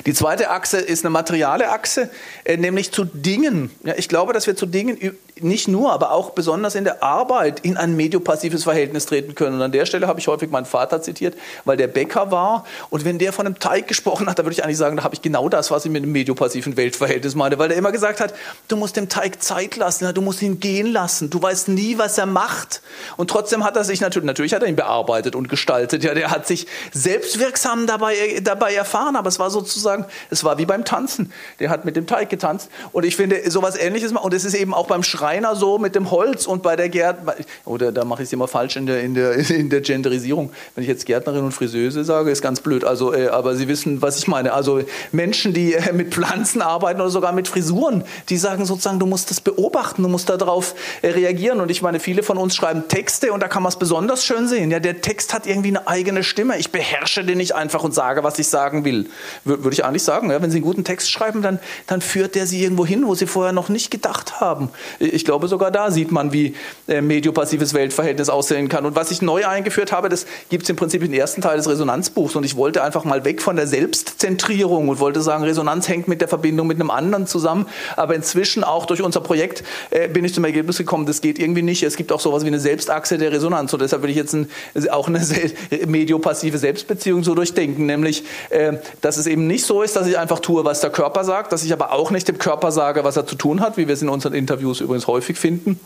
[0.06, 2.10] Die zweite Achse ist eine materiale Achse,
[2.44, 3.72] äh, nämlich zu Dingen.
[3.84, 4.98] Ja, ich glaube, dass wir zu Dingen
[5.42, 9.56] nicht nur, aber auch besonders in der Arbeit in ein mediopassives Verhältnis treten können.
[9.56, 11.36] Und an der Stelle habe ich häufig meinen Vater zitiert,
[11.66, 12.66] weil der Bäcker war.
[12.90, 15.14] Und wenn der von einem Teig gesprochen hat, da würde ich eigentlich sagen, da habe
[15.14, 17.60] ich genau das, was ich mit einem mediopassiven Weltverhältnis meine.
[17.60, 18.34] Weil er immer gesagt hat,
[18.68, 21.30] du musst dem Teig Zeit lassen, du musst ihn gehen lassen.
[21.30, 22.82] Du weißt nie, was er macht.
[23.18, 26.04] Und trotzdem hat er sich natürlich, natürlich hat er ihn bearbeitet und gestaltet.
[26.04, 29.18] Ja, der hat sich selbstwirksam dabei, dabei erfahren.
[29.18, 31.32] Aber es war sozusagen, es war wie beim Tanzen.
[31.60, 32.70] Der hat mit dem Teig getanzt.
[32.92, 36.12] Und ich finde, sowas ähnliches, und es ist eben auch beim Schreiner so mit dem
[36.12, 39.14] Holz und bei der Gärtnerin, oder da mache ich es immer falsch in der, in,
[39.14, 40.52] der, in der Genderisierung.
[40.76, 42.84] Wenn ich jetzt Gärtnerin und Friseuse sage, ist ganz blöd.
[42.84, 44.54] Also, äh, aber Sie wissen, was ich meine.
[44.54, 44.82] Also
[45.12, 49.30] Menschen, die äh, mit Pflanzen arbeiten oder sogar mit Frisuren, die sagen sozusagen, du musst
[49.32, 51.62] das beobachten, du musst darauf äh, reagieren.
[51.62, 54.48] Und ich meine, viele von uns schreiben Texte und da kann man es besonders schön
[54.48, 54.72] sehen.
[54.72, 56.58] Ja, der Text hat irgendwie eine eigene Stimme.
[56.58, 59.10] Ich beherrsche den nicht einfach und sage, was ich sagen will.
[59.44, 60.30] Würde ich eigentlich sagen.
[60.32, 63.16] Ja, wenn Sie einen guten Text schreiben, dann, dann führt der Sie irgendwo hin, wo
[63.16, 64.70] Sie vorher noch nicht gedacht haben.
[65.00, 66.56] Ich glaube, sogar da sieht man, wie
[66.88, 68.86] äh, mediopassives Weltverhältnis aussehen kann.
[68.86, 71.68] Und was ich neu eingeführt habe, das gibt es im Prinzip im ersten Teil des
[71.68, 72.36] Resonanzbuchs.
[72.36, 76.22] Und ich wollte einfach mal weg von der Selbstzentrierung und wollte sagen, Resonanz hängt mit
[76.22, 77.68] der Verbindung mit einem anderen zusammen.
[77.96, 81.62] Aber inzwischen auch durch unser Projekt äh, bin ich zum Ergebnis gekommen, das geht irgendwie
[81.62, 81.84] nicht.
[81.84, 83.74] Es gibt auch sowas wie eine Selbstachse der Resonanz.
[83.74, 84.50] Und deshalb will ich jetzt ein,
[84.92, 85.22] auch eine
[85.88, 87.86] mediopassive Selbstbeziehung so durchdenken.
[87.86, 91.24] Nämlich, äh, dass es eben nicht so ist, dass ich einfach tue, was der Körper
[91.24, 93.88] sagt, dass ich aber auch nicht dem Körper sage, was er zu tun hat, wie
[93.88, 95.80] wir es in unseren Interviews übrigens häufig finden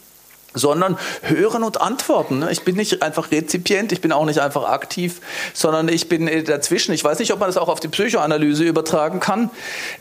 [0.53, 2.43] sondern hören und antworten.
[2.49, 5.21] Ich bin nicht einfach Rezipient, ich bin auch nicht einfach aktiv,
[5.53, 6.91] sondern ich bin äh, dazwischen.
[6.93, 9.51] Ich weiß nicht, ob man das auch auf die Psychoanalyse übertragen kann.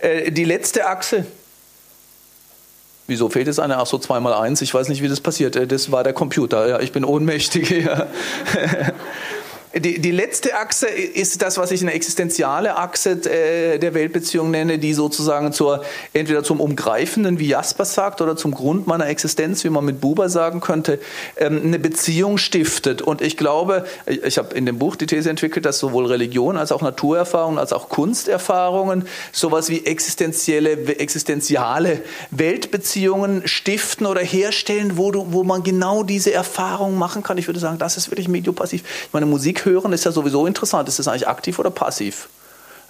[0.01, 1.26] Äh, die letzte Achse.
[3.06, 3.78] Wieso fehlt es eine?
[3.78, 4.60] Ach so, zweimal eins.
[4.60, 5.56] Ich weiß nicht, wie das passiert.
[5.56, 6.68] Äh, das war der Computer.
[6.68, 7.70] Ja, ich bin ohnmächtig.
[7.89, 8.06] Ja.
[9.74, 14.78] Die, die letzte Achse ist das, was ich eine existenziale Achse äh, der Weltbeziehung nenne,
[14.78, 15.85] die sozusagen zur,
[16.15, 20.31] entweder zum Umgreifenden, wie Jaspers sagt, oder zum Grund meiner Existenz, wie man mit Buber
[20.31, 20.99] sagen könnte,
[21.36, 23.03] ähm, eine Beziehung stiftet.
[23.03, 26.73] Und ich glaube, ich habe in dem Buch die These entwickelt, dass sowohl Religion als
[26.73, 32.01] auch Naturerfahrungen als auch Kunsterfahrungen sowas wie existenzielle, existenziale
[32.31, 37.36] Weltbeziehungen stiften oder herstellen, wo, du, wo man genau diese Erfahrung machen kann.
[37.36, 38.82] Ich würde sagen, das ist wirklich mediopassiv.
[39.07, 40.89] Ich meine, Musik hören ist ja sowieso interessant.
[40.89, 42.28] Ist das eigentlich aktiv oder passiv?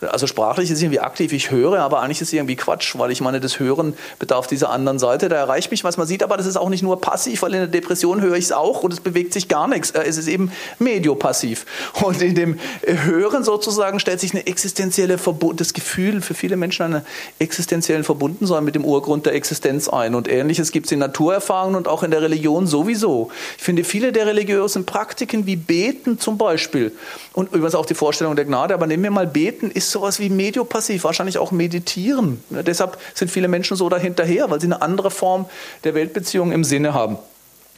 [0.00, 3.20] Also sprachlich ist irgendwie aktiv, ich höre, aber eigentlich ist es irgendwie Quatsch, weil ich
[3.20, 5.28] meine, das Hören bedarf dieser anderen Seite.
[5.28, 7.60] Da erreicht mich, was man sieht, aber das ist auch nicht nur passiv, weil in
[7.60, 9.90] der Depression höre ich es auch und es bewegt sich gar nichts.
[9.90, 11.66] Äh, es ist eben mediopassiv.
[12.02, 16.84] Und in dem Hören sozusagen stellt sich eine existenzielle Verbund, das Gefühl für viele Menschen
[16.84, 17.04] einer
[17.40, 20.14] existenziellen Verbundensein mit dem Urgrund der Existenz ein.
[20.14, 23.30] Und ähnliches gibt es in Naturerfahrungen und auch in der Religion sowieso.
[23.56, 26.92] Ich finde viele der religiösen Praktiken wie Beten zum Beispiel
[27.32, 30.30] und übrigens auch die Vorstellung der Gnade, aber nehmen wir mal Beten, ist sowas wie
[30.30, 32.42] mediopassiv, wahrscheinlich auch meditieren.
[32.50, 35.46] Deshalb sind viele Menschen so dahinterher, weil sie eine andere Form
[35.84, 37.18] der Weltbeziehung im Sinne haben.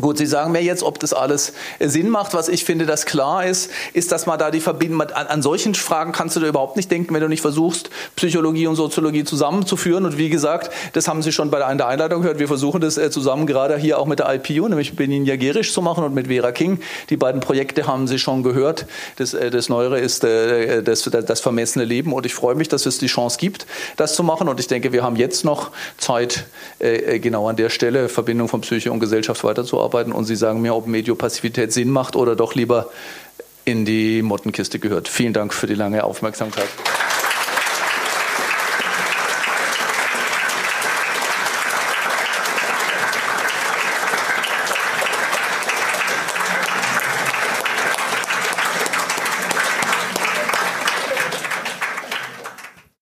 [0.00, 2.32] Gut, Sie sagen mir jetzt, ob das alles Sinn macht.
[2.32, 5.74] Was ich finde, das klar ist, ist, dass man da die Verbindung, an, an solchen
[5.74, 10.06] Fragen kannst du da überhaupt nicht denken, wenn du nicht versuchst, Psychologie und Soziologie zusammenzuführen.
[10.06, 12.38] Und wie gesagt, das haben Sie schon bei der, Einleitung gehört.
[12.38, 15.82] Wir versuchen das äh, zusammen gerade hier auch mit der IPU, nämlich Benin Jagerisch zu
[15.82, 16.80] machen und mit Vera King.
[17.10, 18.86] Die beiden Projekte haben Sie schon gehört.
[19.16, 22.14] Das, äh, das Neuere ist äh, das, das vermessene Leben.
[22.14, 23.66] Und ich freue mich, dass es die Chance gibt,
[23.96, 24.48] das zu machen.
[24.48, 26.46] Und ich denke, wir haben jetzt noch Zeit,
[26.78, 30.62] äh, genau an der Stelle Verbindung von Psyche und Gesellschaft weiterzuarbeiten arbeiten und Sie sagen
[30.62, 32.90] mir, ob Mediopassivität Sinn macht oder doch lieber
[33.64, 35.08] in die Mottenkiste gehört.
[35.08, 36.68] Vielen Dank für die lange Aufmerksamkeit.